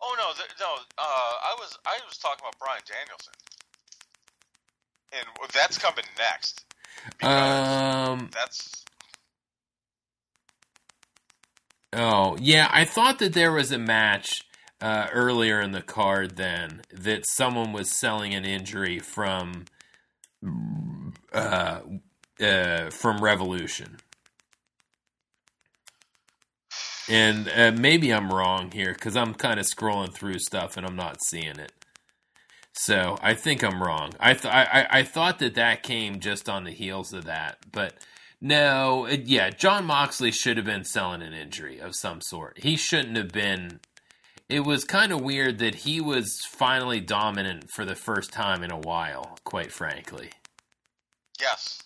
Oh 0.00 0.14
no, 0.16 0.32
no. 0.60 0.74
Uh, 0.96 1.02
I 1.02 1.56
was 1.58 1.76
I 1.86 1.98
was 2.06 2.18
talking 2.18 2.40
about 2.40 2.58
Bryan 2.58 2.82
Danielson, 2.86 3.32
and 5.12 5.50
that's 5.52 5.78
coming 5.78 6.04
next. 6.18 6.64
Um 7.22 8.30
that's 8.32 8.84
Oh, 11.94 12.38
yeah, 12.40 12.68
I 12.72 12.86
thought 12.86 13.18
that 13.18 13.34
there 13.34 13.52
was 13.52 13.70
a 13.70 13.78
match 13.78 14.44
uh, 14.82 15.06
earlier 15.12 15.60
in 15.60 15.70
the 15.72 15.80
card 15.80 16.36
then 16.36 16.82
that 16.92 17.24
someone 17.26 17.72
was 17.72 17.98
selling 17.98 18.34
an 18.34 18.44
injury 18.44 18.98
from 18.98 19.64
uh, 21.32 21.80
uh, 22.40 22.90
from 22.90 23.22
Revolution. 23.22 23.98
And 27.08 27.48
uh, 27.54 27.72
maybe 27.72 28.12
I'm 28.12 28.32
wrong 28.32 28.70
here 28.72 28.92
because 28.92 29.16
I'm 29.16 29.34
kind 29.34 29.58
of 29.60 29.66
scrolling 29.66 30.12
through 30.12 30.38
stuff 30.38 30.76
and 30.76 30.84
I'm 30.84 30.96
not 30.96 31.16
seeing 31.28 31.58
it. 31.58 31.72
So 32.74 33.18
I 33.20 33.34
think 33.34 33.62
I'm 33.62 33.82
wrong. 33.82 34.12
I 34.18 34.34
th- 34.34 34.52
I, 34.52 34.86
I 34.90 35.02
thought 35.02 35.38
that 35.40 35.54
that 35.54 35.82
came 35.82 36.20
just 36.20 36.48
on 36.48 36.64
the 36.64 36.70
heels 36.70 37.12
of 37.12 37.24
that, 37.26 37.58
but 37.70 37.94
no, 38.40 39.04
it, 39.04 39.26
yeah, 39.26 39.50
Jon 39.50 39.84
Moxley 39.84 40.32
should 40.32 40.56
have 40.56 40.66
been 40.66 40.84
selling 40.84 41.22
an 41.22 41.32
injury 41.32 41.78
of 41.78 41.94
some 41.94 42.20
sort. 42.20 42.58
He 42.58 42.76
shouldn't 42.76 43.16
have 43.16 43.30
been. 43.30 43.80
It 44.52 44.66
was 44.66 44.84
kind 44.84 45.12
of 45.12 45.22
weird 45.22 45.60
that 45.60 45.74
he 45.76 46.00
was 46.02 46.40
finally 46.46 47.00
dominant 47.00 47.70
for 47.70 47.86
the 47.86 47.94
first 47.94 48.32
time 48.34 48.62
in 48.62 48.70
a 48.70 48.78
while. 48.78 49.38
Quite 49.44 49.72
frankly, 49.72 50.30
yes. 51.40 51.80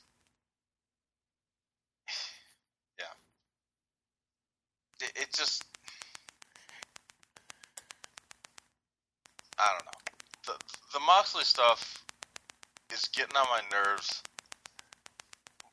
Yeah. 2.98 3.06
It, 5.06 5.12
it 5.22 5.32
just 5.32 5.64
I 9.58 9.66
don't 9.72 9.84
know. 9.86 9.92
The 10.46 10.98
the 10.98 11.00
Moxley 11.06 11.44
stuff 11.44 12.04
is 12.92 13.02
getting 13.14 13.36
on 13.36 13.46
my 13.50 13.60
nerves, 13.72 14.22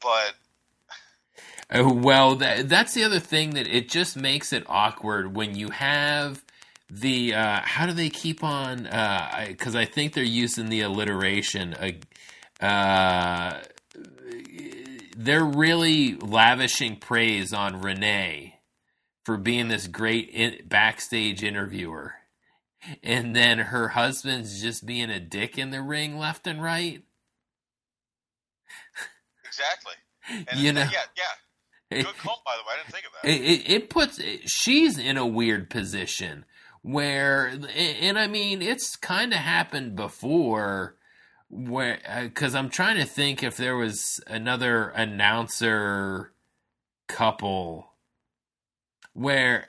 but 0.01 0.35
Uh, 1.73 1.91
well, 1.93 2.35
that, 2.35 2.69
that's 2.69 2.93
the 2.93 3.03
other 3.03 3.19
thing 3.19 3.51
that 3.55 3.67
it 3.67 3.89
just 3.89 4.15
makes 4.15 4.53
it 4.53 4.63
awkward 4.67 5.35
when 5.35 5.55
you 5.55 5.71
have 5.71 6.43
the 6.99 7.33
uh, 7.33 7.61
how 7.63 7.85
do 7.85 7.93
they 7.93 8.09
keep 8.09 8.43
on? 8.43 8.85
Uh, 8.87 9.45
because 9.47 9.75
I 9.75 9.85
think 9.85 10.13
they're 10.13 10.23
using 10.23 10.69
the 10.69 10.81
alliteration. 10.81 11.73
Uh, 11.73 12.63
uh, 12.63 13.61
they're 15.17 15.45
really 15.45 16.15
lavishing 16.15 16.97
praise 16.97 17.53
on 17.53 17.81
Renee 17.81 18.59
for 19.25 19.37
being 19.37 19.69
this 19.69 19.87
great 19.87 20.29
in, 20.29 20.67
backstage 20.67 21.43
interviewer, 21.43 22.15
and 23.01 23.35
then 23.35 23.57
her 23.57 23.89
husband's 23.89 24.61
just 24.61 24.85
being 24.85 25.09
a 25.09 25.19
dick 25.19 25.57
in 25.57 25.71
the 25.71 25.81
ring 25.81 26.17
left 26.17 26.45
and 26.45 26.61
right. 26.61 27.03
exactly. 29.45 29.93
And 30.29 30.59
You 30.59 30.73
know. 30.73 30.81
yeah, 30.91 31.01
yeah. 31.17 31.23
Good 32.03 32.17
call, 32.17 32.41
by 32.45 32.55
the 32.55 32.63
way. 32.67 32.73
I 32.73 32.77
didn't 32.77 32.91
think 32.91 33.05
of 33.05 33.11
that. 33.21 33.29
it, 33.29 33.41
it, 33.41 33.73
it 33.73 33.89
puts 33.89 34.19
she's 34.45 34.97
in 34.97 35.17
a 35.17 35.25
weird 35.25 35.69
position 35.69 36.45
where 36.83 37.57
and 37.75 38.19
i 38.19 38.27
mean 38.27 38.61
it's 38.61 38.95
kind 38.95 39.33
of 39.33 39.39
happened 39.39 39.95
before 39.95 40.95
where 41.49 41.99
because 42.23 42.53
i'm 42.53 42.69
trying 42.69 42.97
to 42.97 43.05
think 43.05 43.41
if 43.41 43.57
there 43.57 43.75
was 43.75 44.19
another 44.27 44.89
announcer 44.89 46.31
couple 47.07 47.93
where 49.13 49.65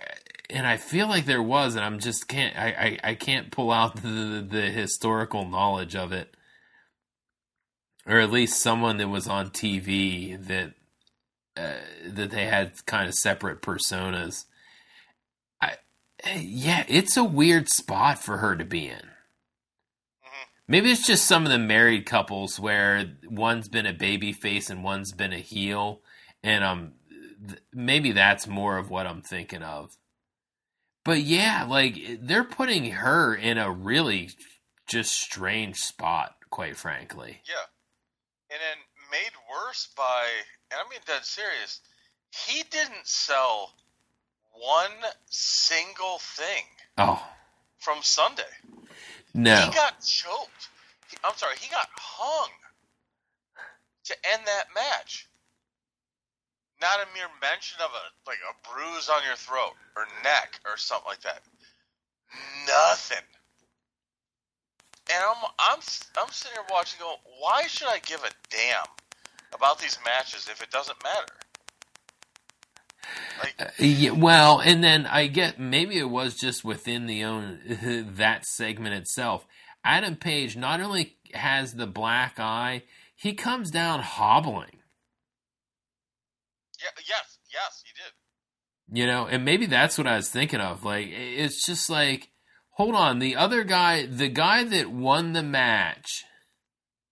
and 0.50 0.66
i 0.66 0.76
feel 0.76 1.08
like 1.08 1.24
there 1.24 1.42
was 1.42 1.76
and 1.76 1.84
i'm 1.84 1.98
just 1.98 2.28
can't 2.28 2.56
i 2.58 2.98
i, 3.04 3.10
I 3.10 3.14
can't 3.14 3.50
pull 3.50 3.70
out 3.70 3.96
the, 4.02 4.46
the 4.48 4.62
historical 4.62 5.48
knowledge 5.48 5.94
of 5.94 6.12
it 6.12 6.36
or 8.06 8.18
at 8.18 8.30
least 8.30 8.60
someone 8.60 8.96
that 8.98 9.08
was 9.08 9.28
on 9.28 9.50
tv 9.50 10.44
that 10.46 10.74
uh, 11.56 11.74
that 12.04 12.30
they 12.30 12.46
had 12.46 12.84
kind 12.86 13.08
of 13.08 13.14
separate 13.14 13.62
personas. 13.62 14.46
Yeah, 16.26 16.84
it's 16.88 17.16
a 17.16 17.24
weird 17.24 17.68
spot 17.68 18.18
for 18.18 18.38
her 18.38 18.56
to 18.56 18.64
be 18.64 18.88
in. 18.88 19.10
Maybe 20.66 20.90
it's 20.90 21.06
just 21.06 21.26
some 21.26 21.44
of 21.44 21.52
the 21.52 21.58
married 21.58 22.06
couples 22.06 22.58
where 22.58 23.16
one's 23.28 23.68
been 23.68 23.84
a 23.84 23.92
baby 23.92 24.32
face 24.32 24.70
and 24.70 24.82
one's 24.82 25.12
been 25.12 25.34
a 25.34 25.38
heel, 25.38 26.00
and 26.42 26.64
um, 26.64 26.92
th- 27.46 27.60
maybe 27.72 28.12
that's 28.12 28.46
more 28.46 28.78
of 28.78 28.88
what 28.88 29.06
I'm 29.06 29.20
thinking 29.20 29.62
of. 29.62 29.96
But 31.04 31.20
yeah, 31.20 31.66
like 31.68 31.98
they're 32.22 32.44
putting 32.44 32.92
her 32.92 33.34
in 33.34 33.58
a 33.58 33.70
really 33.70 34.30
just 34.88 35.12
strange 35.12 35.76
spot, 35.76 36.34
quite 36.48 36.78
frankly. 36.78 37.42
Yeah. 37.46 37.66
And 38.50 38.60
then 38.60 38.78
made 39.10 39.32
worse 39.50 39.88
by, 39.94 40.24
and 40.70 40.80
I 40.80 40.88
mean 40.88 41.00
dead 41.06 41.24
serious, 41.24 41.80
he 42.30 42.62
didn't 42.62 43.06
sell 43.06 43.74
one 44.54 44.92
single 45.26 46.18
thing 46.18 46.64
Oh 46.98 47.22
from 47.78 47.98
Sunday. 48.02 48.42
no, 49.34 49.54
He 49.56 49.74
got 49.74 50.00
choked. 50.00 50.68
He, 51.10 51.16
I'm 51.22 51.36
sorry, 51.36 51.56
he 51.60 51.70
got 51.70 51.88
hung 51.96 52.50
to 54.04 54.14
end 54.32 54.42
that 54.46 54.66
match. 54.74 55.28
Not 56.80 56.96
a 57.00 57.06
mere 57.14 57.28
mention 57.40 57.80
of 57.82 57.90
a 57.90 58.30
like 58.30 58.38
a 58.42 58.68
bruise 58.68 59.08
on 59.08 59.22
your 59.26 59.36
throat 59.36 59.72
or 59.96 60.06
neck 60.24 60.60
or 60.66 60.76
something 60.76 61.08
like 61.08 61.22
that. 61.22 61.42
Nothing. 62.66 63.24
And 65.12 65.22
I'm 65.22 65.50
I'm 65.58 65.80
I'm 66.18 66.30
sitting 66.30 66.56
here 66.56 66.66
watching, 66.70 67.00
going, 67.00 67.16
why 67.40 67.66
should 67.66 67.88
I 67.88 67.98
give 68.00 68.24
a 68.24 68.30
damn 68.50 68.86
about 69.54 69.78
these 69.78 69.98
matches 70.04 70.48
if 70.50 70.62
it 70.62 70.70
doesn't 70.70 71.02
matter? 71.04 71.32
Like, 73.42 73.54
Uh, 73.58 73.64
yeah, 73.78 74.10
well, 74.10 74.60
and 74.60 74.82
then 74.82 75.06
I 75.06 75.26
get 75.26 75.58
maybe 75.58 75.98
it 75.98 76.10
was 76.10 76.34
just 76.34 76.64
within 76.64 77.06
the 77.06 77.24
own 77.24 77.60
that 78.16 78.46
segment 78.46 78.94
itself. 78.94 79.46
Adam 79.84 80.16
Page 80.16 80.56
not 80.56 80.80
only 80.80 81.16
has 81.34 81.74
the 81.74 81.86
black 81.86 82.38
eye, 82.40 82.82
he 83.16 83.34
comes 83.34 83.70
down 83.70 84.00
hobbling. 84.00 84.78
yeah, 86.82 86.90
yes, 87.08 87.38
yes, 87.52 87.82
he 87.84 87.92
did. 87.94 88.98
You 88.98 89.06
know, 89.06 89.26
and 89.26 89.44
maybe 89.44 89.66
that's 89.66 89.96
what 89.96 90.06
I 90.06 90.16
was 90.16 90.28
thinking 90.30 90.60
of. 90.60 90.84
Like, 90.84 91.08
it's 91.10 91.64
just 91.66 91.88
like, 91.88 92.30
hold 92.70 92.94
on, 92.94 93.18
the 93.18 93.36
other 93.36 93.64
guy, 93.64 94.06
the 94.06 94.28
guy 94.28 94.64
that 94.64 94.90
won 94.90 95.32
the 95.32 95.42
match, 95.42 96.24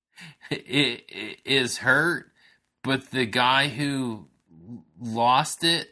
i- 0.51 1.03
i- 1.15 1.37
is 1.45 1.79
hurt, 1.79 2.27
but 2.83 3.11
the 3.11 3.27
guy 3.27 3.69
who 3.69 4.29
lost 5.03 5.65
it 5.65 5.89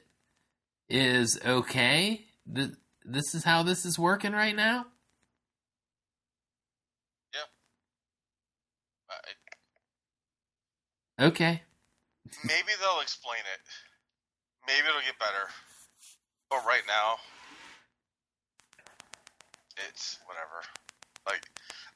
is 0.89 1.39
okay. 1.45 2.25
Th- 2.55 2.71
this 3.05 3.35
is 3.35 3.45
how 3.45 3.63
this 3.63 3.85
is 3.85 3.99
working 3.99 4.33
right 4.33 4.55
now. 4.55 4.87
I- 9.11 9.35
Okay. 11.25 11.63
maybe 12.45 12.73
they'll 12.81 13.01
explain 13.01 13.41
it. 13.53 13.61
Maybe 14.67 14.87
it'll 14.89 15.01
get 15.03 15.19
better. 15.19 15.51
But 16.49 16.65
right 16.65 16.83
now, 16.87 17.19
it's 19.89 20.19
whatever. 20.27 20.63
Like, 21.27 21.47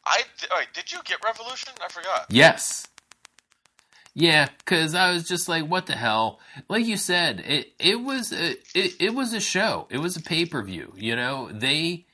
I 0.04 0.22
all 0.50 0.58
right, 0.58 0.72
did 0.74 0.92
you 0.92 1.02
get 1.04 1.24
Revolution? 1.24 1.72
I 1.82 1.88
forgot. 1.88 2.26
Yes. 2.28 2.86
Yeah, 4.14 4.48
because 4.58 4.94
I 4.94 5.12
was 5.12 5.26
just 5.26 5.48
like, 5.48 5.64
what 5.66 5.86
the 5.86 5.96
hell? 5.96 6.38
Like 6.68 6.86
you 6.86 6.96
said, 6.96 7.40
it 7.40 7.72
it 7.80 8.00
was 8.00 8.32
a, 8.32 8.52
it, 8.74 8.94
it 9.00 9.14
was 9.14 9.32
a 9.32 9.40
show. 9.40 9.88
It 9.90 9.98
was 9.98 10.16
a 10.16 10.22
pay 10.22 10.46
per 10.46 10.62
view. 10.62 10.92
You 10.96 11.16
know, 11.16 11.50
they 11.52 12.06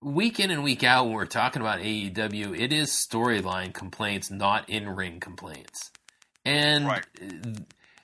week 0.00 0.38
in 0.40 0.50
and 0.50 0.62
week 0.64 0.82
out 0.84 1.04
when 1.06 1.14
we're 1.14 1.26
talking 1.26 1.62
about 1.62 1.80
AEW, 1.80 2.58
it 2.58 2.72
is 2.72 2.90
storyline 2.90 3.72
complaints, 3.72 4.30
not 4.30 4.68
in 4.68 4.88
ring 4.88 5.20
complaints. 5.20 5.90
And 6.44 6.86
Right. 6.86 7.04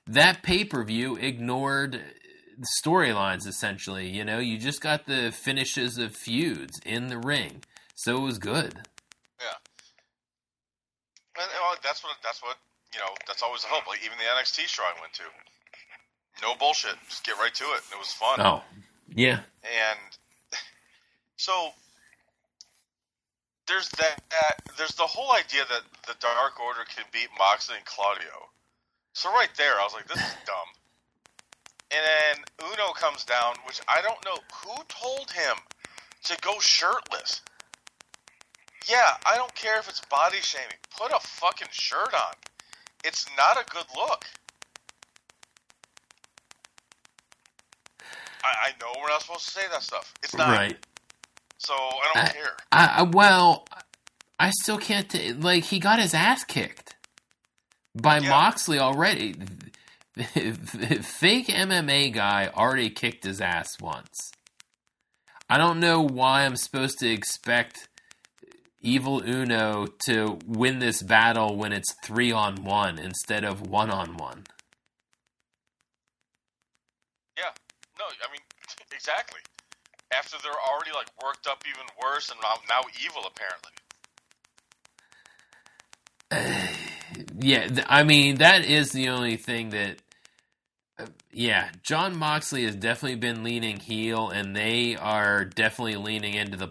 that 0.06 0.42
pay 0.42 0.64
per 0.64 0.82
view 0.84 1.16
ignored 1.16 2.00
storylines 2.84 3.46
essentially. 3.46 4.08
You 4.08 4.24
know, 4.24 4.38
you 4.38 4.58
just 4.58 4.80
got 4.80 5.06
the 5.06 5.30
finishes 5.32 5.98
of 5.98 6.14
feuds 6.14 6.80
in 6.84 7.08
the 7.08 7.18
ring, 7.18 7.62
so 7.94 8.16
it 8.18 8.20
was 8.20 8.38
good. 8.38 8.80
And, 11.40 11.48
and, 11.48 11.62
uh, 11.72 11.80
that's 11.82 12.04
what 12.04 12.16
that's 12.22 12.42
what 12.42 12.56
you 12.92 13.00
know. 13.00 13.12
That's 13.26 13.42
always 13.42 13.62
the 13.62 13.68
hope. 13.68 13.88
Like 13.88 14.04
even 14.04 14.18
the 14.20 14.28
NXT 14.28 14.68
show 14.68 14.84
I 14.84 14.92
went 15.00 15.12
to, 15.16 15.24
no 16.42 16.54
bullshit. 16.54 16.96
Just 17.08 17.24
get 17.24 17.36
right 17.38 17.54
to 17.54 17.64
it. 17.64 17.80
It 17.92 17.98
was 17.98 18.12
fun. 18.12 18.40
Oh, 18.40 18.62
yeah. 19.08 19.40
And 19.64 19.98
so 21.36 21.72
there's 23.66 23.88
that, 23.96 24.20
that. 24.30 24.60
There's 24.76 24.94
the 24.94 25.08
whole 25.08 25.32
idea 25.32 25.62
that 25.68 25.82
the 26.06 26.14
Dark 26.20 26.60
Order 26.60 26.84
can 26.94 27.04
beat 27.12 27.28
Moxley 27.38 27.76
and 27.76 27.84
Claudio. 27.86 28.50
So 29.12 29.30
right 29.30 29.50
there, 29.56 29.80
I 29.80 29.84
was 29.84 29.94
like, 29.94 30.08
this 30.08 30.18
is 30.18 30.34
dumb. 30.46 30.70
And 31.90 32.02
then 32.04 32.68
Uno 32.70 32.92
comes 32.92 33.24
down, 33.24 33.54
which 33.66 33.80
I 33.88 34.00
don't 34.02 34.22
know 34.24 34.38
who 34.62 34.74
told 34.88 35.30
him 35.32 35.56
to 36.24 36.36
go 36.40 36.58
shirtless. 36.60 37.42
Yeah, 38.88 39.14
I 39.26 39.36
don't 39.36 39.54
care 39.54 39.78
if 39.78 39.88
it's 39.88 40.00
body 40.10 40.38
shaming. 40.40 40.68
Put 40.98 41.12
a 41.12 41.20
fucking 41.20 41.68
shirt 41.70 42.12
on. 42.14 42.34
It's 43.04 43.26
not 43.36 43.56
a 43.60 43.64
good 43.70 43.84
look. 43.96 44.24
I, 48.42 48.48
I 48.68 48.70
know 48.80 48.92
we're 49.00 49.08
not 49.08 49.22
supposed 49.22 49.44
to 49.46 49.50
say 49.50 49.62
that 49.70 49.82
stuff. 49.82 50.14
It's 50.22 50.34
not. 50.34 50.48
Right. 50.48 50.76
So 51.58 51.74
I 51.74 52.10
don't 52.14 52.24
I- 52.24 52.28
care. 52.32 52.56
I, 52.72 52.86
I 52.98 53.02
well, 53.02 53.66
I 54.38 54.50
still 54.62 54.78
can't 54.78 55.08
t- 55.08 55.32
like 55.34 55.64
he 55.64 55.78
got 55.78 55.98
his 56.00 56.14
ass 56.14 56.44
kicked 56.44 56.96
by 58.00 58.18
Yeah. 58.18 58.30
Moxley 58.30 58.78
already. 58.78 59.34
Fake 60.16 61.46
MMA 61.46 62.12
guy 62.12 62.50
already 62.54 62.90
kicked 62.90 63.24
his 63.24 63.40
ass 63.40 63.78
once. 63.80 64.32
I 65.48 65.58
don't 65.58 65.80
know 65.80 66.00
why 66.00 66.44
I'm 66.44 66.56
supposed 66.56 66.98
to 67.00 67.08
expect 67.10 67.88
Evil 68.80 69.22
Uno 69.28 69.86
to 70.06 70.38
win 70.46 70.78
this 70.78 71.02
battle 71.02 71.56
when 71.56 71.72
it's 71.72 71.94
three 72.04 72.32
on 72.32 72.64
one 72.64 72.98
instead 72.98 73.44
of 73.44 73.60
one 73.62 73.90
on 73.90 74.16
one. 74.16 74.44
Yeah, 77.38 77.50
no, 77.98 78.04
I 78.06 78.32
mean 78.32 78.40
exactly. 78.92 79.40
After 80.16 80.36
they're 80.42 80.52
already 80.72 80.92
like 80.94 81.08
worked 81.22 81.46
up 81.46 81.62
even 81.68 81.86
worse, 82.02 82.30
and 82.30 82.38
now, 82.68 82.80
evil 83.04 83.22
apparently. 86.32 87.34
yeah, 87.40 87.84
I 87.88 88.02
mean 88.04 88.36
that 88.36 88.64
is 88.64 88.92
the 88.92 89.08
only 89.10 89.36
thing 89.36 89.70
that. 89.70 89.96
uh, 90.98 91.06
yeah, 91.32 91.70
Jon 91.82 92.16
Moxley 92.18 92.64
has 92.64 92.74
definitely 92.76 93.16
been 93.18 93.44
leaning 93.44 93.78
heel, 93.80 94.30
and 94.30 94.56
they 94.56 94.96
are 94.96 95.44
definitely 95.44 95.96
leaning 95.96 96.34
into 96.34 96.56
the 96.56 96.66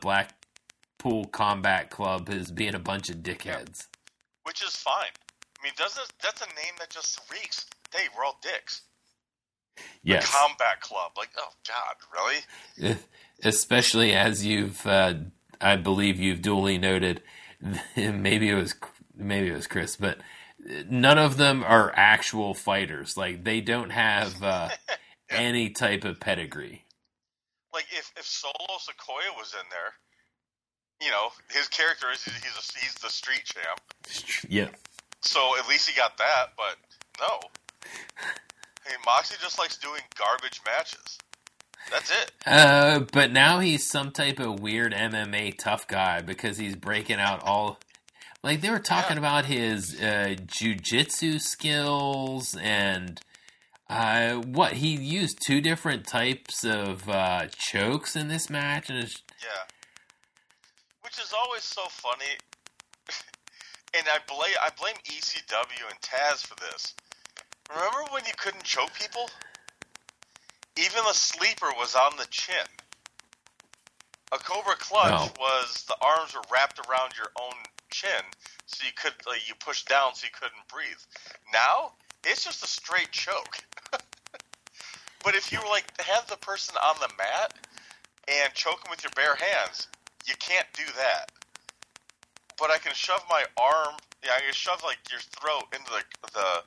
Blackpool 0.99 1.25
Combat 1.25 1.89
Club 1.89 2.29
as 2.29 2.51
being 2.51 2.75
a 2.75 2.79
bunch 2.79 3.09
of 3.09 3.17
dickheads. 3.17 3.87
which 4.43 4.61
is 4.63 4.75
fine. 4.75 5.11
I 5.59 5.63
mean, 5.63 5.73
doesn't 5.77 6.11
that's 6.21 6.41
a 6.41 6.45
name 6.45 6.73
that 6.79 6.89
just 6.89 7.19
reeks? 7.31 7.65
Hey, 7.93 8.07
we're 8.15 8.23
all 8.25 8.37
dicks. 8.41 8.81
Yes, 10.03 10.29
Combat 10.29 10.81
Club, 10.81 11.11
like, 11.17 11.29
oh 11.37 11.51
god, 11.67 11.95
really? 12.81 12.97
especially 13.43 14.13
as 14.13 14.45
you've, 14.45 14.85
uh, 14.85 15.13
I 15.61 15.77
believe 15.77 16.19
you've 16.19 16.41
duly 16.41 16.77
noted. 16.77 17.21
Maybe 17.95 18.49
it 18.49 18.55
was 18.55 18.75
maybe 19.15 19.49
it 19.49 19.55
was 19.55 19.67
Chris, 19.67 19.97
but 19.97 20.19
none 20.89 21.17
of 21.17 21.35
them 21.37 21.63
are 21.63 21.91
actual 21.95 22.53
fighters. 22.53 23.17
Like 23.17 23.43
they 23.43 23.59
don't 23.61 23.89
have 23.89 24.41
uh, 24.41 24.69
any 25.29 25.69
type 25.69 26.03
of 26.05 26.19
pedigree. 26.21 26.85
Like 27.73 27.85
if 27.91 28.11
if 28.17 28.25
Solo 28.25 28.53
Sikoa 28.79 29.35
was 29.37 29.53
in 29.53 29.67
there, 29.71 29.93
you 31.01 31.09
know, 31.11 31.29
his 31.51 31.67
character 31.67 32.07
is 32.11 32.23
he's 32.23 32.35
a, 32.35 32.79
he's 32.79 32.93
the 32.95 33.09
street 33.09 33.43
champ, 33.45 33.79
Yeah. 34.49 34.69
so 35.21 35.57
at 35.57 35.67
least 35.67 35.89
he 35.89 35.95
got 35.95 36.17
that. 36.17 36.47
But 36.57 36.75
no, 37.19 37.39
hey, 38.85 38.95
Moxley 39.05 39.37
just 39.41 39.57
likes 39.59 39.77
doing 39.77 40.01
garbage 40.17 40.61
matches. 40.65 41.17
That's 41.91 42.11
it. 42.11 42.31
Uh, 42.45 42.99
but 43.13 43.31
now 43.31 43.59
he's 43.59 43.89
some 43.89 44.11
type 44.11 44.39
of 44.39 44.59
weird 44.59 44.93
MMA 44.93 45.57
tough 45.57 45.87
guy 45.87 46.21
because 46.21 46.57
he's 46.57 46.75
breaking 46.75 47.19
out 47.19 47.41
all. 47.43 47.79
Like 48.43 48.61
they 48.61 48.69
were 48.69 48.79
talking 48.79 49.17
Yeah. 49.17 49.19
about 49.19 49.45
his 49.45 49.95
uh, 49.99 50.35
jujitsu 50.45 51.41
skills 51.41 52.55
and 52.61 53.19
uh, 53.89 54.35
what 54.35 54.73
he 54.73 54.89
used 54.95 55.39
two 55.45 55.61
different 55.61 56.05
types 56.05 56.63
of 56.63 57.09
uh, 57.09 57.47
chokes 57.57 58.15
in 58.15 58.27
this 58.27 58.49
match, 58.49 58.89
and 58.89 58.99
it's, 58.99 59.23
Yeah. 59.41 59.63
Which 61.09 61.25
is 61.25 61.33
always 61.33 61.63
so 61.63 61.81
funny. 61.89 62.37
and 63.97 64.05
I 64.05 64.19
blame 64.27 64.53
I 64.61 64.69
blame 64.79 64.93
ECW 65.05 65.89
and 65.89 65.99
Taz 66.01 66.45
for 66.45 66.53
this. 66.61 66.93
Remember 67.71 68.13
when 68.13 68.25
you 68.25 68.33
couldn't 68.37 68.63
choke 68.63 68.93
people? 68.93 69.27
Even 70.77 71.03
the 71.07 71.13
sleeper 71.13 71.71
was 71.79 71.95
on 71.95 72.15
the 72.17 72.27
chin. 72.29 72.67
A 74.31 74.37
Cobra 74.37 74.75
clutch 74.75 75.09
No. 75.09 75.41
was 75.41 75.83
the 75.87 75.97
arms 75.99 76.35
were 76.35 76.45
wrapped 76.53 76.79
around 76.87 77.13
your 77.17 77.31
own 77.41 77.57
chin, 77.89 78.21
so 78.67 78.85
you 78.85 78.93
could 78.95 79.13
like, 79.25 79.49
you 79.49 79.55
push 79.55 79.85
down 79.85 80.13
so 80.13 80.25
you 80.25 80.31
couldn't 80.39 80.67
breathe. 80.71 81.01
Now 81.51 81.93
it's 82.23 82.43
just 82.43 82.63
a 82.63 82.67
straight 82.67 83.09
choke. 83.11 83.57
but 85.23 85.33
if 85.33 85.51
you 85.51 85.57
were 85.59 85.69
like 85.69 85.85
have 86.01 86.27
the 86.27 86.37
person 86.37 86.75
on 86.85 86.97
the 86.99 87.09
mat 87.17 87.55
and 88.27 88.53
choke 88.53 88.83
them 88.83 88.91
with 88.91 89.01
your 89.01 89.11
bare 89.15 89.33
hands, 89.33 89.87
you 90.25 90.33
can't 90.39 90.67
do 90.73 90.83
that. 90.97 91.31
But 92.57 92.71
I 92.71 92.77
can 92.77 92.93
shove 92.93 93.23
my 93.29 93.43
arm, 93.57 93.95
yeah, 94.23 94.31
I 94.35 94.41
can 94.41 94.53
shove 94.53 94.83
like 94.83 94.97
your 95.09 95.21
throat 95.21 95.63
into 95.73 95.91
the 95.91 96.03
the 96.33 96.63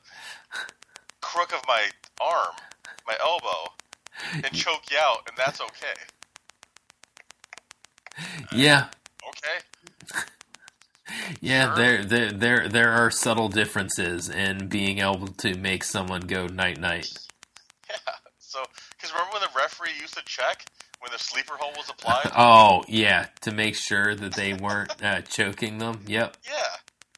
crook 1.20 1.53
of 1.53 1.61
my 1.68 1.84
arm, 2.20 2.55
my 3.07 3.16
elbow, 3.20 3.72
and 4.34 4.44
choke 4.53 4.90
you 4.90 4.98
out, 4.98 5.28
and 5.28 5.36
that's 5.36 5.61
okay. 5.61 5.94
yeah, 8.53 8.86
Okay. 9.28 10.22
yeah. 11.40 11.74
There, 11.74 12.05
there, 12.05 12.32
there, 12.32 12.68
there 12.68 12.90
are 12.90 13.11
subtle 13.11 13.48
differences 13.48 14.28
in 14.28 14.68
being 14.68 14.98
able 14.98 15.28
to 15.28 15.55
make 15.57 15.84
someone 15.84 16.22
go 16.22 16.46
night 16.46 16.78
night. 16.78 17.09
Yeah. 17.90 18.14
So, 18.38 18.62
because 18.92 19.12
remember 19.12 19.32
when 19.34 19.42
the 19.42 19.48
referee 19.55 19.90
used 20.00 20.14
to 20.14 20.24
check 20.24 20.64
when 21.03 21.11
the 21.12 21.18
sleeper 21.18 21.55
hold 21.59 21.76
was 21.76 21.90
applied? 21.90 22.30
Oh 22.36 22.84
yeah, 22.88 23.26
to 23.42 23.53
make 23.53 23.74
sure 23.74 24.14
that 24.14 24.34
they 24.34 24.55
weren't 24.55 25.03
uh, 25.03 25.20
choking 25.22 25.78
them. 25.78 26.00
Yep. 26.07 26.36
yeah. 26.46 26.53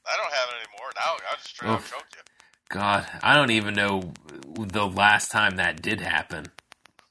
I 0.07 0.17
don't 0.17 0.33
have 0.33 0.49
it 0.49 0.57
anymore. 0.69 0.93
Now 0.97 1.13
I 1.31 1.35
just 1.37 1.49
straight 1.49 1.71
up 1.71 1.81
Oof. 1.81 1.91
choke 1.91 2.05
you. 2.15 2.21
God, 2.69 3.07
I 3.23 3.35
don't 3.35 3.51
even 3.51 3.75
know 3.75 4.13
the 4.59 4.87
last 4.87 5.31
time 5.31 5.57
that 5.57 5.81
did 5.83 6.01
happen. 6.01 6.47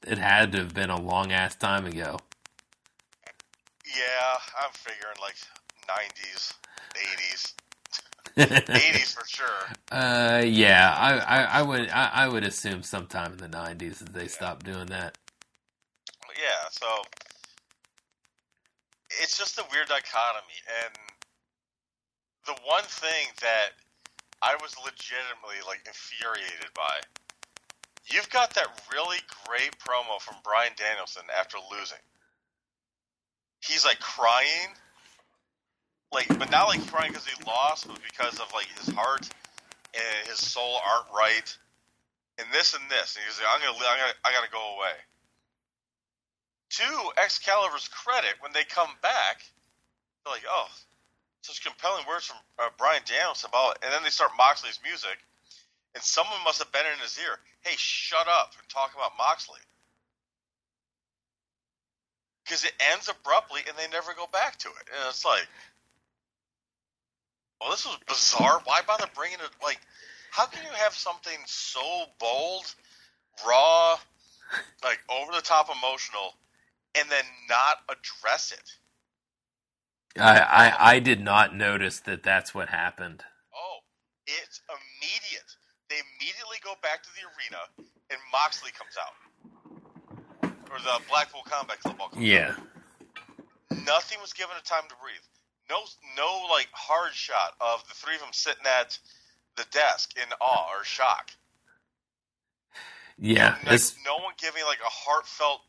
It 0.06 0.18
had 0.18 0.52
to 0.52 0.58
have 0.58 0.74
been 0.74 0.90
a 0.90 1.00
long 1.00 1.32
ass 1.32 1.56
time 1.56 1.86
ago. 1.86 2.18
Yeah, 3.86 4.36
I'm 4.62 4.72
figuring 4.72 5.16
like 5.20 5.36
90s, 5.88 6.52
80s, 6.94 7.54
80s 8.36 9.14
for 9.14 9.26
sure. 9.26 9.46
uh, 9.92 10.42
yeah, 10.44 10.94
I, 10.96 11.18
I, 11.18 11.42
I 11.44 11.62
would, 11.62 11.88
I, 11.88 12.10
I 12.12 12.28
would 12.28 12.44
assume 12.44 12.82
sometime 12.82 13.32
in 13.32 13.38
the 13.38 13.48
'90s 13.48 13.98
that 13.98 14.12
they 14.12 14.26
stopped 14.26 14.64
doing 14.66 14.86
that. 14.86 15.16
Yeah, 16.36 16.68
so 16.70 16.86
it's 19.22 19.38
just 19.38 19.58
a 19.58 19.64
weird 19.70 19.88
dichotomy, 19.88 20.58
and 20.84 20.94
the 22.46 22.56
one 22.66 22.84
thing 22.84 23.26
that 23.40 23.70
I 24.42 24.54
was 24.60 24.74
legitimately 24.84 25.62
like 25.66 25.80
infuriated 25.86 26.74
by 26.74 27.00
You've 28.06 28.28
got 28.28 28.54
that 28.54 28.68
really 28.92 29.16
great 29.46 29.72
promo 29.78 30.20
from 30.20 30.36
Bryan 30.44 30.72
Danielson 30.76 31.22
after 31.36 31.56
losing. 31.72 31.98
He's 33.60 33.84
like 33.84 33.98
crying, 33.98 34.76
like, 36.12 36.28
but 36.38 36.50
not 36.50 36.68
like 36.68 36.86
crying 36.88 37.12
because 37.12 37.26
he 37.26 37.44
lost, 37.46 37.88
but 37.88 37.98
because 38.04 38.38
of 38.40 38.52
like 38.52 38.68
his 38.78 38.94
heart 38.94 39.26
and 39.94 40.28
his 40.28 40.38
soul 40.38 40.80
aren't 40.86 41.06
right, 41.16 41.56
and 42.38 42.46
this 42.52 42.74
and 42.74 42.84
this. 42.90 43.16
And 43.16 43.24
he's 43.24 43.40
like, 43.40 43.48
I'm 43.48 43.60
gonna, 43.60 43.88
I'm 43.88 43.98
gonna, 43.98 44.12
I 44.24 44.32
gotta 44.32 44.52
go 44.52 44.76
away. 44.76 44.92
To 46.78 47.22
Excalibur's 47.22 47.88
credit, 47.88 48.34
when 48.40 48.52
they 48.52 48.64
come 48.64 48.90
back, 49.00 49.42
they're 50.24 50.34
like, 50.34 50.42
oh, 50.48 50.66
such 51.42 51.62
compelling 51.62 52.04
words 52.08 52.26
from 52.26 52.38
uh, 52.58 52.70
Bryan 52.78 53.02
Danielson 53.06 53.50
about, 53.50 53.78
and 53.82 53.92
then 53.92 54.02
they 54.02 54.10
start 54.10 54.32
Moxley's 54.36 54.80
music, 54.82 55.18
and 55.94 56.02
someone 56.02 56.42
must 56.44 56.58
have 56.58 56.72
been 56.72 56.86
in 56.86 56.98
his 56.98 57.18
ear. 57.18 57.38
Hey, 57.60 57.76
shut 57.76 58.26
up 58.26 58.52
and 58.58 58.68
talk 58.68 58.92
about 58.94 59.12
Moxley. 59.16 59.60
Because 62.44 62.64
it 62.64 62.72
ends 62.92 63.08
abruptly 63.08 63.60
and 63.68 63.76
they 63.78 63.88
never 63.88 64.12
go 64.12 64.26
back 64.32 64.58
to 64.58 64.68
it. 64.68 64.88
And 64.92 65.08
it's 65.08 65.24
like, 65.24 65.46
well, 67.60 67.70
this 67.70 67.86
was 67.86 67.96
bizarre. 68.06 68.60
Why 68.64 68.80
bother 68.86 69.06
bringing 69.14 69.38
it? 69.38 69.50
Like, 69.62 69.80
how 70.30 70.46
can 70.46 70.62
you 70.64 70.72
have 70.72 70.92
something 70.92 71.38
so 71.46 72.04
bold, 72.18 72.74
raw, 73.46 73.96
like 74.82 74.98
over 75.08 75.32
the 75.32 75.40
top 75.40 75.70
emotional, 75.70 76.34
and 76.96 77.08
then 77.10 77.24
not 77.48 77.78
address 77.88 78.52
it? 78.52 78.70
I, 80.20 80.38
I 80.40 80.92
I 80.94 80.98
did 81.00 81.20
not 81.20 81.56
notice 81.56 82.00
that 82.00 82.22
that's 82.22 82.54
what 82.54 82.68
happened. 82.68 83.24
Oh, 83.54 83.78
it's 84.26 84.60
immediate. 84.70 85.50
They 85.90 85.96
immediately 85.96 86.58
go 86.62 86.74
back 86.82 87.02
to 87.02 87.08
the 87.14 87.26
arena, 87.26 87.62
and 88.10 88.18
Moxley 88.32 88.70
comes 88.72 88.94
out, 88.96 89.14
or 90.70 90.78
the 90.78 91.02
Blackpool 91.10 91.42
Combat 91.44 91.80
Club. 91.80 91.98
Comes 91.98 92.24
Yeah. 92.24 92.54
Out. 92.56 93.84
Nothing 93.84 94.18
was 94.20 94.32
given 94.32 94.54
a 94.58 94.62
time 94.62 94.84
to 94.88 94.94
breathe. 95.02 95.20
No, 95.68 95.78
no, 96.16 96.46
like 96.50 96.68
hard 96.72 97.12
shot 97.12 97.54
of 97.60 97.86
the 97.88 97.94
three 97.94 98.14
of 98.14 98.20
them 98.20 98.32
sitting 98.32 98.66
at 98.66 98.98
the 99.56 99.64
desk 99.72 100.16
in 100.16 100.30
awe 100.40 100.68
or 100.78 100.84
shock. 100.84 101.30
Yeah. 103.18 103.56
Like, 103.66 103.80
no 104.04 104.16
one 104.16 104.34
giving 104.38 104.64
like 104.64 104.80
a 104.80 104.90
heartfelt, 104.90 105.60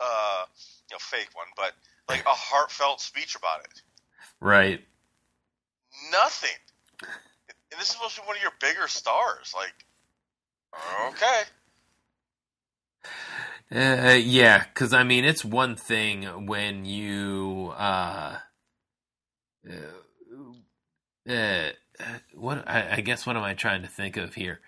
uh, 0.00 0.44
you 0.90 0.94
know, 0.94 0.98
fake 1.00 1.28
one, 1.34 1.46
but 1.56 1.72
like 2.08 2.24
a 2.26 2.30
heartfelt 2.30 3.00
speech 3.00 3.36
about 3.36 3.60
it. 3.60 3.82
right. 4.40 4.80
Nothing. 6.10 6.50
And 7.02 7.80
this 7.80 7.88
is 7.88 7.94
supposed 7.94 8.16
to 8.16 8.22
be 8.22 8.26
one 8.26 8.36
of 8.36 8.42
your 8.42 8.52
bigger 8.60 8.88
stars. 8.88 9.54
Like, 9.54 9.74
okay. 11.12 11.42
Uh, 13.74 14.14
yeah, 14.14 14.64
because 14.64 14.92
I 14.92 15.02
mean, 15.04 15.24
it's 15.24 15.44
one 15.44 15.74
thing 15.76 16.46
when 16.46 16.84
you 16.84 17.72
uh, 17.76 18.38
uh, 19.68 21.32
uh, 21.32 21.70
what 22.34 22.68
I, 22.68 22.96
I 22.96 23.00
guess 23.00 23.26
what 23.26 23.36
am 23.36 23.42
I 23.42 23.54
trying 23.54 23.82
to 23.82 23.88
think 23.88 24.16
of 24.16 24.34
here? 24.34 24.60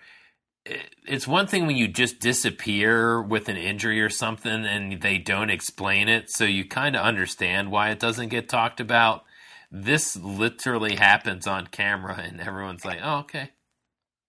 It- 0.69 0.93
It's 1.05 1.25
one 1.27 1.47
thing 1.47 1.65
when 1.65 1.77
you 1.77 1.87
just 1.87 2.19
disappear 2.19 3.21
with 3.21 3.47
an 3.47 3.55
injury 3.57 4.01
or 4.01 4.09
something 4.09 4.65
and 4.65 5.01
they 5.01 5.17
don't 5.17 5.49
explain 5.49 6.09
it, 6.09 6.29
so 6.29 6.43
you 6.43 6.67
kind 6.67 6.95
of 6.95 7.05
understand 7.05 7.71
why 7.71 7.89
it 7.91 7.99
doesn't 7.99 8.27
get 8.29 8.49
talked 8.49 8.79
about. 8.81 9.23
This 9.71 10.15
literally 10.17 10.95
happens 10.97 11.47
on 11.47 11.67
camera, 11.67 12.15
and 12.19 12.39
everyone's 12.41 12.83
like, 12.85 12.99
"Oh, 13.01 13.19
okay." 13.19 13.51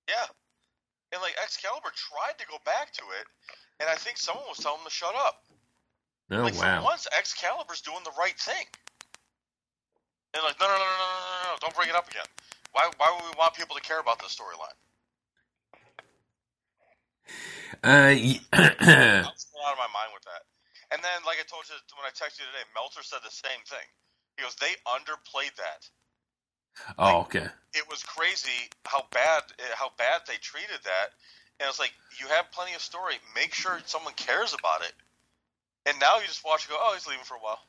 Yeah. 0.09 0.26
And 1.12 1.20
like 1.22 1.36
Excalibur 1.43 1.91
tried 1.95 2.39
to 2.39 2.47
go 2.47 2.59
back 2.64 2.93
to 2.93 3.03
it, 3.20 3.26
and 3.80 3.89
I 3.89 3.95
think 3.97 4.16
someone 4.18 4.45
was 4.49 4.59
telling 4.59 4.78
him 4.80 4.84
to 4.86 4.91
shut 4.91 5.14
up. 5.16 5.45
Oh 6.30 6.43
like 6.43 6.55
for 6.55 6.62
wow. 6.62 6.84
once, 6.84 7.07
Excalibur's 7.16 7.80
doing 7.80 8.05
the 8.05 8.12
right 8.18 8.39
thing. 8.39 8.66
And 10.34 10.43
like, 10.45 10.61
no, 10.61 10.66
no, 10.66 10.74
no, 10.74 10.78
no, 10.78 10.84
no, 10.84 11.18
no, 11.45 11.53
no, 11.53 11.57
don't 11.61 11.74
bring 11.74 11.89
it 11.89 11.95
up 11.97 12.09
again. 12.09 12.26
Why, 12.72 12.91
why 12.99 13.11
would 13.11 13.24
we 13.24 13.36
want 13.39 13.55
people 13.55 13.74
to 13.76 13.82
care 13.82 13.99
about 13.99 14.18
this 14.20 14.36
storyline? 14.36 14.76
Uh, 17.85 18.14
y- 18.16 18.41
I'm 18.53 19.37
still 19.39 19.62
out 19.66 19.74
of 19.74 19.83
my 19.83 19.91
mind 19.95 20.12
with 20.14 20.24
that. 20.26 20.43
And 20.93 21.03
then, 21.05 21.24
like 21.26 21.39
I 21.41 21.47
told 21.47 21.68
you 21.68 21.76
when 21.97 22.07
I 22.09 22.14
texted 22.14 22.41
you 22.43 22.49
today, 22.51 22.66
Meltzer 22.74 23.03
said 23.05 23.20
the 23.24 23.33
same 23.35 23.61
thing. 23.68 23.87
He 24.37 24.45
goes, 24.45 24.57
they 24.57 24.74
underplayed 24.89 25.55
that. 25.59 25.83
oh, 26.99 27.20
okay. 27.22 27.49
It 27.74 27.85
was 27.91 28.03
crazy 28.03 28.70
how 28.87 29.05
bad 29.12 29.43
how 29.74 29.93
bad 29.99 30.22
they 30.26 30.37
treated 30.41 30.81
that. 30.85 31.09
And 31.61 31.68
it's 31.68 31.79
like 31.79 31.93
you 32.20 32.29
have 32.29 32.51
plenty 32.53 32.74
of 32.74 32.83
story. 32.83 33.14
Make 33.35 33.55
sure 33.55 33.81
someone 33.87 34.14
cares 34.14 34.55
about 34.55 34.83
it. 34.83 34.93
And 35.87 35.99
now 36.01 36.18
you 36.18 36.26
just 36.26 36.45
watch 36.45 36.66
and 36.66 36.72
go, 36.72 36.79
oh, 36.81 36.95
he's 36.95 37.07
leaving 37.07 37.24
for 37.24 37.35
a 37.37 37.41
while. 37.41 37.61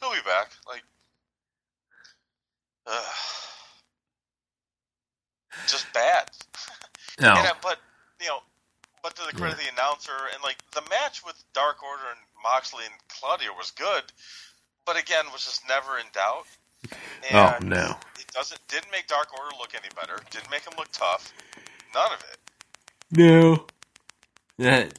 He'll 0.00 0.12
be 0.12 0.18
back. 0.26 0.52
Like, 0.68 0.82
ugh. 2.86 3.04
just 5.66 5.92
bad. 5.92 6.30
No. 7.20 7.34
And, 7.36 7.46
uh, 7.46 7.54
but 7.62 7.78
you 8.20 8.28
know, 8.28 8.40
but 9.02 9.16
to 9.16 9.22
the 9.26 9.32
credit 9.32 9.58
of 9.58 9.64
the 9.64 9.70
announcer 10.00 10.26
and 10.34 10.42
like 10.42 10.58
the 10.72 10.82
match 10.90 11.24
with 11.24 11.42
Dark 11.54 11.82
Order 11.82 12.02
and 12.10 12.20
Moxley 12.42 12.84
and 12.84 12.94
Claudia 13.08 13.50
was 13.56 13.70
good, 13.72 14.04
but 14.86 14.98
again 14.98 15.26
was 15.32 15.44
just 15.44 15.62
never 15.68 15.98
in 15.98 16.06
doubt. 16.12 16.46
Oh 17.32 17.54
no. 17.60 17.96
It 18.18 18.26
doesn't 18.32 18.58
didn't 18.66 18.90
make 18.90 19.06
Dark 19.06 19.28
Order 19.38 19.54
look 19.58 19.74
any 19.74 19.90
better. 19.94 20.18
Didn't 20.30 20.50
make 20.50 20.62
him 20.62 20.72
look 20.78 20.90
tough. 20.90 21.34
None 21.94 22.12
of 22.12 22.24
it. 22.32 22.38
No. 23.12 23.66
That 24.56 24.98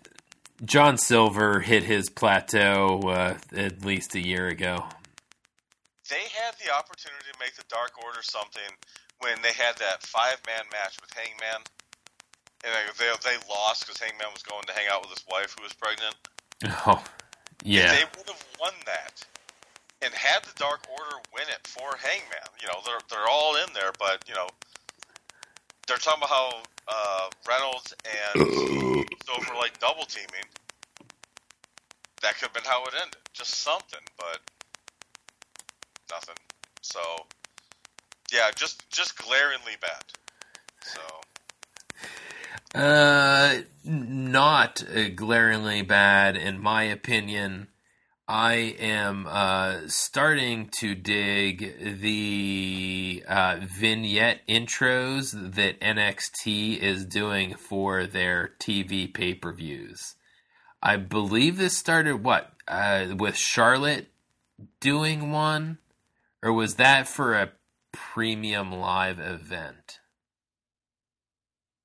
John 0.64 0.99
Silver 0.99 1.60
hit 1.60 1.82
his 1.82 2.12
plateau 2.12 3.02
uh, 3.08 3.38
at 3.56 3.84
least 3.84 4.14
a 4.14 4.20
year 4.20 4.47
ago. 4.47 4.86
They 6.12 6.22
had 6.22 6.54
the 6.64 6.72
opportunity 6.72 7.26
to 7.34 7.39
make 7.39 7.56
the 7.56 7.66
Dark 7.68 7.93
Order 8.06 8.22
something 8.22 8.70
when 9.18 9.41
they 9.41 9.54
had 9.54 9.76
that 9.78 10.04
five 10.04 10.38
man 10.45 10.66
match 10.72 10.97
with 11.02 11.12
Hangman. 11.18 11.64
And 12.64 12.74
they 12.97 13.05
they 13.24 13.38
lost 13.49 13.88
because 13.88 13.99
Hangman 13.99 14.28
was 14.34 14.43
going 14.43 14.64
to 14.68 14.74
hang 14.74 14.86
out 14.91 15.01
with 15.01 15.12
his 15.12 15.26
wife 15.30 15.55
who 15.57 15.64
was 15.64 15.74
pregnant. 15.74 16.16
Oh, 16.86 17.03
yeah. 17.64 17.91
They 17.91 18.05
would 18.18 18.28
have 18.28 18.45
won 18.59 18.74
that 18.86 19.26
and 20.01 20.14
had 20.14 20.43
the 20.43 20.53
Dark 20.57 20.82
Order 20.89 21.18
win 21.34 21.45
it 21.49 21.66
for 21.66 21.97
Hangman. 21.97 22.49
You 22.62 22.68
know, 22.68 22.80
they're 22.86 22.99
they're 23.09 23.30
all 23.30 23.55
in 23.55 23.74
there, 23.74 23.91
but 23.99 24.24
you 24.28 24.36
know, 24.36 24.47
they're 25.88 25.97
talking 25.97 26.24
about 26.24 26.30
how 26.30 26.62
uh, 26.88 27.30
Reynolds 27.47 27.93
and 28.05 28.47
Silver 29.26 29.55
like 29.57 29.80
double 29.80 30.05
teaming. 30.05 30.45
That 32.22 32.36
could 32.36 32.49
have 32.49 32.53
been 32.53 32.64
how 32.66 32.84
it 32.86 32.93
ended. 32.99 33.18
Just 33.34 33.55
something, 33.55 33.99
but 34.18 34.39
nothing. 36.12 36.36
So, 36.82 36.99
yeah, 38.32 38.51
just 38.55 38.88
just 38.89 39.18
glaringly 39.18 39.78
bad. 39.82 40.03
So, 40.84 41.01
Uh, 42.74 43.57
not 43.84 44.84
glaringly 45.15 45.82
bad, 45.82 46.38
in 46.38 46.61
my 46.61 46.84
opinion. 46.84 47.67
I 48.28 48.53
am 48.80 49.28
uh, 49.28 49.88
starting 49.88 50.69
to 50.80 50.95
dig 50.95 51.99
the 51.99 53.26
uh, 53.28 53.59
vignette 53.61 54.47
intros 54.47 55.55
that 55.55 55.82
NXT 55.82 56.78
is 56.78 57.05
doing 57.05 57.55
for 57.55 58.05
their 58.05 58.51
TV 58.57 59.13
pay 59.13 59.34
per 59.34 59.51
views. 59.51 60.15
I 60.82 60.95
believe 60.95 61.57
this 61.57 61.78
started 61.78 62.24
what 62.24 62.53
uh, 62.69 63.07
with 63.17 63.36
Charlotte 63.36 64.07
doing 64.80 65.34
one, 65.34 65.80
or 66.41 66.53
was 66.53 66.76
that 66.76 67.09
for 67.09 67.34
a 67.34 67.51
premium 67.91 68.72
live 68.72 69.19
event 69.19 69.99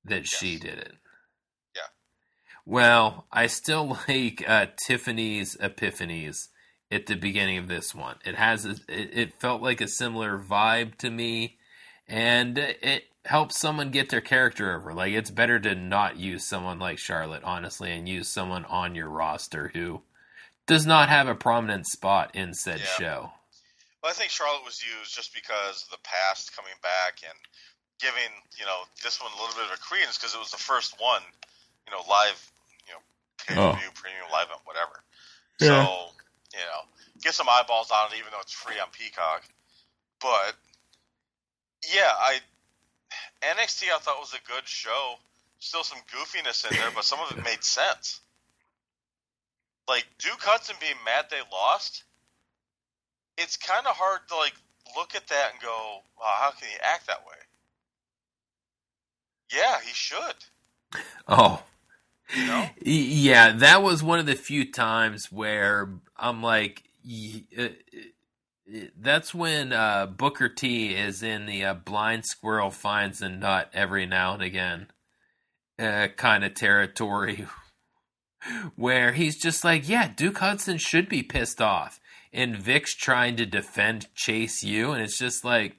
that 0.07 0.27
she 0.27 0.57
did 0.57 0.79
it? 0.79 0.93
Yeah. 1.75 1.81
Well, 2.65 3.27
I 3.31 3.47
still 3.47 3.97
like 4.07 4.43
uh, 4.47 4.67
Tiffany's 4.85 5.55
Epiphanies 5.57 6.47
at 6.91 7.05
the 7.05 7.15
beginning 7.15 7.57
of 7.57 7.67
this 7.67 7.93
one. 7.93 8.17
It 8.25 8.35
has 8.35 8.65
a, 8.65 8.71
it, 8.87 9.09
it 9.13 9.39
felt 9.39 9.61
like 9.61 9.81
a 9.81 9.87
similar 9.87 10.37
vibe 10.37 10.95
to 10.99 11.09
me, 11.09 11.57
and 12.07 12.57
it 12.57 13.03
helps 13.25 13.59
someone 13.59 13.91
get 13.91 14.09
their 14.09 14.21
character 14.21 14.75
over. 14.75 14.93
Like 14.93 15.13
it's 15.13 15.31
better 15.31 15.59
to 15.59 15.75
not 15.75 16.17
use 16.17 16.45
someone 16.45 16.79
like 16.79 16.97
Charlotte, 16.97 17.43
honestly, 17.43 17.91
and 17.91 18.07
use 18.07 18.27
someone 18.29 18.65
on 18.65 18.95
your 18.95 19.09
roster 19.09 19.71
who 19.73 20.01
does 20.65 20.85
not 20.85 21.09
have 21.09 21.27
a 21.27 21.35
prominent 21.35 21.87
spot 21.87 22.31
in 22.35 22.53
said 22.53 22.79
Yeah. 22.79 22.85
show. 22.85 23.31
But 24.01 24.11
I 24.11 24.13
think 24.13 24.31
Charlotte 24.31 24.63
was 24.63 24.83
used 24.83 25.15
just 25.15 25.33
because 25.33 25.83
of 25.83 25.89
the 25.89 26.03
past 26.03 26.55
coming 26.55 26.73
back 26.83 27.19
and 27.23 27.37
giving 27.99 28.31
you 28.57 28.65
know 28.65 28.85
this 29.03 29.21
one 29.21 29.31
a 29.33 29.37
little 29.41 29.55
bit 29.55 29.65
of 29.69 29.77
a 29.77 29.81
credence 29.81 30.17
because 30.17 30.33
it 30.33 30.39
was 30.39 30.51
the 30.51 30.61
first 30.61 30.95
one, 30.99 31.21
you 31.85 31.91
know, 31.91 32.01
live, 32.09 32.39
you 32.85 32.93
know, 32.93 33.01
oh. 33.01 33.43
pay 33.43 33.55
per 33.55 33.79
view, 33.79 33.91
premium 33.93 34.29
live 34.31 34.47
event, 34.47 34.61
whatever. 34.65 35.01
Yeah. 35.59 35.85
So 35.85 36.13
you 36.53 36.65
know, 36.65 36.81
get 37.21 37.33
some 37.33 37.49
eyeballs 37.49 37.91
on 37.91 38.11
it, 38.11 38.17
even 38.17 38.31
though 38.31 38.41
it's 38.41 38.53
free 38.53 38.79
on 38.79 38.87
Peacock. 38.91 39.43
But 40.19 40.55
yeah, 41.85 42.11
I 42.11 42.39
NXT 43.41 43.89
I 43.93 43.99
thought 43.99 44.19
was 44.19 44.33
a 44.33 44.51
good 44.51 44.67
show. 44.67 45.15
still 45.59 45.83
some 45.83 45.99
goofiness 46.13 46.69
in 46.69 46.77
there, 46.77 46.91
but 46.93 47.03
some 47.03 47.19
of 47.19 47.37
it 47.37 47.43
made 47.43 47.63
sense. 47.63 48.21
Like 49.87 50.05
Duke 50.19 50.41
Hudson 50.41 50.75
being 50.81 50.99
mad 51.05 51.25
they 51.31 51.41
lost, 51.51 52.03
it's 53.37 53.55
kind 53.55 53.87
of 53.87 53.95
hard 53.95 54.19
to 54.29 54.35
like 54.35 54.53
look 54.95 55.15
at 55.15 55.27
that 55.27 55.51
and 55.53 55.61
go, 55.61 56.01
"Wow, 56.19 56.35
how 56.37 56.51
can 56.51 56.67
he 56.67 56.75
act 56.83 57.07
that 57.07 57.25
way?" 57.25 57.37
Yeah, 59.53 59.77
he 59.85 59.93
should. 59.93 60.35
Oh, 61.27 61.63
You 62.35 62.45
know? 62.45 62.69
Yeah, 62.81 63.53
that 63.53 63.81
was 63.81 64.03
one 64.03 64.19
of 64.19 64.25
the 64.25 64.35
few 64.35 64.69
times 64.69 65.31
where 65.31 65.89
I'm 66.17 66.41
like, 66.41 66.83
uh, 67.57 67.63
uh, 67.63 67.69
that's 68.99 69.33
when 69.33 69.71
uh, 69.71 70.07
Booker 70.07 70.49
T 70.49 70.93
is 70.93 71.23
in 71.23 71.45
the 71.45 71.63
uh, 71.63 71.73
blind 71.73 72.25
squirrel 72.25 72.71
finds 72.71 73.21
a 73.21 73.29
nut 73.29 73.69
every 73.73 74.05
now 74.05 74.33
and 74.33 74.43
again 74.43 74.87
uh, 75.79 76.07
kind 76.17 76.43
of 76.43 76.53
territory, 76.53 77.45
where 78.75 79.13
he's 79.13 79.37
just 79.37 79.63
like, 79.63 79.87
yeah, 79.87 80.11
Duke 80.13 80.39
Hudson 80.39 80.77
should 80.77 81.07
be 81.07 81.23
pissed 81.23 81.61
off, 81.61 81.99
and 82.33 82.57
Vic's 82.57 82.93
trying 82.95 83.37
to 83.37 83.45
defend 83.45 84.13
Chase 84.15 84.63
U, 84.63 84.91
and 84.91 85.01
it's 85.01 85.17
just 85.17 85.45
like. 85.45 85.77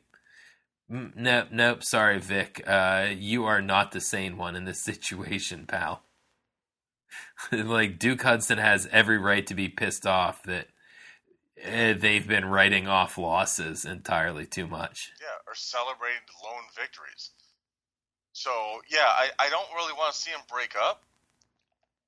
"Mm, 0.91 1.16
Nope, 1.16 1.49
nope. 1.51 1.84
Sorry, 1.84 2.18
Vic. 2.18 2.62
Uh, 2.66 3.09
you 3.16 3.45
are 3.45 3.62
not 3.62 3.93
the 3.93 4.01
sane 4.01 4.36
one 4.36 4.57
in 4.57 4.64
this 4.64 4.80
situation, 4.84 5.66
pal. 5.66 6.03
like 7.53 7.99
Duke 7.99 8.22
Hudson 8.22 8.59
has 8.59 8.89
every 8.93 9.18
right 9.18 9.47
to 9.47 9.55
be 9.55 9.68
pissed 9.68 10.07
off 10.07 10.43
that 10.45 10.68
uh, 11.64 11.95
they've 11.99 12.26
been 12.26 12.45
writing 12.45 12.86
off 12.89 13.18
losses 13.18 13.84
entirely 13.84 14.47
too 14.47 14.66
much. 14.66 15.12
Yeah, 15.20 15.26
or 15.47 15.55
celebrating 15.55 16.22
lone 16.45 16.64
victories. 16.76 17.30
So 18.32 18.51
yeah, 18.91 19.07
I, 19.07 19.28
I 19.39 19.49
don't 19.49 19.66
really 19.74 19.93
want 19.95 20.14
to 20.14 20.20
see 20.20 20.30
him 20.30 20.41
break 20.51 20.74
up, 20.80 21.03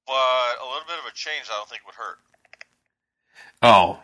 but 0.06 0.14
a 0.14 0.66
little 0.66 0.86
bit 0.86 0.98
of 0.98 1.06
a 1.10 1.14
change 1.14 1.46
I 1.50 1.56
don't 1.56 1.68
think 1.68 1.82
would 1.86 1.96
hurt. 1.96 2.18
Oh, 3.62 4.00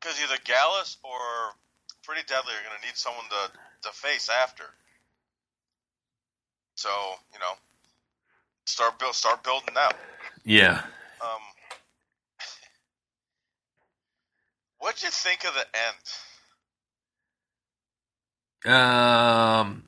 Because 0.00 0.20
either 0.22 0.36
Gallus 0.44 0.98
or 1.02 1.56
Pretty 2.04 2.22
Deadly 2.26 2.52
are 2.54 2.62
going 2.68 2.78
to 2.80 2.86
need 2.86 2.96
someone 2.96 3.24
to, 3.30 3.50
to 3.86 3.92
face 3.92 4.28
after. 4.42 4.64
So 6.74 6.88
you 7.32 7.38
know, 7.38 7.52
start 8.66 8.98
build 8.98 9.14
start 9.14 9.42
building 9.44 9.74
now. 9.74 9.90
yeah. 10.44 10.82
Um, 11.20 11.40
what'd 14.78 15.02
you 15.02 15.10
think 15.10 15.44
of 15.44 15.54
the 15.54 15.66
end? 15.78 15.96
Um, 18.64 19.84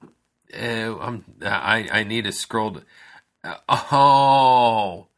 uh, 0.55 0.99
I'm 0.99 1.25
I 1.43 1.89
I 1.93 2.05
need 2.05 2.25
to 2.25 2.33
scroll. 2.33 2.73
To, 2.73 2.83
uh, 3.45 3.57
oh, 3.69 5.09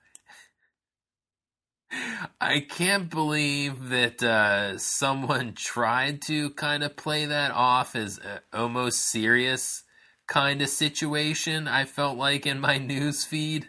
I 2.40 2.60
can't 2.60 3.10
believe 3.10 3.88
that 3.88 4.22
uh, 4.22 4.78
someone 4.78 5.52
tried 5.56 6.22
to 6.22 6.50
kind 6.50 6.82
of 6.82 6.96
play 6.96 7.26
that 7.26 7.50
off 7.50 7.96
as 7.96 8.18
a 8.18 8.40
almost 8.52 9.00
serious 9.00 9.82
kind 10.26 10.62
of 10.62 10.68
situation. 10.68 11.66
I 11.66 11.84
felt 11.84 12.16
like 12.16 12.46
in 12.46 12.60
my 12.60 12.78
news 12.92 13.24
feed. 13.24 13.68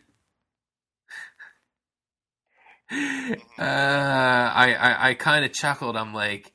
Uh, 2.92 3.62
I 3.62 4.76
I, 4.78 5.10
I 5.10 5.14
kind 5.14 5.46
of 5.46 5.54
chuckled. 5.54 5.96
I'm 5.96 6.14
like, 6.14 6.54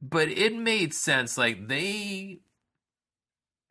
but 0.00 0.28
it 0.28 0.54
made 0.54 0.94
sense. 0.94 1.36
Like 1.38 1.68
they 1.68 2.40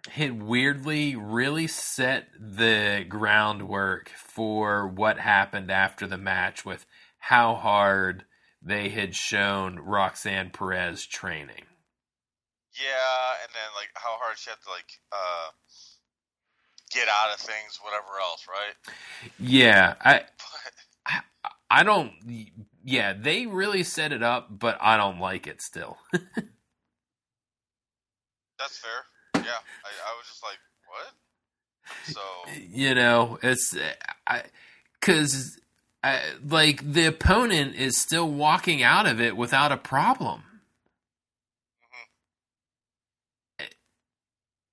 had 0.09 0.41
weirdly 0.41 1.15
really 1.15 1.67
set 1.67 2.27
the 2.39 3.05
groundwork 3.07 4.09
for 4.09 4.87
what 4.87 5.19
happened 5.19 5.69
after 5.71 6.07
the 6.07 6.17
match 6.17 6.65
with 6.65 6.85
how 7.19 7.55
hard 7.55 8.25
they 8.61 8.89
had 8.89 9.15
shown 9.15 9.79
Roxanne 9.79 10.49
Perez 10.51 11.05
training. 11.05 11.65
Yeah, 12.73 13.35
and 13.43 13.51
then 13.53 13.69
like 13.75 13.89
how 13.95 14.17
hard 14.21 14.37
she 14.37 14.49
had 14.49 14.59
to 14.63 14.69
like 14.69 14.99
uh, 15.11 15.49
get 16.93 17.07
out 17.07 17.33
of 17.33 17.39
things, 17.39 17.79
whatever 17.81 18.19
else, 18.21 18.47
right? 18.47 18.75
Yeah, 19.39 19.95
I 20.01 20.23
I 21.69 21.83
don't. 21.83 22.11
Yeah, 22.83 23.13
they 23.13 23.45
really 23.45 23.83
set 23.83 24.11
it 24.11 24.23
up, 24.23 24.47
but 24.49 24.77
I 24.81 24.97
don't 24.97 25.19
like 25.19 25.47
it 25.47 25.61
still. 25.61 25.97
that's 28.59 28.77
fair. 28.77 29.05
Yeah, 29.51 29.59
I, 29.85 29.89
I 30.09 30.15
was 30.17 30.27
just 30.27 30.43
like, 30.43 30.59
what? 30.87 31.13
So 32.05 32.21
you 32.69 32.95
know, 32.95 33.37
it's 33.43 33.75
I 34.25 34.43
because 34.99 35.59
I, 36.03 36.21
like 36.47 36.93
the 36.93 37.05
opponent 37.05 37.75
is 37.75 37.99
still 37.99 38.29
walking 38.29 38.81
out 38.81 39.05
of 39.05 39.19
it 39.19 39.35
without 39.37 39.71
a 39.71 39.77
problem. 39.77 40.43
Mm-hmm. 43.59 43.65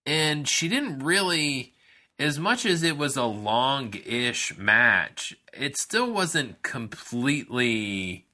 and 0.06 0.48
she 0.48 0.68
didn't 0.68 1.00
really 1.00 1.74
as 2.18 2.38
much 2.38 2.66
as 2.66 2.82
it 2.82 2.96
was 2.96 3.16
a 3.16 3.24
long-ish 3.24 4.56
match 4.56 5.36
it 5.52 5.76
still 5.76 6.10
wasn't 6.10 6.62
completely 6.62 8.26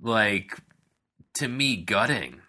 like 0.00 0.58
to 1.34 1.48
me 1.48 1.76
gutting 1.76 2.40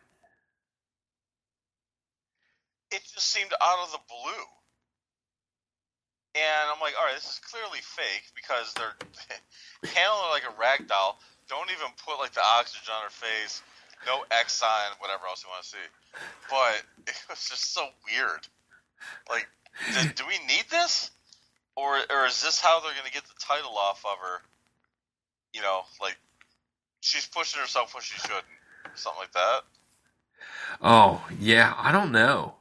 it 2.91 3.01
just 3.19 3.35
seemed 3.35 3.51
out 3.59 3.83
of 3.83 3.91
the 3.91 3.99
blue. 4.07 4.47
And 6.39 6.71
I'm 6.71 6.79
like, 6.79 6.95
all 6.95 7.03
right, 7.03 7.19
this 7.19 7.27
is 7.27 7.41
clearly 7.43 7.83
fake 7.83 8.31
because 8.31 8.71
they're 8.79 8.95
handling 9.91 10.31
like 10.31 10.47
a 10.47 10.55
rag 10.55 10.87
doll. 10.87 11.19
Don't 11.51 11.67
even 11.67 11.91
put 12.07 12.15
like 12.23 12.31
the 12.31 12.45
oxygen 12.45 12.95
on 12.95 13.03
her 13.03 13.11
face. 13.11 13.61
No 14.07 14.23
X 14.31 14.53
sign, 14.53 14.95
whatever 15.03 15.27
else 15.27 15.43
you 15.43 15.51
want 15.51 15.67
to 15.67 15.69
see. 15.75 15.87
But 16.47 16.79
it 17.11 17.19
was 17.29 17.43
just 17.49 17.73
so 17.73 17.83
weird. 18.07 18.47
Like, 19.27 19.47
do, 19.91 20.23
do 20.23 20.23
we 20.23 20.39
need 20.47 20.63
this, 20.71 21.11
or 21.75 21.99
or 22.09 22.25
is 22.25 22.41
this 22.41 22.61
how 22.61 22.79
they're 22.79 22.95
gonna 22.95 23.11
get 23.11 23.23
the 23.23 23.35
title 23.39 23.75
off 23.75 24.03
of 24.05 24.17
her? 24.21 24.39
You 25.53 25.61
know, 25.61 25.81
like 26.01 26.17
she's 27.01 27.27
pushing 27.27 27.59
herself 27.59 27.93
when 27.93 28.03
she 28.03 28.17
shouldn't, 28.19 28.45
something 28.95 29.19
like 29.19 29.33
that. 29.33 29.61
oh 30.81 31.25
yeah 31.39 31.73
i 31.77 31.91
don't 31.91 32.11
know 32.11 32.53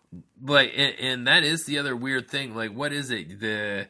like 0.43 0.73
and, 0.77 0.95
and 1.01 1.27
that 1.27 1.45
is 1.45 1.65
the 1.65 1.79
other 1.79 1.97
weird 1.97 2.29
thing 2.31 2.55
like 2.55 2.73
what 2.75 2.93
is 2.93 3.11
it? 3.11 3.41
The 3.41 3.89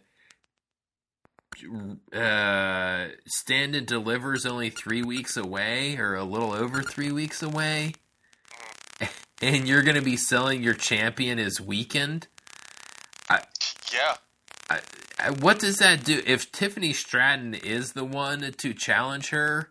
uh 2.12 3.08
stand 3.26 3.74
and 3.74 3.86
delivers 3.86 4.46
only 4.46 4.70
three 4.70 5.02
weeks 5.02 5.36
away 5.36 5.96
or 5.96 6.14
a 6.14 6.22
little 6.24 6.52
over 6.52 6.82
three 6.82 7.12
weeks 7.12 7.42
away? 7.42 7.94
And 9.40 9.68
you're 9.68 9.82
gonna 9.84 10.02
be 10.02 10.16
selling 10.16 10.64
your 10.64 10.74
champion 10.74 11.38
as 11.38 11.60
weakened? 11.60 12.26
Yeah, 13.92 14.16
I, 14.68 14.80
I- 15.18 15.30
what 15.30 15.60
does 15.60 15.76
that 15.76 16.04
do? 16.04 16.20
If 16.26 16.50
Tiffany 16.50 16.92
Stratton 16.92 17.54
is 17.54 17.92
the 17.92 18.04
one 18.04 18.40
to 18.58 18.74
challenge 18.74 19.30
her? 19.30 19.70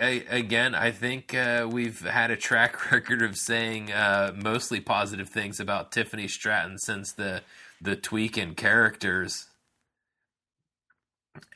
Again, 0.00 0.74
I 0.74 0.92
think 0.92 1.34
uh, 1.34 1.68
we've 1.70 2.00
had 2.00 2.30
a 2.30 2.36
track 2.36 2.90
record 2.92 3.20
of 3.20 3.36
saying 3.36 3.92
uh, 3.92 4.32
mostly 4.34 4.80
positive 4.80 5.28
things 5.28 5.60
about 5.60 5.92
Tiffany 5.92 6.26
Stratton 6.26 6.78
since 6.78 7.12
the 7.12 7.42
the 7.82 7.96
tweak 7.96 8.38
in 8.38 8.54
characters, 8.54 9.48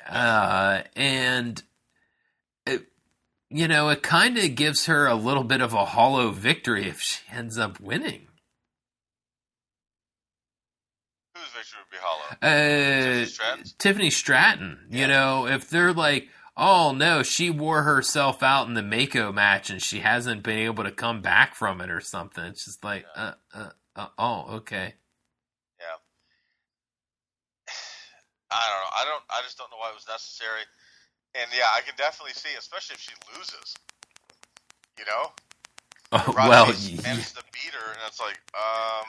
uh, 0.07 0.83
and 0.95 1.63
it, 2.67 2.87
you 3.49 3.67
know 3.67 3.89
it 3.89 4.03
kind 4.03 4.37
of 4.37 4.55
gives 4.55 4.87
her 4.87 5.07
a 5.07 5.15
little 5.15 5.45
bit 5.45 5.63
of 5.63 5.73
a 5.73 5.87
hollow 5.87 6.31
victory 6.31 6.87
if 6.87 7.01
she 7.01 7.23
ends 7.33 7.57
up 7.59 7.81
winning. 7.81 8.29
whose 11.35 11.49
victory 11.57 11.79
would 11.81 11.91
be 11.91 11.97
hollow? 12.01 12.37
Uh? 12.43 13.65
Tiffany 13.79 14.11
Stratton. 14.11 14.87
You 14.91 15.01
Yeah. 15.01 15.07
know, 15.07 15.47
if 15.47 15.69
they're 15.71 15.93
like, 15.95 16.29
oh 16.57 16.93
no, 16.93 17.23
she 17.23 17.51
wore 17.51 17.83
herself 17.83 18.43
out 18.43 18.67
in 18.69 18.75
the 18.75 18.83
Meiko 18.83 19.33
match 19.33 19.71
and 19.71 19.83
she 19.83 20.01
hasn't 20.01 20.43
been 20.43 20.59
able 20.59 20.85
to 20.85 20.91
come 20.91 21.21
back 21.21 21.55
from 21.55 21.81
it 21.81 21.91
or 21.91 22.01
something. 22.01 22.45
It's 22.45 22.65
just 22.65 22.85
like, 22.85 23.05
uh, 23.17 23.33
uh, 23.55 23.71
uh 23.97 24.09
oh, 24.19 24.47
okay. 24.57 24.95
Yeah. 25.81 25.97
I 28.51 28.67
don't 28.71 28.83
know. 28.83 28.91
I 28.97 29.05
don't. 29.05 29.25
I 29.31 29.43
just 29.43 29.59
don't 29.59 29.71
know 29.71 29.79
why 29.79 29.91
it 29.91 29.95
was 29.95 30.07
necessary. 30.09 30.63
And 31.35 31.51
yeah, 31.57 31.67
I 31.75 31.81
can 31.81 31.95
definitely 31.97 32.35
see, 32.35 32.57
especially 32.57 32.95
if 32.95 33.01
she 33.01 33.13
loses. 33.37 33.75
You 34.97 35.05
know, 35.07 35.33
Oh, 36.15 36.33
well, 36.37 36.67
manages 36.67 37.33
to 37.33 37.43
beat 37.51 37.75
her, 37.75 37.91
and 37.91 37.99
it's 38.07 38.21
like, 38.21 38.39
um, 38.55 39.07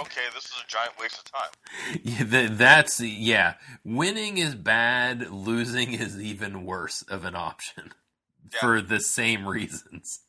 okay, 0.00 0.22
this 0.34 0.44
is 0.46 0.52
a 0.64 0.68
giant 0.68 0.92
waste 0.98 1.18
of 1.18 1.24
time. 1.24 2.00
yeah, 2.02 2.24
th- 2.24 2.50
that's 2.58 3.00
yeah. 3.00 3.54
Winning 3.84 4.38
is 4.38 4.54
bad. 4.54 5.30
Losing 5.30 5.92
is 5.92 6.20
even 6.20 6.64
worse 6.64 7.02
of 7.02 7.24
an 7.24 7.34
option 7.36 7.92
Yeah. 8.52 8.60
for 8.60 8.80
the 8.80 9.00
same 9.00 9.46
reasons. 9.46 10.20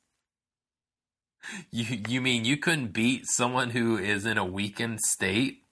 You 1.72 2.00
you 2.08 2.22
mean 2.22 2.46
you 2.46 2.58
couldn't 2.58 2.94
beat 2.94 3.26
someone 3.28 3.72
who 3.72 3.98
is 3.98 4.26
in 4.26 4.38
a 4.38 4.46
weakened 4.46 5.00
state? 5.02 5.64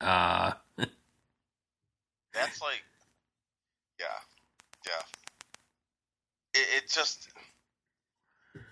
Uh, 0.00 0.52
That's 0.76 2.60
like, 2.60 2.82
yeah, 3.98 4.06
yeah. 4.86 5.02
It, 6.60 6.66
it 6.84 6.90
just, 6.90 7.28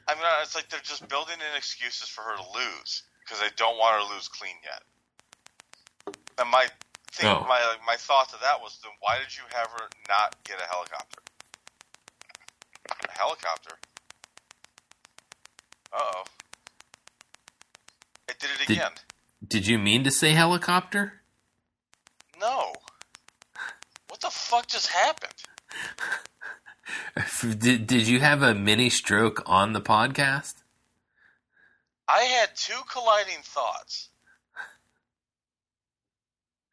I 0.09 0.15
mean, 0.15 0.23
it's 0.43 0.55
like 0.55 0.69
they're 0.69 0.81
just 0.83 1.09
building 1.09 1.37
in 1.37 1.57
excuses 1.57 2.09
for 2.09 2.23
her 2.23 2.37
to 2.37 2.43
lose 2.55 3.03
because 3.25 3.41
I 3.43 3.49
don't 3.57 3.79
want 3.79 4.01
her 4.03 4.09
to 4.09 4.15
lose 4.15 4.29
clean 4.29 4.55
yet. 4.65 4.83
And 6.39 6.51
my 6.51 6.67
thing, 7.13 7.29
my 7.47 7.77
my 7.87 7.97
thought 7.97 8.29
to 8.31 8.37
that 8.43 8.61
was, 8.61 8.79
then 8.83 8.93
why 9.01 9.19
did 9.19 9.37
you 9.37 9.43
have 9.55 9.69
her 9.71 9.89
not 10.09 10.37
get 10.45 10.59
a 10.61 10.65
helicopter? 10.65 11.21
A 13.09 13.13
helicopter. 13.19 13.77
Uh 15.93 15.99
oh. 16.17 16.23
It 18.29 18.39
did 18.41 18.51
it 18.61 18.67
Did- 18.67 18.77
again. 18.79 18.93
did 19.47 19.67
you 19.67 19.79
mean 19.79 20.05
to 20.05 20.11
say 20.11 20.33
helicopter? 20.33 21.21
No. 22.41 22.73
What 24.09 24.21
the 24.21 24.31
fuck 24.31 24.67
just 24.67 24.89
happened? 24.89 25.33
Did, 27.59 27.87
did 27.87 28.07
you 28.09 28.21
have 28.21 28.43
a 28.43 28.55
mini 28.55 28.89
stroke 28.91 29.43
on 29.47 29.73
the 29.73 29.81
podcast? 29.81 30.62
I 32.13 32.23
had 32.25 32.51
two 32.55 32.79
colliding 32.93 33.43
thoughts. 33.43 34.11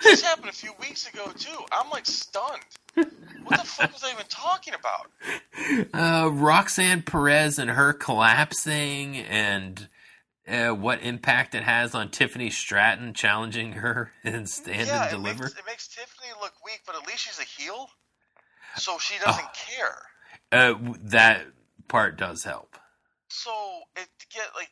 This 0.01 0.21
happened 0.21 0.49
a 0.49 0.53
few 0.53 0.71
weeks 0.79 1.07
ago 1.09 1.31
too. 1.37 1.57
I'm 1.71 1.89
like 1.89 2.05
stunned. 2.05 2.61
What 2.95 3.59
the 3.61 3.65
fuck 3.67 3.93
was 3.93 4.03
I 4.03 4.11
even 4.11 4.25
talking 4.29 4.73
about? 4.73 5.11
Uh, 5.93 6.29
Roxanne 6.31 7.01
Perez 7.01 7.57
and 7.59 7.69
her 7.69 7.93
collapsing, 7.93 9.17
and 9.17 9.87
uh, 10.47 10.69
what 10.69 11.01
impact 11.01 11.55
it 11.55 11.63
has 11.63 11.93
on 11.95 12.11
Tiffany 12.11 12.49
Stratton 12.49 13.13
challenging 13.13 13.73
her 13.73 14.11
in 14.23 14.45
Stand 14.45 14.87
yeah, 14.87 15.03
and 15.03 15.07
it 15.13 15.15
Deliver. 15.17 15.43
makes, 15.43 15.55
it 15.55 15.65
makes 15.65 15.87
Tiffany 15.87 16.29
look 16.41 16.53
weak, 16.65 16.81
but 16.85 16.95
at 16.95 17.05
least 17.07 17.19
she's 17.19 17.39
a 17.39 17.43
heel, 17.43 17.89
so 18.77 18.97
she 18.99 19.15
doesn't 19.23 19.43
Oh. 19.43 19.51
care. 19.53 20.01
Uh, 20.51 20.73
that 21.03 21.45
part 21.87 22.17
does 22.17 22.43
help. 22.43 22.77
So 23.29 23.51
it 23.95 24.07
to 24.19 24.27
get 24.27 24.47
like, 24.55 24.69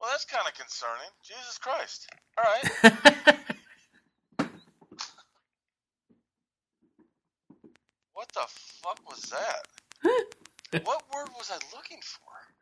well, 0.00 0.10
that's 0.10 0.24
kind 0.26 0.46
of 0.46 0.54
concerning. 0.54 1.10
Jesus 1.24 1.58
Christ! 1.58 2.06
All 2.38 2.44
right, 2.44 2.64
what 8.14 8.28
the 8.34 8.44
fuck 8.48 9.00
was 9.08 9.22
that? 9.30 9.68
what 10.84 11.02
word 11.14 11.28
was 11.36 11.50
I 11.52 11.58
looking 11.76 12.00
for? 12.02 12.56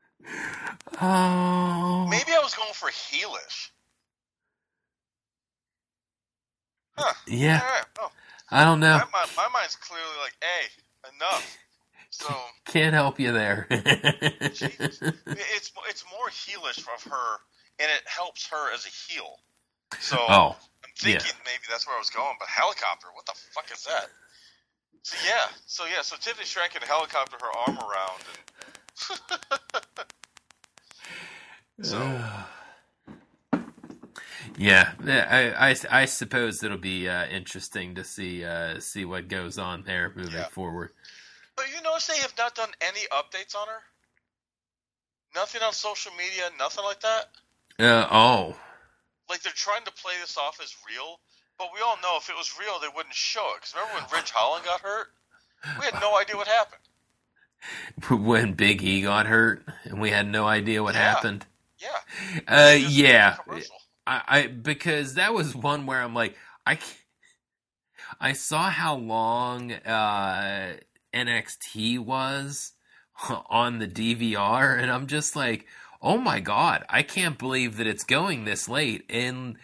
oh, 1.03 2.09
Maybe 2.11 2.33
I 2.33 2.41
was 2.43 2.55
going 2.55 2.73
for 2.75 2.91
heelish. 2.91 3.71
Huh. 6.99 7.15
yeah. 7.27 7.61
Right. 7.61 7.85
Oh, 8.01 8.11
I 8.51 8.65
don't 8.65 8.81
know. 8.81 8.99
my, 8.99 9.05
mind, 9.13 9.31
my 9.37 9.49
mind's 9.53 9.77
clearly 9.77 10.05
like, 10.23 10.35
hey, 10.41 10.69
enough. 11.17 11.57
So 12.21 12.29
Can't 12.67 12.95
help 12.95 13.19
you 13.21 13.33
there. 13.33 13.67
Jesus. 13.71 15.01
it's 15.03 15.73
it's 15.89 16.05
more 16.11 16.29
heelish 16.31 16.81
of 16.95 17.03
her, 17.11 17.39
and 17.81 17.91
it 17.91 18.03
helps 18.07 18.49
her 18.49 18.73
as 18.73 18.87
a 18.87 18.91
heel. 19.13 19.39
So 19.99 20.17
oh, 20.17 20.57
I'm 20.85 20.91
thinking 20.97 21.33
maybe 21.45 21.65
that's 21.71 21.87
where 21.87 21.97
I 21.97 21.99
was 21.99 22.11
going. 22.11 22.35
But 22.39 22.49
helicopter, 22.49 23.09
what 23.15 23.27
the 23.27 23.35
fuck 23.53 23.67
is 23.73 23.85
that? 23.85 24.07
So 25.03 25.17
yeah, 25.27 25.47
so 25.67 25.85
yeah, 25.87 26.03
so 26.03 26.17
Tiffany 26.21 26.47
Stratton 26.47 26.81
can 26.81 26.89
helicopter 26.89 27.37
her 27.41 27.53
arm 27.53 27.79
around. 27.79 28.23
And, 28.29 30.07
so 31.83 31.99
yeah. 34.59 34.93
I, 35.07 35.71
I, 35.71 35.77
I 35.91 36.05
suppose 36.07 36.63
it'll 36.63 36.79
be 36.79 37.09
uh, 37.09 37.27
interesting 37.27 37.95
to 37.97 38.05
see 38.05 38.45
uh, 38.45 38.81
see 38.81 39.05
what 39.05 39.29
goes 39.29 39.59
on 39.59 39.85
there 39.85 40.13
moving 40.17 40.33
Yeah. 40.41 40.49
forward. 40.49 40.91
But 41.57 41.67
you 41.75 41.81
notice 41.83 42.07
they 42.07 42.19
have 42.19 42.35
not 42.37 42.55
done 42.55 42.71
any 42.81 43.01
updates 43.13 43.55
on 43.57 43.69
her? 43.69 43.81
Nothing 45.35 45.63
on 45.63 45.73
social 45.73 46.13
media, 46.13 46.51
nothing 46.59 46.85
like 46.85 47.01
that? 47.01 47.27
Uh, 47.79 48.07
oh, 48.11 48.57
Like 49.29 49.43
they're 49.43 49.53
trying 49.53 49.85
to 49.85 49.93
play 49.93 50.15
this 50.21 50.37
off 50.37 50.61
as 50.63 50.75
real, 50.89 51.19
but 51.59 51.69
we 51.75 51.81
all 51.81 51.97
know 52.03 52.17
if 52.19 52.29
it 52.31 52.37
was 52.37 52.55
real, 52.59 52.79
they 52.81 52.89
wouldn't 52.95 53.15
show 53.15 53.53
it. 53.55 53.61
Because 53.61 53.75
remember 53.75 53.95
when 53.95 54.21
Ridge 54.21 54.31
Holland 54.31 54.65
got 54.65 54.81
hurt? 54.81 55.09
We 55.79 55.87
had 55.87 55.95
no 56.01 56.17
idea 56.17 56.37
what 56.37 56.47
happened. 56.47 56.83
when 58.11 58.53
Big 58.55 58.83
E 58.83 59.03
got 59.03 59.27
hurt 59.27 59.65
and 59.85 60.01
we 60.01 60.11
had 60.11 60.27
no 60.29 60.47
idea 60.47 60.83
what 60.83 60.95
Yeah. 60.95 61.01
happened. 61.15 61.47
Yeah. 61.79 61.89
Uh, 62.47 62.75
It 62.79 62.85
was 62.85 62.95
just 62.95 62.99
yeah. 62.99 63.37
I, 64.07 64.23
I 64.29 64.47
because 64.49 65.15
that 65.15 65.33
was 65.35 65.55
one 65.57 65.87
where 65.87 66.01
I'm 66.01 66.15
like, 66.15 66.37
I 66.67 66.79
I 68.21 68.33
saw 68.33 68.71
how 68.71 68.97
long 68.97 69.73
uh, 69.73 70.75
NXT 71.15 72.01
was 72.01 72.73
on 73.49 73.79
the 73.79 73.89
DVR, 73.89 74.79
and 74.79 74.91
I'm 74.91 75.07
just 75.07 75.37
like, 75.37 75.67
oh 76.03 76.19
my 76.19 76.41
god, 76.41 76.85
I 76.89 77.03
can't 77.03 77.39
believe 77.39 77.77
that 77.79 77.87
it's 77.87 78.05
going 78.05 78.45
this 78.45 78.69
late. 78.69 79.05
And 79.09 79.57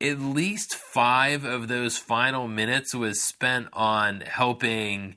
at 0.00 0.18
least 0.20 0.74
five 0.74 1.44
of 1.44 1.68
those 1.68 1.96
final 1.96 2.48
minutes 2.48 2.94
was 2.94 3.20
spent 3.22 3.68
on 3.72 4.20
helping 4.20 5.16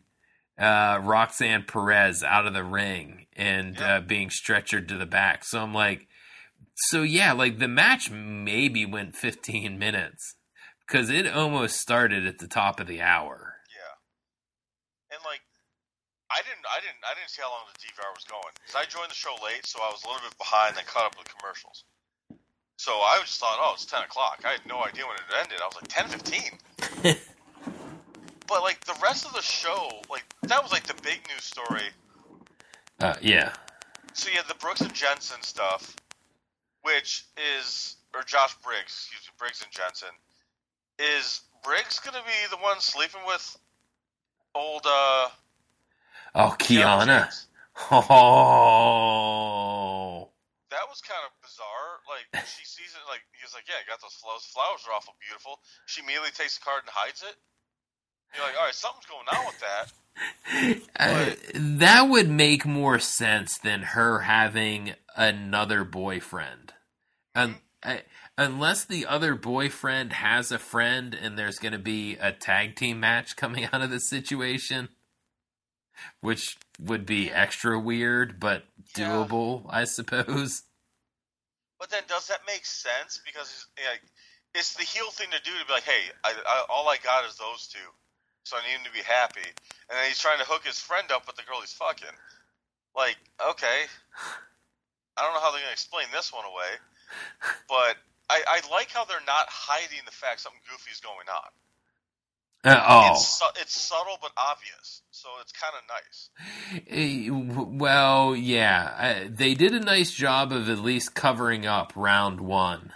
uh, 0.58 1.00
Roxanne 1.04 1.64
Perez 1.68 2.24
out 2.24 2.46
of 2.46 2.54
the 2.54 2.64
ring 2.64 3.26
and 3.36 3.78
Yeah. 3.78 3.96
uh, 3.98 4.00
being 4.02 4.30
stretchered 4.30 4.88
to 4.90 4.96
the 4.98 5.06
back. 5.06 5.44
So 5.44 5.62
I'm 5.62 5.74
like, 5.74 6.08
so 6.76 7.02
yeah, 7.04 7.34
like 7.34 7.60
the 7.60 7.68
match 7.68 8.10
maybe 8.10 8.86
went 8.86 9.16
15 9.18 9.78
minutes 9.78 10.36
because 10.88 11.10
it 11.10 11.28
almost 11.28 11.78
started 11.78 12.26
at 12.26 12.38
the 12.40 12.48
top 12.48 12.80
of 12.80 12.88
the 12.88 13.02
hour. 13.02 13.49
Yeah. 16.40 16.46
I 16.46 16.48
didn't, 16.48 16.66
I 16.72 16.80
didn't, 16.80 17.04
I 17.04 17.14
didn't 17.16 17.30
see 17.30 17.42
how 17.42 17.52
long 17.52 17.68
the 17.68 17.80
DVR 17.84 18.16
was 18.16 18.24
going 18.24 18.54
because 18.56 18.76
I 18.76 18.86
joined 18.88 19.12
the 19.12 19.16
show 19.16 19.36
late, 19.44 19.66
so 19.66 19.80
I 19.84 19.92
was 19.92 20.04
a 20.04 20.08
little 20.08 20.24
bit 20.24 20.38
behind 20.38 20.78
and 20.78 20.88
caught 20.88 21.12
up 21.12 21.18
with 21.20 21.28
commercials. 21.28 21.84
So 22.78 22.94
I 22.94 23.20
just 23.20 23.40
thought, 23.40 23.60
oh, 23.60 23.74
it's 23.76 23.86
ten 23.86 24.04
o'clock. 24.04 24.42
I 24.46 24.52
had 24.56 24.66
no 24.66 24.80
idea 24.84 25.04
when 25.04 25.20
it 25.20 25.28
ended. 25.36 25.60
I 25.60 25.68
was 25.68 25.76
like 25.76 25.92
ten 25.92 26.08
fifteen. 26.08 26.56
but 28.48 28.64
like 28.64 28.80
the 28.86 28.96
rest 29.04 29.26
of 29.26 29.34
the 29.34 29.42
show, 29.42 30.00
like 30.10 30.24
that 30.44 30.64
was 30.64 30.72
like 30.72 30.88
the 30.88 30.96
big 31.04 31.20
news 31.28 31.44
story. 31.44 31.92
Uh, 33.02 33.16
yeah. 33.22 33.52
So 34.14 34.30
you 34.30 34.38
had 34.38 34.48
the 34.48 34.56
Brooks 34.56 34.80
and 34.80 34.94
Jensen 34.94 35.42
stuff, 35.42 35.96
which 36.84 37.26
is 37.60 37.98
or 38.16 38.24
Josh 38.24 38.56
Briggs, 38.64 39.10
excuse 39.12 39.28
me, 39.28 39.36
Briggs 39.38 39.62
and 39.62 39.72
Jensen. 39.72 40.16
Is 41.00 41.42
Briggs 41.64 42.00
gonna 42.00 42.24
be 42.24 42.48
the 42.50 42.58
one 42.58 42.80
sleeping 42.80 43.22
with 43.28 43.58
old 44.56 44.86
uh 44.86 45.28
Oh, 46.36 46.56
Kiana. 46.60 47.30
Oh. 49.00 50.30
That 50.70 50.86
was 50.90 51.02
kind 51.02 51.22
of 51.26 51.32
bizarre. 51.42 52.00
Like 52.08 52.28
she 52.46 52.66
sees 52.66 52.92
it, 52.94 53.02
like 53.10 53.22
he's 53.42 53.54
like, 53.54 53.64
"Yeah, 53.68 53.76
I 53.84 53.86
got 53.90 54.02
those 54.02 54.14
flowers. 54.22 54.44
Flowers 54.54 54.86
are 54.88 54.94
awful 54.96 55.16
beautiful." 55.26 55.60
She 55.88 56.02
immediately 56.02 56.32
takes 56.32 56.58
the 56.60 56.64
card 56.66 56.82
and 56.84 56.92
hides 56.94 57.24
it. 57.24 57.36
You're 58.36 58.46
like, 58.46 58.56
"All 58.60 58.66
right, 58.66 58.76
something's 58.76 59.06
going 59.08 59.28
on 59.32 59.46
with 59.46 59.60
that." 59.62 59.92
Uh, 61.00 61.32
that 61.54 62.10
would 62.10 62.30
make 62.30 62.66
more 62.66 63.00
sense 63.00 63.58
than 63.58 63.82
her 63.82 64.20
having 64.20 64.94
another 65.16 65.86
boyfriend. 65.86 66.74
Un- 67.34 67.62
I- 67.82 68.04
unless 68.38 68.84
the 68.84 69.06
other 69.06 69.36
boyfriend 69.36 70.12
has 70.14 70.52
a 70.52 70.60
friend 70.60 71.14
and 71.16 71.38
there's 71.40 71.58
going 71.60 71.72
to 71.72 71.80
be 71.80 72.18
a 72.20 72.34
tag 72.34 72.76
team 72.76 73.00
match 73.00 73.38
coming 73.38 73.70
out 73.72 73.82
of 73.82 73.90
the 73.92 74.02
situation, 74.02 74.90
which 76.22 76.58
would 76.80 77.06
be 77.06 77.32
extra 77.32 77.80
weird 77.80 78.40
but 78.40 78.64
Yeah. 78.96 79.08
doable, 79.08 79.66
I 79.70 79.84
suppose. 79.86 80.64
But 81.80 81.90
then, 81.90 82.04
does 82.08 82.28
that 82.28 82.42
make 82.46 82.66
sense? 82.66 83.22
Because 83.26 83.48
it's, 83.48 83.88
like, 83.88 84.04
it's 84.54 84.74
the 84.76 84.84
heel 84.84 85.12
thing 85.12 85.32
to 85.32 85.40
do 85.42 85.58
to 85.58 85.66
be 85.66 85.72
like, 85.72 85.84
"Hey, 85.84 86.12
I, 86.24 86.34
I, 86.36 86.66
all 86.70 86.90
I 86.90 86.98
got 86.98 87.24
is 87.26 87.38
those 87.38 87.68
two, 87.68 87.88
so 88.44 88.58
I 88.58 88.62
need 88.68 88.76
him 88.76 88.84
to 88.84 88.92
be 88.92 89.00
happy." 89.04 89.48
And 89.90 89.96
then 89.98 90.06
he's 90.08 90.20
trying 90.20 90.40
to 90.40 90.46
hook 90.46 90.66
his 90.66 90.80
friend 90.80 91.10
up 91.12 91.26
with 91.28 91.38
the 91.38 91.44
girl 91.44 91.62
he's 91.62 91.72
fucking. 91.74 92.16
Like, 92.96 93.16
okay, 93.40 93.86
I 95.16 95.24
don't 95.24 95.34
know 95.34 95.40
how 95.40 95.52
they're 95.52 95.62
gonna 95.62 95.72
explain 95.72 96.08
this 96.12 96.34
one 96.34 96.44
away, 96.46 96.74
but 97.70 97.98
I, 98.30 98.44
I 98.48 98.62
like 98.72 98.92
how 98.92 99.06
they're 99.06 99.24
not 99.26 99.48
hiding 99.48 100.00
the 100.06 100.12
fact 100.12 100.42
something 100.42 100.62
goofy 100.70 100.92
is 100.92 101.00
going 101.00 101.30
on. 101.30 101.50
Uh, 102.64 102.84
oh. 102.88 103.12
It's, 103.14 103.28
su- 103.40 103.46
it's 103.62 103.80
subtle 103.80 104.18
but 104.22 104.32
obvious, 104.38 105.02
so 105.12 105.30
it's 105.42 105.54
kind 105.54 105.74
of 105.78 105.84
nice. 105.88 106.30
Eh, 106.90 107.30
Well, 107.32 108.36
yeah, 108.36 109.28
they 109.30 109.54
did 109.54 109.74
a 109.74 109.80
nice 109.80 110.12
job 110.12 110.52
of 110.52 110.70
at 110.70 110.80
least 110.80 111.16
covering 111.16 111.66
up 111.66 111.94
round 111.96 112.42
one. 112.42 112.92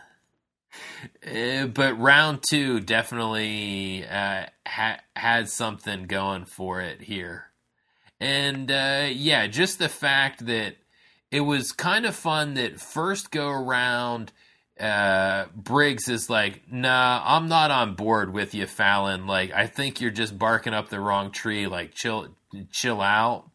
Uh, 1.25 1.67
but 1.67 1.97
round 1.99 2.43
two 2.49 2.79
definitely 2.79 4.05
uh, 4.05 4.45
ha- 4.67 4.99
had 5.15 5.47
something 5.49 6.07
going 6.07 6.45
for 6.45 6.81
it 6.81 7.01
here. 7.01 7.45
And 8.19 8.71
uh, 8.71 9.07
yeah, 9.11 9.47
just 9.47 9.79
the 9.79 9.89
fact 9.89 10.45
that 10.45 10.75
it 11.31 11.41
was 11.41 11.71
kind 11.71 12.05
of 12.05 12.15
fun 12.15 12.55
that 12.55 12.79
first 12.79 13.31
go 13.31 13.47
around, 13.49 14.31
uh, 14.79 15.45
Briggs 15.55 16.07
is 16.07 16.29
like, 16.29 16.71
"Nah, 16.71 17.21
I'm 17.23 17.47
not 17.47 17.71
on 17.71 17.95
board 17.95 18.33
with 18.33 18.53
you, 18.53 18.65
Fallon. 18.65 19.27
Like, 19.27 19.51
I 19.51 19.67
think 19.67 20.01
you're 20.01 20.11
just 20.11 20.37
barking 20.39 20.73
up 20.73 20.89
the 20.89 20.99
wrong 20.99 21.31
tree. 21.31 21.67
Like, 21.67 21.93
chill, 21.93 22.35
chill 22.71 23.01
out." 23.01 23.49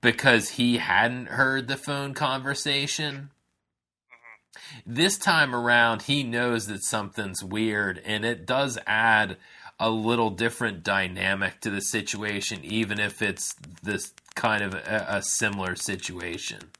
Because 0.00 0.50
he 0.50 0.78
hadn't 0.78 1.26
heard 1.26 1.66
the 1.66 1.76
phone 1.76 2.14
conversation. 2.14 3.30
This 4.86 5.18
time 5.18 5.54
around, 5.54 6.02
he 6.02 6.22
knows 6.22 6.68
that 6.68 6.84
something's 6.84 7.42
weird, 7.42 8.00
and 8.04 8.24
it 8.24 8.46
does 8.46 8.78
add 8.86 9.36
a 9.78 9.90
little 9.90 10.30
different 10.30 10.82
dynamic 10.82 11.60
to 11.60 11.70
the 11.70 11.80
situation, 11.80 12.60
even 12.64 12.98
if 12.98 13.20
it's 13.20 13.54
this 13.82 14.14
kind 14.34 14.62
of 14.62 14.74
a, 14.74 15.06
a 15.08 15.22
similar 15.22 15.74
situation. 15.74 16.70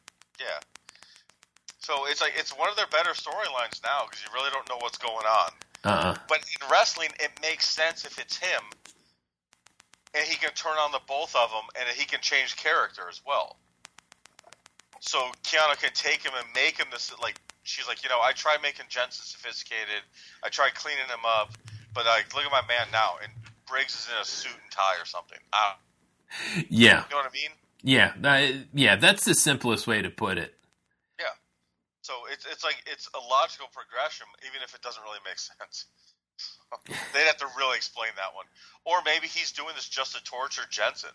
So 1.87 2.05
it's 2.09 2.20
like 2.20 2.32
it's 2.37 2.51
one 2.51 2.68
of 2.68 2.74
their 2.74 2.89
better 2.89 3.11
storylines 3.11 3.80
now 3.84 4.07
because 4.11 4.18
you 4.18 4.34
really 4.34 4.51
don't 4.51 4.68
know 4.68 4.74
what's 4.80 4.99
going 4.99 5.24
on. 5.24 5.51
Uh-uh. 5.84 6.16
But 6.28 6.39
in 6.39 6.68
wrestling, 6.68 7.11
it 7.20 7.30
makes 7.41 7.68
sense 7.68 8.05
if 8.05 8.18
it's 8.18 8.37
him, 8.37 8.61
and 10.12 10.24
he 10.24 10.34
can 10.34 10.51
turn 10.55 10.76
on 10.78 10.91
the 10.91 10.99
both 11.07 11.37
of 11.37 11.49
them, 11.51 11.62
and 11.78 11.89
he 11.97 12.05
can 12.05 12.18
change 12.20 12.57
character 12.57 13.03
as 13.09 13.20
well. 13.24 13.59
So 14.99 15.30
Kiana 15.45 15.80
can 15.80 15.93
take 15.95 16.24
him 16.24 16.32
and 16.37 16.45
make 16.57 16.76
him 16.76 16.89
this 16.91 17.16
like 17.22 17.37
she's 17.62 17.87
like, 17.87 18.03
you 18.03 18.09
know, 18.09 18.20
I 18.20 18.32
tried 18.32 18.62
making 18.62 18.87
Jensen 18.89 19.24
sophisticated, 19.24 20.03
I 20.43 20.49
tried 20.49 20.74
cleaning 20.74 21.07
him 21.07 21.24
up, 21.24 21.53
but 21.95 22.05
like, 22.05 22.34
look 22.34 22.45
at 22.45 22.51
my 22.51 22.66
man 22.66 22.89
now, 22.91 23.12
and 23.22 23.30
Briggs 23.68 23.95
is 23.95 24.09
in 24.12 24.20
a 24.20 24.24
suit 24.24 24.59
and 24.61 24.72
tie 24.72 25.01
or 25.01 25.07
something. 25.07 25.39
Yeah, 26.68 27.05
you 27.05 27.11
know 27.12 27.22
what 27.22 27.26
I 27.26 27.32
mean? 27.32 27.51
yeah, 27.84 28.12
yeah. 28.74 28.97
That's 28.97 29.24
the 29.24 29.34
simplest 29.34 29.87
way 29.87 30.03
to 30.03 30.11
put 30.11 30.37
it. 30.37 30.56
So 32.07 32.15
it's 32.31 32.47
it's 32.47 32.63
like 32.63 32.79
it's 32.87 33.11
a 33.19 33.19
logical 33.19 33.67
progression, 33.75 34.31
even 34.47 34.63
if 34.63 34.75
it 34.79 34.83
doesn't 34.83 35.03
really 35.03 35.19
make 35.27 35.39
sense. 35.43 35.87
They'd 37.13 37.27
have 37.27 37.39
to 37.39 37.51
really 37.59 37.77
explain 37.77 38.11
that 38.15 38.31
one, 38.39 38.47
or 38.85 39.03
maybe 39.05 39.27
he's 39.27 39.51
doing 39.51 39.75
this 39.75 39.89
just 39.89 40.15
to 40.15 40.23
torture 40.23 40.63
Jensen. 40.71 41.11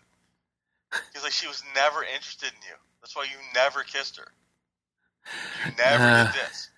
He's 1.14 1.22
like, 1.22 1.32
she 1.32 1.48
was 1.48 1.62
never 1.74 2.04
interested 2.04 2.48
in 2.52 2.60
you. 2.68 2.76
That's 3.00 3.16
why 3.16 3.24
you 3.24 3.38
never 3.54 3.82
kissed 3.82 4.18
her. 4.18 4.28
You 5.64 5.72
never 5.78 6.04
Uh. 6.04 6.24
did 6.26 6.34
this. 6.34 6.68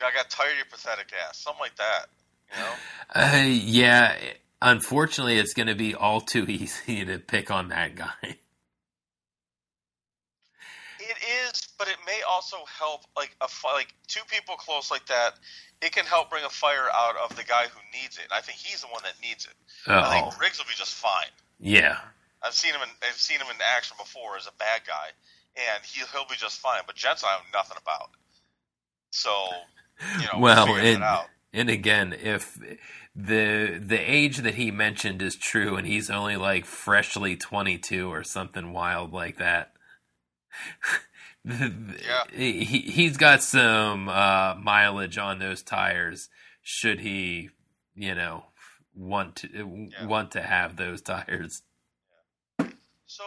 You 0.00 0.06
know, 0.06 0.10
I 0.10 0.16
got 0.16 0.30
tired 0.30 0.52
of 0.52 0.56
your 0.56 0.64
pathetic 0.70 1.12
ass. 1.28 1.36
Something 1.36 1.60
like 1.60 1.76
that. 1.76 2.06
You 2.54 2.62
know? 2.62 2.72
Uh, 3.14 3.44
yeah, 3.46 4.16
unfortunately, 4.62 5.36
it's 5.36 5.52
going 5.52 5.66
to 5.66 5.74
be 5.74 5.94
all 5.94 6.22
too 6.22 6.44
easy 6.48 7.04
to 7.04 7.18
pick 7.18 7.50
on 7.50 7.68
that 7.68 7.94
guy. 7.94 8.38
Is, 11.20 11.68
but 11.78 11.86
it 11.88 11.96
may 12.06 12.20
also 12.28 12.56
help, 12.78 13.02
like 13.16 13.36
a 13.42 13.48
like 13.64 13.94
two 14.06 14.22
people 14.30 14.54
close 14.56 14.90
like 14.90 15.04
that. 15.06 15.34
It 15.82 15.92
can 15.92 16.04
help 16.06 16.30
bring 16.30 16.44
a 16.44 16.48
fire 16.50 16.88
out 16.94 17.16
of 17.16 17.36
the 17.36 17.44
guy 17.44 17.64
who 17.66 17.80
needs 17.92 18.16
it. 18.18 18.24
I 18.32 18.40
think 18.40 18.58
he's 18.58 18.80
the 18.80 18.86
one 18.88 19.02
that 19.04 19.14
needs 19.22 19.44
it. 19.44 19.52
I 19.86 20.06
Oh, 20.06 20.10
think 20.30 20.38
Briggs 20.38 20.58
will 20.58 20.64
be 20.66 20.74
just 20.76 20.94
fine. 20.94 21.28
yeah, 21.58 21.98
I've 22.42 22.54
seen 22.54 22.72
him 22.72 22.80
in 22.82 22.88
I've 23.06 23.16
seen 23.16 23.38
him 23.38 23.48
in 23.50 23.56
action 23.76 23.96
before 23.98 24.36
as 24.38 24.46
a 24.46 24.52
bad 24.58 24.82
guy, 24.86 25.08
and 25.56 25.84
he 25.84 26.00
he'll 26.12 26.26
be 26.28 26.36
just 26.36 26.58
fine. 26.60 26.80
But 26.86 26.96
Jensen, 26.96 27.28
I 27.30 27.36
know 27.36 27.44
nothing 27.58 27.76
about. 27.80 28.10
So, 29.10 29.30
you 30.20 30.26
know, 30.32 30.38
Well, 30.38 30.74
and- 30.76 31.02
out. 31.02 31.26
and 31.52 31.68
again, 31.68 32.12
if 32.14 32.56
the 33.14 33.78
the 33.84 33.98
age 33.98 34.38
that 34.38 34.54
he 34.54 34.70
mentioned 34.70 35.20
is 35.20 35.36
true, 35.36 35.76
and 35.76 35.86
he's 35.86 36.08
only 36.08 36.36
like 36.36 36.64
freshly 36.64 37.36
twenty 37.36 37.76
two 37.76 38.10
or 38.10 38.22
something 38.24 38.72
wild 38.72 39.12
like 39.12 39.36
that. 39.38 39.72
Yeah. 41.50 42.24
he 42.32 42.62
he's 42.64 43.16
got 43.16 43.42
some 43.42 44.08
uh, 44.08 44.54
mileage 44.56 45.18
on 45.18 45.38
those 45.38 45.62
tires. 45.62 46.28
Should 46.62 47.00
he, 47.00 47.50
you 47.94 48.14
know, 48.14 48.44
want 48.94 49.36
to 49.36 49.48
Yeah. 49.92 50.06
want 50.06 50.30
to 50.32 50.42
have 50.42 50.76
those 50.76 51.02
tires? 51.02 51.62
So, 53.06 53.24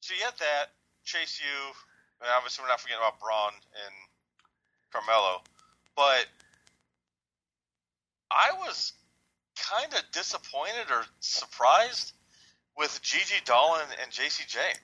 so 0.00 0.14
you 0.14 0.24
had 0.24 0.34
that 0.38 0.66
Chase 1.04 1.40
U 1.40 1.72
and 2.20 2.30
obviously 2.36 2.62
we're 2.62 2.68
not 2.68 2.80
forgetting 2.80 3.02
about 3.02 3.20
Bron 3.20 3.52
and 3.54 3.94
Carmelo, 4.92 5.42
but 5.96 6.26
I 8.30 8.52
was 8.58 8.92
kind 9.56 9.92
of 9.92 10.02
disappointed 10.12 10.90
or 10.90 11.04
surprised 11.20 12.12
with 12.76 13.00
Gigi 13.02 13.40
Dolan 13.44 13.86
and 14.02 14.10
Jacy 14.10 14.44
Jayne. 14.46 14.80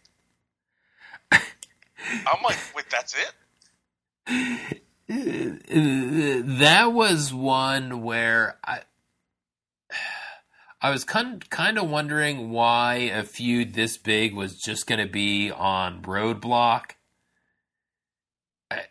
I'm 1.99 2.43
like, 2.43 2.59
wait, 2.75 2.87
that's 2.91 3.15
it? 3.15 4.83
Uh, 5.09 6.43
that 6.59 6.93
was 6.93 7.33
one 7.33 8.03
where 8.03 8.59
I 8.65 8.81
I 10.81 10.91
was 10.91 11.05
kind 11.05 11.49
kind 11.49 11.79
of 11.79 11.89
wondering 11.89 12.51
why 12.51 12.95
a 12.95 13.23
feud 13.23 13.75
this 13.75 13.97
big 13.97 14.35
was 14.35 14.59
just 14.59 14.87
going 14.87 14.99
to 14.99 15.11
be 15.11 15.51
on 15.51 16.03
Roadblock. 16.03 16.93
I 18.71 18.83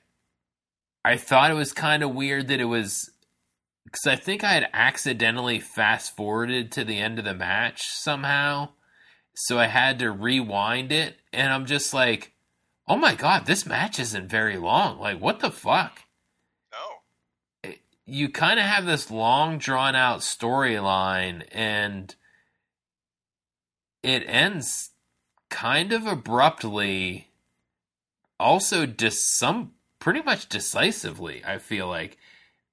I 1.03 1.17
thought 1.17 1.51
it 1.51 1.55
was 1.55 1.73
kind 1.73 2.01
of 2.01 2.15
weird 2.15 2.47
that 2.47 2.61
it 2.61 2.65
was 2.65 3.11
because 3.83 4.07
I 4.07 4.15
think 4.15 4.43
I 4.43 4.53
had 4.53 4.69
accidentally 4.73 5.59
fast 5.59 6.15
forwarded 6.15 6.71
to 6.73 6.83
the 6.83 6.97
end 6.97 7.19
of 7.19 7.25
the 7.25 7.33
match 7.33 7.81
somehow, 7.83 8.69
so 9.35 9.59
I 9.59 9.67
had 9.67 9.99
to 9.99 10.11
rewind 10.11 10.91
it, 10.91 11.17
and 11.31 11.51
I'm 11.51 11.65
just 11.65 11.93
like, 11.93 12.34
oh 12.87 12.95
my 12.97 13.15
god, 13.15 13.45
this 13.45 13.65
match 13.65 13.99
isn't 13.99 14.29
very 14.29 14.57
long. 14.57 14.99
Like, 14.99 15.19
what 15.19 15.39
the 15.39 15.51
fuck? 15.51 16.01
No. 16.71 17.71
you 18.05 18.29
kind 18.29 18.59
of 18.59 18.65
have 18.65 18.85
this 18.85 19.09
long 19.09 19.57
drawn 19.57 19.95
out 19.95 20.19
storyline 20.19 21.43
and 21.51 22.15
it 24.03 24.23
ends 24.27 24.91
kind 25.49 25.91
of 25.93 26.05
abruptly 26.05 27.29
also 28.39 28.85
just 28.85 29.37
some 29.37 29.71
pretty 29.99 30.21
much 30.21 30.49
decisively 30.49 31.41
i 31.45 31.57
feel 31.57 31.87
like 31.87 32.17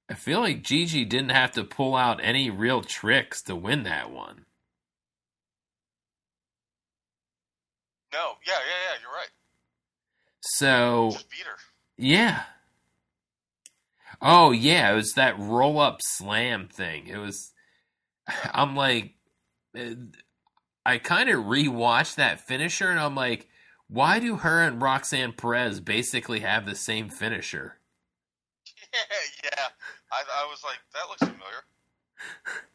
i 0.09 0.13
feel 0.13 0.39
like 0.39 0.63
gigi 0.63 1.05
didn't 1.05 1.29
have 1.29 1.51
to 1.51 1.63
pull 1.63 1.95
out 1.95 2.19
any 2.21 2.49
real 2.49 2.81
tricks 2.81 3.41
to 3.41 3.55
win 3.55 3.83
that 3.83 4.11
one 4.11 4.45
No. 8.13 8.37
Yeah, 8.45 8.53
yeah, 8.53 8.93
yeah, 8.93 8.95
you're 9.01 9.11
right. 9.11 9.32
So 10.43 11.11
Just 11.13 11.29
beat 11.29 11.45
her. 11.45 11.57
Yeah. 11.97 12.43
Oh 14.21 14.51
yeah, 14.51 14.91
it 14.91 14.95
was 14.95 15.13
that 15.13 15.39
roll 15.39 15.79
up 15.79 16.01
slam 16.01 16.67
thing. 16.67 17.07
It 17.07 17.17
was. 17.17 17.53
I'm 18.53 18.75
like, 18.75 19.15
uh, 19.77 19.95
I 20.85 20.97
kind 20.97 21.29
of 21.29 21.45
rewatched 21.45 22.15
that 22.15 22.41
finisher, 22.41 22.89
and 22.89 22.99
I'm 22.99 23.15
like, 23.15 23.47
why 23.87 24.19
do 24.19 24.37
her 24.37 24.61
and 24.61 24.81
Roxanne 24.81 25.33
Perez 25.33 25.79
basically 25.79 26.41
have 26.41 26.65
the 26.65 26.75
same 26.75 27.09
finisher? 27.09 27.79
Yeah, 28.93 28.99
yeah. 29.45 29.65
I, 30.11 30.23
I 30.43 30.47
was 30.49 30.63
like, 30.63 30.79
that 30.93 31.09
looks 31.09 31.21
familiar. 31.21 31.63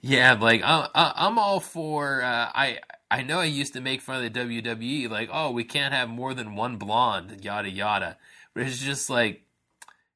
Yeah, 0.00 0.34
like 0.34 0.62
I, 0.62 0.88
I, 0.94 1.12
I'm 1.16 1.38
all 1.38 1.60
for. 1.60 2.22
Uh, 2.22 2.50
I 2.54 2.78
I 3.12 3.22
know 3.22 3.38
I 3.40 3.44
used 3.44 3.74
to 3.74 3.80
make 3.82 4.00
fun 4.00 4.24
of 4.24 4.32
the 4.32 4.40
WWE, 4.40 5.10
like, 5.10 5.28
oh, 5.30 5.50
we 5.50 5.64
can't 5.64 5.92
have 5.92 6.08
more 6.08 6.32
than 6.32 6.56
one 6.56 6.76
blonde, 6.76 7.44
yada 7.44 7.68
yada. 7.70 8.16
But 8.54 8.64
it's 8.64 8.78
just 8.78 9.10
like, 9.10 9.42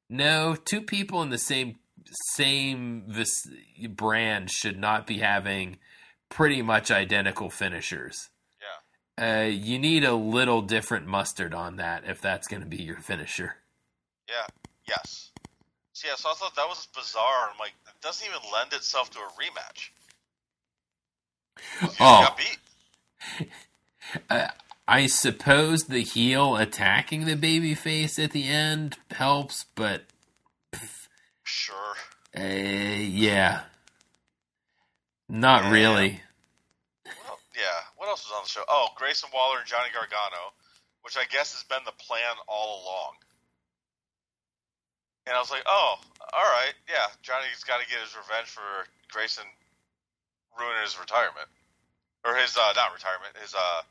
no, 0.09 0.55
two 0.55 0.81
people 0.81 1.21
in 1.21 1.29
the 1.29 1.37
same 1.37 1.75
same 2.33 3.03
this 3.07 3.45
brand 3.89 4.49
should 4.49 4.79
not 4.79 5.05
be 5.05 5.19
having 5.19 5.77
pretty 6.29 6.61
much 6.61 6.89
identical 6.89 7.49
finishers. 7.49 8.29
Yeah. 9.19 9.43
Uh, 9.43 9.45
you 9.47 9.77
need 9.77 10.03
a 10.03 10.13
little 10.15 10.61
different 10.61 11.05
mustard 11.05 11.53
on 11.53 11.75
that 11.75 12.03
if 12.07 12.19
that's 12.21 12.47
going 12.47 12.61
to 12.61 12.67
be 12.67 12.81
your 12.81 12.99
finisher. 12.99 13.57
Yeah. 14.27 14.45
Yes. 14.87 15.31
So, 15.93 16.07
yeah, 16.07 16.15
so 16.15 16.29
I 16.29 16.33
thought 16.35 16.55
that 16.55 16.67
was 16.67 16.87
bizarre. 16.95 17.49
I'm 17.51 17.59
like, 17.59 17.73
it 17.87 18.01
doesn't 18.01 18.25
even 18.25 18.39
lend 18.53 18.71
itself 18.73 19.09
to 19.11 19.19
a 19.19 19.29
rematch. 19.41 19.89
You 21.81 21.87
Oh. 21.99 22.21
got 22.23 22.37
beat. 22.37 22.57
I 24.87 25.07
suppose 25.07 25.83
the 25.83 26.01
heel 26.01 26.55
attacking 26.55 27.25
the 27.25 27.35
baby 27.35 27.75
face 27.75 28.17
at 28.17 28.31
the 28.31 28.47
end 28.47 28.97
helps, 29.11 29.65
but 29.75 30.05
Sure. 31.43 31.95
uh, 32.37 32.41
yeah, 32.41 33.63
not 35.27 35.63
Yeah. 35.63 35.71
really. 35.71 36.21
Well, 37.05 37.39
yeah. 37.55 37.81
What 37.97 38.07
else 38.07 38.23
was 38.25 38.33
on 38.37 38.43
the 38.43 38.49
show? 38.49 38.63
Oh, 38.69 38.89
Grayson 38.95 39.29
Waller 39.33 39.59
and 39.59 39.67
Johnny 39.67 39.89
Gargano, 39.93 40.53
which 41.01 41.17
I 41.17 41.25
guess 41.25 41.51
has 41.53 41.63
been 41.63 41.83
the 41.85 41.91
plan 41.91 42.35
all 42.47 42.83
along. 42.83 43.15
And 45.25 45.35
I 45.35 45.39
was 45.39 45.51
like, 45.51 45.63
oh, 45.67 45.95
all 46.33 46.49
right, 46.55 46.73
yeah, 46.87 47.07
Johnny's 47.21 47.63
got 47.65 47.81
to 47.81 47.87
get 47.89 47.99
his 47.99 48.15
revenge 48.15 48.47
for 48.47 48.87
Grayson 49.11 49.43
ruining 50.57 50.81
his 50.83 50.97
retirement, 50.97 51.49
or 52.25 52.35
his 52.35 52.55
uh, 52.57 52.73
not 52.75 52.93
retirement, 52.93 53.35
his 53.41 53.53
uh, 53.53 53.81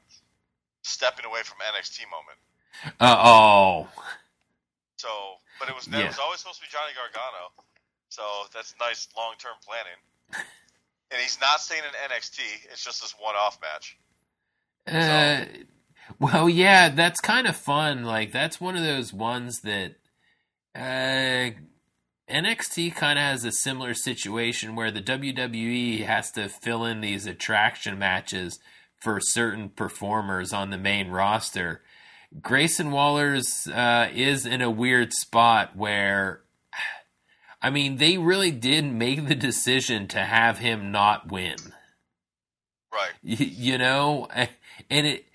stepping 0.82 1.24
away 1.26 1.40
from 1.44 1.58
NXT 1.58 2.00
moment. 2.10 2.38
Uh, 3.00 3.16
oh, 3.18 3.88
So 4.96 5.08
but 5.58 5.68
it 5.68 5.74
was 5.74 5.86
it 5.88 6.06
was 6.06 6.18
always 6.18 6.40
supposed 6.40 6.60
to 6.60 6.66
be 6.66 6.68
Johnny 6.70 6.92
Gargano. 6.94 7.52
So 8.08 8.22
that's 8.54 8.74
nice 8.80 9.08
long 9.16 9.34
term 9.38 9.54
planning. 9.66 9.98
and 11.10 11.20
he's 11.20 11.38
not 11.40 11.60
staying 11.60 11.82
in 11.82 12.10
NXT. 12.10 12.40
It's 12.70 12.84
just 12.84 13.00
this 13.02 13.14
one 13.18 13.34
off 13.34 13.58
match. 13.62 13.96
Uh, 14.86 15.44
well, 16.20 16.48
yeah, 16.48 16.88
that's 16.90 17.20
kind 17.20 17.46
of 17.46 17.56
fun. 17.56 18.04
Like 18.04 18.32
that's 18.32 18.60
one 18.60 18.76
of 18.76 18.82
those 18.84 19.12
ones 19.12 19.60
that 19.62 19.94
uh, 20.74 21.50
NXT 22.28 22.94
kind 22.94 23.18
of 23.18 23.24
has 23.24 23.44
a 23.44 23.52
similar 23.52 23.94
situation 23.94 24.74
where 24.74 24.90
the 24.90 25.00
WWE 25.00 26.04
has 26.04 26.32
to 26.32 26.48
fill 26.48 26.84
in 26.84 27.00
these 27.00 27.26
attraction 27.26 27.98
matches 27.98 28.58
for 29.00 29.20
certain 29.20 29.68
performers 29.68 30.52
on 30.52 30.70
the 30.70 30.78
main 30.78 31.08
roster. 31.10 31.82
Grayson 32.42 32.90
Waller's 32.90 33.68
uh, 33.68 34.08
is 34.12 34.44
in 34.44 34.60
a 34.60 34.70
weird 34.70 35.12
spot 35.12 35.76
where, 35.76 36.42
I 37.62 37.70
mean, 37.70 37.96
they 37.96 38.18
really 38.18 38.50
did 38.50 38.84
make 38.84 39.28
the 39.28 39.36
decision 39.36 40.08
to 40.08 40.18
have 40.18 40.58
him 40.58 40.90
not 40.90 41.30
win. 41.30 41.56
Right. 42.92 43.12
Y- 43.22 43.36
you 43.38 43.78
know 43.78 44.28
and 44.90 45.06
it 45.06 45.26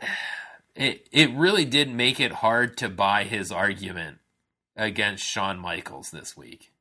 it 0.74 1.06
it 1.12 1.30
really 1.34 1.64
did 1.64 1.90
make 1.90 2.18
it 2.18 2.32
hard 2.32 2.76
to 2.78 2.88
buy 2.88 3.24
his 3.24 3.52
argument 3.52 4.18
against 4.76 5.24
Shawn 5.24 5.58
Michaels 5.58 6.10
this 6.10 6.36
week. 6.36 6.72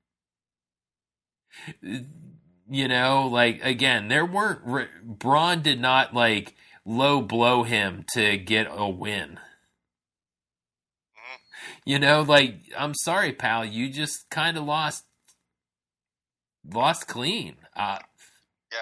You 1.82 2.88
know 2.88 3.28
like 3.28 3.64
again 3.64 4.08
there 4.08 4.26
weren't 4.26 5.20
Bron 5.20 5.62
did 5.62 5.80
not 5.80 6.14
like 6.14 6.56
low 6.84 7.22
blow 7.22 7.64
him 7.64 8.06
to 8.14 8.38
get 8.38 8.68
a 8.70 8.90
win. 8.90 9.40
You 11.86 12.00
know 12.00 12.22
like 12.22 12.56
I'm 12.78 12.94
sorry 12.94 13.32
pal 13.32 13.64
you 13.64 13.90
just 13.90 14.30
kind 14.30 14.58
of 14.58 14.66
lost 14.66 15.06
lost 16.70 17.08
clean. 17.08 17.56
Uh 17.76 18.00
Yeah. 18.72 18.80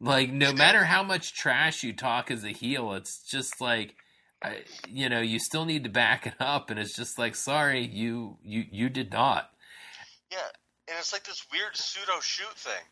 like 0.00 0.30
no 0.30 0.52
matter 0.52 0.84
how 0.84 1.02
much 1.02 1.34
trash 1.34 1.82
you 1.82 1.92
talk 1.92 2.30
as 2.30 2.44
a 2.44 2.50
heel 2.50 2.94
it's 2.94 3.18
just 3.28 3.60
like 3.60 3.96
I, 4.44 4.62
you 4.88 5.08
know 5.08 5.20
you 5.20 5.38
still 5.38 5.64
need 5.64 5.84
to 5.84 5.90
back 5.90 6.26
it 6.26 6.34
up 6.40 6.70
and 6.70 6.78
it's 6.78 6.94
just 6.94 7.18
like 7.18 7.34
sorry 7.34 7.84
you 7.84 8.38
you 8.42 8.64
you 8.70 8.88
did 8.88 9.12
not 9.12 9.50
Yeah. 10.30 10.50
And 10.88 10.98
it's 10.98 11.12
like 11.12 11.24
this 11.24 11.46
weird 11.50 11.76
pseudo 11.76 12.20
shoot 12.20 12.52
thing. 12.56 12.84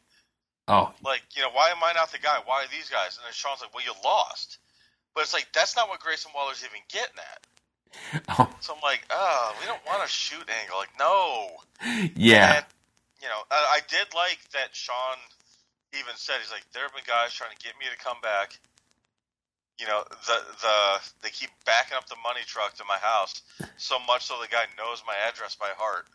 oh 0.69 0.93
Like, 1.05 1.23
you 1.37 1.43
know, 1.43 1.51
why 1.53 1.71
am 1.71 1.83
I 1.85 1.93
not 1.93 2.11
the 2.11 2.19
guy? 2.19 2.39
Why 2.45 2.65
are 2.65 2.71
these 2.71 2.89
guys? 2.89 3.19
And 3.19 3.25
then 3.27 3.33
Shawn's 3.33 3.61
like, 3.61 3.75
well, 3.75 3.85
you 3.85 3.93
lost. 4.05 4.59
But 5.15 5.23
it's 5.23 5.35
like, 5.35 5.49
that's 5.53 5.77
not 5.77 5.89
what 5.89 6.01
Grayson 6.01 6.33
Waller's 6.35 6.65
even 6.65 6.81
getting 6.89 7.21
at. 7.21 7.41
oh 8.39 8.49
So 8.61 8.73
I'm 8.73 8.81
like, 8.83 9.05
oh, 9.11 9.55
we 9.61 9.67
don't 9.67 9.85
want 9.85 10.03
a 10.03 10.09
shoot 10.09 10.49
angle. 10.49 10.79
Like, 10.79 10.97
no. 10.99 11.49
yeah 12.17 12.65
And, 12.65 12.67
you 13.21 13.29
know, 13.29 13.45
I, 13.51 13.77
I 13.77 13.81
did 13.89 14.09
like 14.15 14.41
that 14.55 14.73
Sean 14.73 15.21
even 15.93 16.17
said, 16.17 16.41
he's 16.41 16.51
like, 16.51 16.65
there 16.73 16.85
have 16.85 16.95
been 16.95 17.05
guys 17.07 17.35
trying 17.35 17.53
to 17.53 17.61
get 17.61 17.77
me 17.77 17.85
to 17.93 17.99
come 18.03 18.17
back. 18.23 18.57
You 19.81 19.87
know, 19.87 20.05
the 20.27 20.39
the 20.61 20.77
they 21.23 21.31
keep 21.31 21.51
backing 21.65 21.97
up 21.97 22.07
the 22.09 22.17
money 22.23 22.41
truck 22.47 22.75
to 22.77 22.85
my 22.87 22.99
house 22.99 23.43
so 23.77 23.99
much 24.07 24.27
so 24.27 24.35
the 24.41 24.49
guy 24.49 24.65
knows 24.79 25.03
my 25.07 25.15
address 25.29 25.55
by 25.57 25.71
heart. 25.77 26.07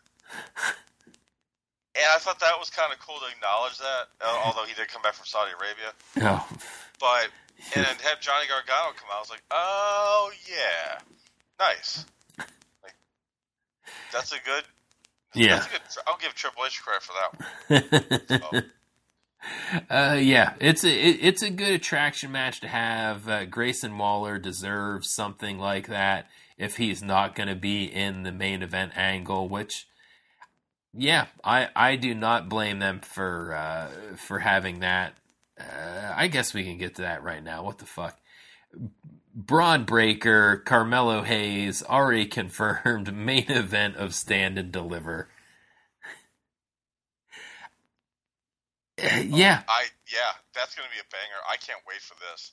And 1.94 2.06
I 2.14 2.18
thought 2.18 2.38
that 2.40 2.58
was 2.58 2.70
kind 2.70 2.92
of 2.92 2.98
cool 3.00 3.18
to 3.18 3.26
acknowledge 3.34 3.78
that, 3.78 4.08
uh, 4.20 4.42
although 4.44 4.64
he 4.64 4.74
did 4.74 4.88
come 4.88 5.02
back 5.02 5.14
from 5.14 5.26
Saudi 5.26 5.50
Arabia. 5.50 5.92
oh 6.22 6.46
But 7.00 7.28
and 7.74 7.84
then 7.84 7.96
have 8.04 8.20
Johnny 8.20 8.46
Gargano 8.46 8.94
come 8.96 9.10
out. 9.10 9.16
I 9.16 9.20
was 9.20 9.30
like, 9.30 9.42
oh 9.50 10.30
yeah, 10.48 10.98
nice. 11.58 12.04
Like, 12.38 12.94
that's 14.12 14.32
a 14.32 14.38
good. 14.44 14.64
yeah 15.34 15.56
That's 15.56 15.66
a 15.66 15.70
good. 15.70 15.80
I'll 16.06 16.18
give 16.18 16.34
Triple 16.34 16.64
H 16.64 16.80
credit 16.82 17.02
for 17.02 17.14
that 17.18 18.52
one. 18.52 18.64
uh, 19.90 20.18
yeah, 20.20 20.54
it's 20.60 20.84
a 20.84 20.90
it, 20.90 21.18
it's 21.20 21.42
a 21.42 21.50
good 21.50 21.72
attraction 21.72 22.32
match 22.32 22.60
to 22.60 22.68
have. 22.68 23.28
Uh, 23.28 23.44
Grayson 23.44 23.96
Waller 23.96 24.38
deserves 24.38 25.10
something 25.10 25.58
like 25.58 25.88
that 25.88 26.28
if 26.56 26.76
he's 26.76 27.02
not 27.02 27.34
going 27.34 27.48
to 27.48 27.54
be 27.54 27.84
in 27.84 28.22
the 28.22 28.32
main 28.32 28.62
event 28.62 28.92
angle. 28.96 29.48
Which, 29.48 29.86
yeah, 30.92 31.26
I 31.44 31.68
I 31.76 31.96
do 31.96 32.14
not 32.14 32.48
blame 32.48 32.78
them 32.78 33.00
for 33.00 33.54
uh, 33.54 34.16
for 34.16 34.40
having 34.40 34.80
that. 34.80 35.14
Uh, 35.58 36.12
I 36.14 36.28
guess 36.28 36.54
we 36.54 36.64
can 36.64 36.78
get 36.78 36.96
to 36.96 37.02
that 37.02 37.22
right 37.22 37.42
now. 37.42 37.64
What 37.64 37.78
the 37.78 37.86
fuck? 37.86 38.18
Bron 39.34 39.84
Breakker, 39.84 40.56
Carmelo 40.58 41.22
Hayes 41.22 41.82
already 41.84 42.26
confirmed 42.26 43.14
main 43.14 43.50
event 43.50 43.96
of 43.96 44.14
Stand 44.14 44.58
and 44.58 44.72
Deliver. 44.72 45.28
Uh, 48.98 49.22
yeah, 49.28 49.62
I 49.68 49.86
yeah, 50.10 50.32
that's 50.54 50.74
going 50.74 50.88
to 50.88 50.94
be 50.94 51.00
a 51.00 51.08
banger. 51.10 51.40
I 51.48 51.56
can't 51.56 51.80
wait 51.86 52.00
for 52.00 52.14
this. 52.30 52.52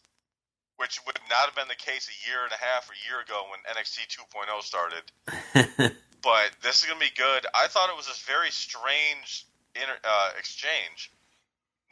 Which 0.77 0.99
would 1.07 1.17
not 1.29 1.45
have 1.47 1.55
been 1.55 1.69
the 1.69 1.75
case 1.79 2.09
a 2.11 2.17
year 2.27 2.43
and 2.43 2.51
a 2.51 2.59
half 2.59 2.89
or 2.89 2.93
a 2.93 3.01
year 3.07 3.21
ago 3.23 3.47
when 3.49 3.63
NXT 3.63 4.11
2.0 4.11 4.61
started. 4.61 5.95
But 6.25 6.53
this 6.63 6.77
is 6.77 6.85
going 6.85 6.99
to 6.99 7.05
be 7.05 7.11
good. 7.15 7.45
I 7.53 7.67
thought 7.67 7.91
it 7.91 7.95
was 7.95 8.07
this 8.07 8.23
very 8.23 8.49
strange 8.49 9.45
inter, 9.75 9.93
uh, 10.03 10.31
exchange. 10.39 11.11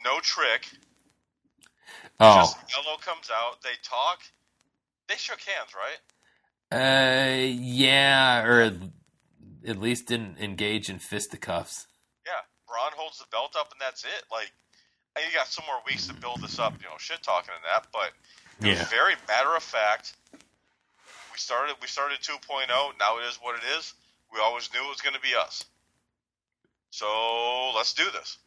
No 0.04 0.18
trick. 0.18 0.66
oh, 2.18 2.34
Just 2.40 2.56
Melo 2.74 2.96
comes 2.98 3.30
out. 3.32 3.62
They 3.62 3.76
talk. 3.84 4.22
They 5.08 5.14
shook 5.14 5.38
hands, 5.40 5.70
right? 5.72 6.00
uh, 6.72 7.46
yeah, 7.46 8.42
or 8.44 8.72
at 9.64 9.78
least 9.80 10.08
didn't 10.08 10.38
engage 10.40 10.90
in 10.90 10.98
fisticuffs. 10.98 11.86
Bron 12.74 12.90
holds 12.96 13.22
the 13.22 13.30
belt 13.30 13.54
up, 13.54 13.70
and 13.70 13.80
that's 13.80 14.02
it. 14.02 14.26
Like, 14.34 14.50
and 15.14 15.22
you 15.22 15.30
got 15.30 15.46
some 15.46 15.62
more 15.70 15.78
weeks 15.86 16.08
to 16.08 16.14
build 16.14 16.42
this 16.42 16.58
up, 16.58 16.74
you 16.82 16.90
know, 16.90 16.98
shit 16.98 17.22
talking 17.22 17.54
and 17.54 17.62
that. 17.62 17.86
But 17.94 18.10
Yeah, 18.58 18.82
was 18.82 18.90
very 18.90 19.14
matter 19.28 19.54
of 19.54 19.62
fact. 19.62 20.18
We 20.34 21.38
started. 21.38 21.76
We 21.80 21.86
started 21.86 22.18
2.0. 22.18 22.66
Now 22.98 23.18
it 23.22 23.30
is 23.30 23.38
what 23.40 23.54
it 23.54 23.62
is. 23.78 23.94
We 24.34 24.40
always 24.42 24.68
knew 24.74 24.82
it 24.82 24.90
was 24.90 25.00
going 25.00 25.14
to 25.14 25.22
be 25.22 25.38
us. 25.38 25.64
So 26.90 27.06
let's 27.76 27.94
do 27.94 28.10
this. 28.10 28.38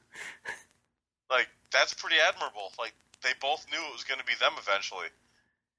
Like 1.31 1.47
that's 1.71 1.93
pretty 1.93 2.17
admirable. 2.19 2.71
Like 2.77 2.93
they 3.23 3.31
both 3.39 3.65
knew 3.71 3.79
it 3.79 3.93
was 3.93 4.03
going 4.03 4.19
to 4.19 4.25
be 4.25 4.35
them 4.39 4.51
eventually. 4.59 5.07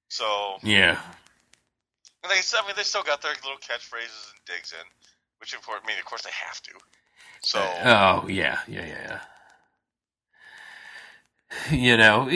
So 0.09 0.57
yeah, 0.63 1.01
and 2.25 2.33
they, 2.33 2.41
I 2.41 2.67
mean, 2.67 2.77
they 2.77 2.83
still 2.83 3.03
got 3.03 3.21
their 3.21 3.33
little 3.45 3.61
catchphrases 3.61 4.33
and 4.33 4.41
digs 4.47 4.73
in, 4.73 4.87
which 5.41 5.53
of 5.53 5.61
course, 5.61 5.81
I 5.85 5.87
mean, 5.87 5.99
of 5.99 6.05
course, 6.05 6.23
they 6.23 6.33
have 6.33 6.63
to. 6.63 6.73
So 7.43 7.61
oh 7.61 8.27
yeah, 8.29 8.61
yeah, 8.69 8.87
yeah. 8.87 9.21
You 11.71 11.97
know, 11.97 12.29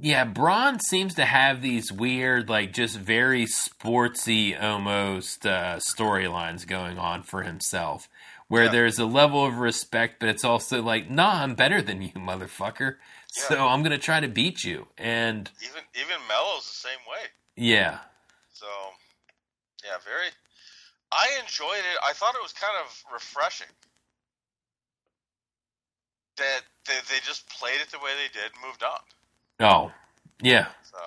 yeah. 0.00 0.24
Bron 0.24 0.78
seems 0.78 1.14
to 1.14 1.24
have 1.24 1.60
these 1.60 1.90
weird, 1.90 2.48
like, 2.48 2.72
just 2.72 2.96
very 2.96 3.46
sportsy, 3.46 4.60
almost 4.60 5.44
uh, 5.44 5.78
storylines 5.78 6.66
going 6.66 6.96
on 6.98 7.24
for 7.24 7.42
himself, 7.42 8.08
where 8.46 8.64
Yeah. 8.66 8.70
there's 8.70 8.98
a 9.00 9.06
level 9.06 9.44
of 9.44 9.58
respect, 9.58 10.20
but 10.20 10.28
it's 10.28 10.44
also 10.44 10.80
like, 10.82 11.10
nah, 11.10 11.42
I'm 11.42 11.54
better 11.56 11.82
than 11.82 12.00
you, 12.00 12.10
motherfucker. 12.14 12.96
So 13.32 13.66
I'm 13.66 13.82
gonna 13.82 13.98
try 13.98 14.20
to 14.20 14.28
beat 14.28 14.62
you, 14.62 14.86
and 14.96 15.50
even 15.60 15.82
even 15.96 16.16
Melo's 16.28 16.66
the 16.68 16.88
same 16.88 17.00
way. 17.10 17.26
yeah, 17.56 17.98
So, 18.52 18.66
yeah, 19.84 19.98
very. 20.04 20.28
I 21.10 21.26
enjoyed 21.42 21.78
it. 21.92 21.98
I 22.06 22.12
thought 22.12 22.36
it 22.36 22.42
was 22.42 22.52
kind 22.52 22.74
of 22.84 23.02
refreshing 23.12 23.66
that 26.36 26.60
they, 26.86 26.94
they 27.10 27.20
just 27.24 27.48
played 27.48 27.80
it 27.80 27.90
the 27.90 27.98
way 27.98 28.10
they 28.16 28.32
did 28.32 28.50
and 28.52 28.66
moved 28.66 28.82
on. 28.82 29.00
oh, 29.60 29.92
yeah. 30.42 30.66
So, 30.90 30.98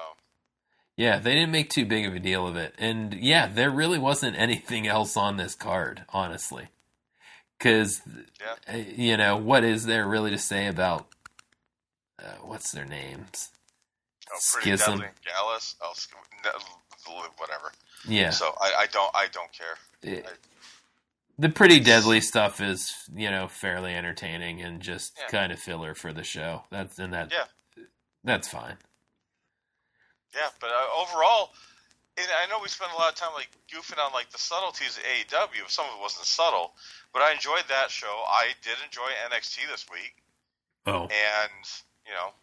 Yeah, 0.96 1.20
they 1.20 1.34
didn't 1.34 1.52
make 1.52 1.70
too 1.70 1.86
big 1.86 2.06
of 2.06 2.16
a 2.16 2.20
deal 2.20 2.48
of 2.48 2.56
it. 2.56 2.74
And 2.78 3.14
yeah, 3.14 3.48
there 3.48 3.70
really 3.70 4.00
wasn't 4.00 4.36
anything 4.40 4.88
else 4.88 5.16
on 5.18 5.38
this 5.38 5.56
card, 5.56 6.04
honestly. 6.10 6.70
Because, 7.58 8.02
Yeah. 8.70 8.76
you 8.78 9.18
know, 9.18 9.36
what 9.38 9.64
is 9.64 9.86
there 9.86 10.08
really 10.08 10.32
to 10.32 10.38
say 10.38 10.68
about 10.68 11.08
uh, 12.20 12.38
what's 12.42 12.72
their 12.72 12.86
names? 12.86 13.52
oh, 14.32 14.38
pretty 14.54 14.70
Schism. 14.72 15.00
deadly. 15.00 15.14
Gallus. 15.26 15.76
Oh, 15.82 15.94
whatever. 17.38 17.72
Yeah. 18.08 18.32
So 18.32 18.54
I, 18.60 18.74
I 18.80 18.88
don't 18.88 19.12
I 19.16 19.28
don't 19.32 19.52
care. 19.54 19.78
It- 20.04 20.26
the 21.38 21.50
pretty 21.50 21.80
deadly 21.80 22.22
stuff 22.22 22.60
is, 22.62 22.94
you 23.16 23.30
know, 23.30 23.48
fairly 23.48 23.94
entertaining 23.94 24.62
and 24.62 24.82
just 24.82 25.18
Yeah. 25.18 25.28
kind 25.28 25.52
of 25.52 25.60
filler 25.60 25.94
for 25.96 26.12
the 26.14 26.24
show. 26.24 26.66
That's 26.72 26.98
and 27.00 27.14
that 27.14 27.32
Yeah. 27.32 27.46
that's 28.24 28.48
fine. 28.48 28.78
Yeah, 30.36 30.50
but 30.60 30.70
uh, 30.70 30.88
overall, 30.96 31.54
and 32.18 32.28
I 32.32 32.46
know 32.48 32.60
we 32.60 32.68
spent 32.70 32.92
a 32.92 32.96
lot 32.96 33.10
of 33.10 33.16
time 33.16 33.34
like 33.34 33.50
goofing 33.72 33.98
on 34.04 34.12
like 34.14 34.30
the 34.32 34.38
subtleties 34.38 34.98
of 34.98 35.04
AEW. 35.04 35.68
Some 35.70 35.86
of 35.86 35.94
it 35.96 36.00
wasn't 36.02 36.26
subtle, 36.26 36.76
but 37.14 37.22
I 37.22 37.32
enjoyed 37.32 37.64
that 37.70 37.90
show. 37.92 38.24
I 38.28 38.54
did 38.62 38.78
enjoy 38.84 39.10
NXT 39.32 39.68
this 39.68 39.86
week. 39.92 40.24
Oh. 40.86 41.02
and 41.08 41.52
you 42.06 42.14
know, 42.14 42.34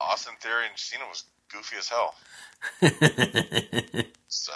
Austin 0.00 0.34
Theory 0.40 0.66
and 0.66 0.78
Cena 0.78 1.06
was 1.06 1.24
goofy 1.52 1.76
as 1.78 1.88
hell. 1.88 2.14
so, 4.28 4.52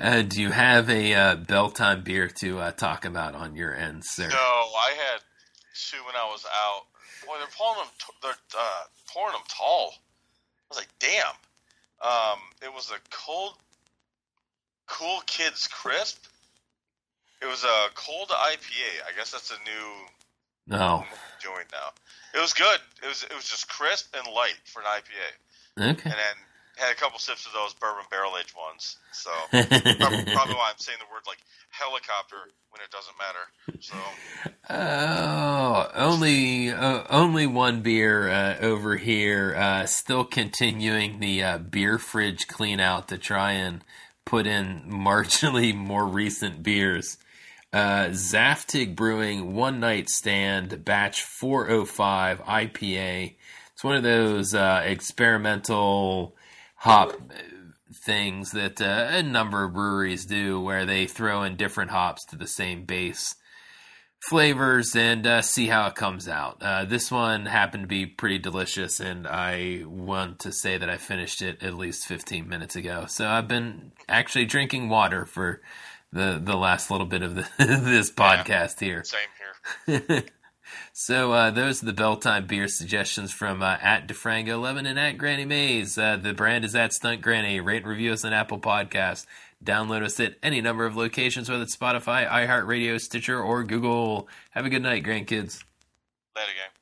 uh, 0.00 0.22
do 0.22 0.40
you 0.42 0.50
have 0.50 0.90
a 0.90 1.14
uh, 1.14 1.36
Belltime 1.36 2.04
beer 2.04 2.28
to 2.40 2.58
uh, 2.58 2.70
talk 2.72 3.04
about 3.04 3.34
on 3.34 3.56
your 3.56 3.74
end, 3.74 4.02
sir? 4.04 4.28
no, 4.28 4.34
I 4.36 4.94
had 4.96 5.20
two 5.74 5.98
when 6.06 6.14
I 6.16 6.24
was 6.30 6.44
out. 6.52 6.82
Boy, 7.26 7.34
they're 7.38 7.48
pouring 7.56 7.78
them. 7.78 7.88
T- 7.98 8.12
they're 8.22 8.30
uh, 8.58 8.82
pouring 9.08 9.32
them 9.32 9.42
tall. 9.48 9.94
I 9.94 10.64
was 10.68 10.78
like, 10.78 10.88
damn. 10.98 11.34
Um, 12.02 12.38
it 12.62 12.72
was 12.72 12.90
a 12.90 12.98
cold, 13.10 13.54
cool 14.86 15.20
kids 15.26 15.66
crisp. 15.66 16.24
It 17.40 17.46
was 17.46 17.64
a 17.64 17.88
cold 17.94 18.28
IPA. 18.28 19.08
I 19.08 19.16
guess 19.16 19.30
that's 19.32 19.50
a 19.50 19.58
new 19.64 20.76
No. 20.78 21.04
doing 21.42 21.64
now. 21.72 21.90
It 22.34 22.40
was 22.40 22.52
good. 22.52 22.78
It 23.02 23.06
was 23.08 23.22
it 23.22 23.34
was 23.34 23.48
just 23.48 23.68
crisp 23.68 24.14
and 24.16 24.26
light 24.34 24.56
for 24.64 24.80
an 24.80 24.86
IPA, 24.86 25.28
Okay. 25.78 25.90
and 25.90 25.96
then 26.12 26.36
had 26.76 26.90
a 26.92 26.94
couple 26.96 27.18
sips 27.18 27.46
of 27.46 27.52
those 27.52 27.72
bourbon 27.74 28.04
barrel 28.10 28.32
aged 28.38 28.54
ones. 28.56 28.96
So 29.12 29.30
probably, 29.50 30.24
probably 30.32 30.54
why 30.54 30.70
I'm 30.70 30.78
saying 30.78 30.98
the 30.98 31.12
word 31.12 31.22
like 31.26 31.38
helicopter 31.70 32.36
when 32.70 32.80
it 32.82 32.90
doesn't 32.90 33.14
matter. 33.18 33.46
So 33.80 33.96
Oh, 34.70 35.90
only 35.94 36.70
uh, 36.70 37.04
only 37.10 37.46
one 37.46 37.82
beer 37.82 38.28
uh, 38.28 38.56
over 38.60 38.96
here. 38.96 39.54
Uh, 39.56 39.86
still 39.86 40.24
continuing 40.24 41.20
the 41.20 41.42
uh, 41.42 41.58
beer 41.58 41.98
fridge 41.98 42.46
clean 42.48 42.80
out 42.80 43.08
to 43.08 43.18
try 43.18 43.52
and 43.52 43.84
put 44.24 44.46
in 44.46 44.82
marginally 44.88 45.74
more 45.74 46.06
recent 46.06 46.62
beers. 46.62 47.18
Uh, 47.72 48.06
Zaftig 48.10 48.94
Brewing 48.94 49.54
One 49.54 49.80
Night 49.80 50.08
Stand 50.08 50.84
Batch 50.84 51.22
405 51.22 52.40
IPA. 52.42 53.34
It's 53.84 53.86
one 53.86 53.96
of 53.96 54.02
those 54.02 54.54
uh, 54.54 54.80
experimental 54.82 56.34
hop 56.76 57.20
things 57.92 58.52
that 58.52 58.80
uh, 58.80 59.08
a 59.10 59.22
number 59.22 59.64
of 59.64 59.74
breweries 59.74 60.24
do 60.24 60.58
where 60.58 60.86
they 60.86 61.06
throw 61.06 61.42
in 61.42 61.56
different 61.56 61.90
hops 61.90 62.24
to 62.30 62.36
the 62.36 62.46
same 62.46 62.86
base 62.86 63.34
flavors 64.20 64.96
and 64.96 65.26
uh, 65.26 65.42
see 65.42 65.66
how 65.66 65.86
it 65.86 65.96
comes 65.96 66.28
out. 66.28 66.62
Uh, 66.62 66.86
this 66.86 67.10
one 67.10 67.44
happened 67.44 67.82
to 67.82 67.86
be 67.86 68.06
pretty 68.06 68.38
delicious, 68.38 69.00
and 69.00 69.26
I 69.26 69.82
want 69.84 70.38
to 70.38 70.52
say 70.52 70.78
that 70.78 70.88
I 70.88 70.96
finished 70.96 71.42
it 71.42 71.62
at 71.62 71.74
least 71.74 72.06
15 72.06 72.48
minutes 72.48 72.76
ago. 72.76 73.04
So 73.06 73.28
I've 73.28 73.48
been 73.48 73.92
actually 74.08 74.46
drinking 74.46 74.88
water 74.88 75.26
for 75.26 75.60
the 76.10 76.40
the 76.42 76.56
last 76.56 76.90
little 76.90 77.06
bit 77.06 77.20
of 77.20 77.34
the, 77.34 77.46
this 77.58 78.10
podcast 78.10 78.80
here. 78.80 79.04
same 79.04 80.00
here. 80.08 80.24
So 80.96 81.32
uh, 81.32 81.50
those 81.50 81.82
are 81.82 81.86
the 81.86 81.92
Belltime 81.92 82.46
beer 82.46 82.68
suggestions 82.68 83.32
from 83.32 83.64
uh, 83.64 83.78
at 83.82 84.06
DeFrango11 84.06 84.86
and 84.86 84.96
at 84.96 85.18
Granny 85.18 85.44
Mays. 85.44 85.98
Uh, 85.98 86.16
the 86.16 86.32
brand 86.32 86.64
is 86.64 86.76
at 86.76 86.92
Stunt 86.92 87.20
Granny. 87.20 87.58
Rate 87.58 87.78
and 87.82 87.86
review 87.88 88.12
us 88.12 88.24
on 88.24 88.32
Apple 88.32 88.60
Podcasts. 88.60 89.26
Download 89.62 90.04
us 90.04 90.20
at 90.20 90.36
any 90.40 90.60
number 90.60 90.86
of 90.86 90.96
locations, 90.96 91.50
whether 91.50 91.64
it's 91.64 91.76
Spotify, 91.76 92.28
iHeartRadio, 92.28 93.00
Stitcher, 93.00 93.42
or 93.42 93.64
Google. 93.64 94.28
Have 94.50 94.66
a 94.66 94.70
good 94.70 94.82
night, 94.82 95.02
grandkids. 95.02 95.64
Later, 96.36 96.52
gang. 96.54 96.73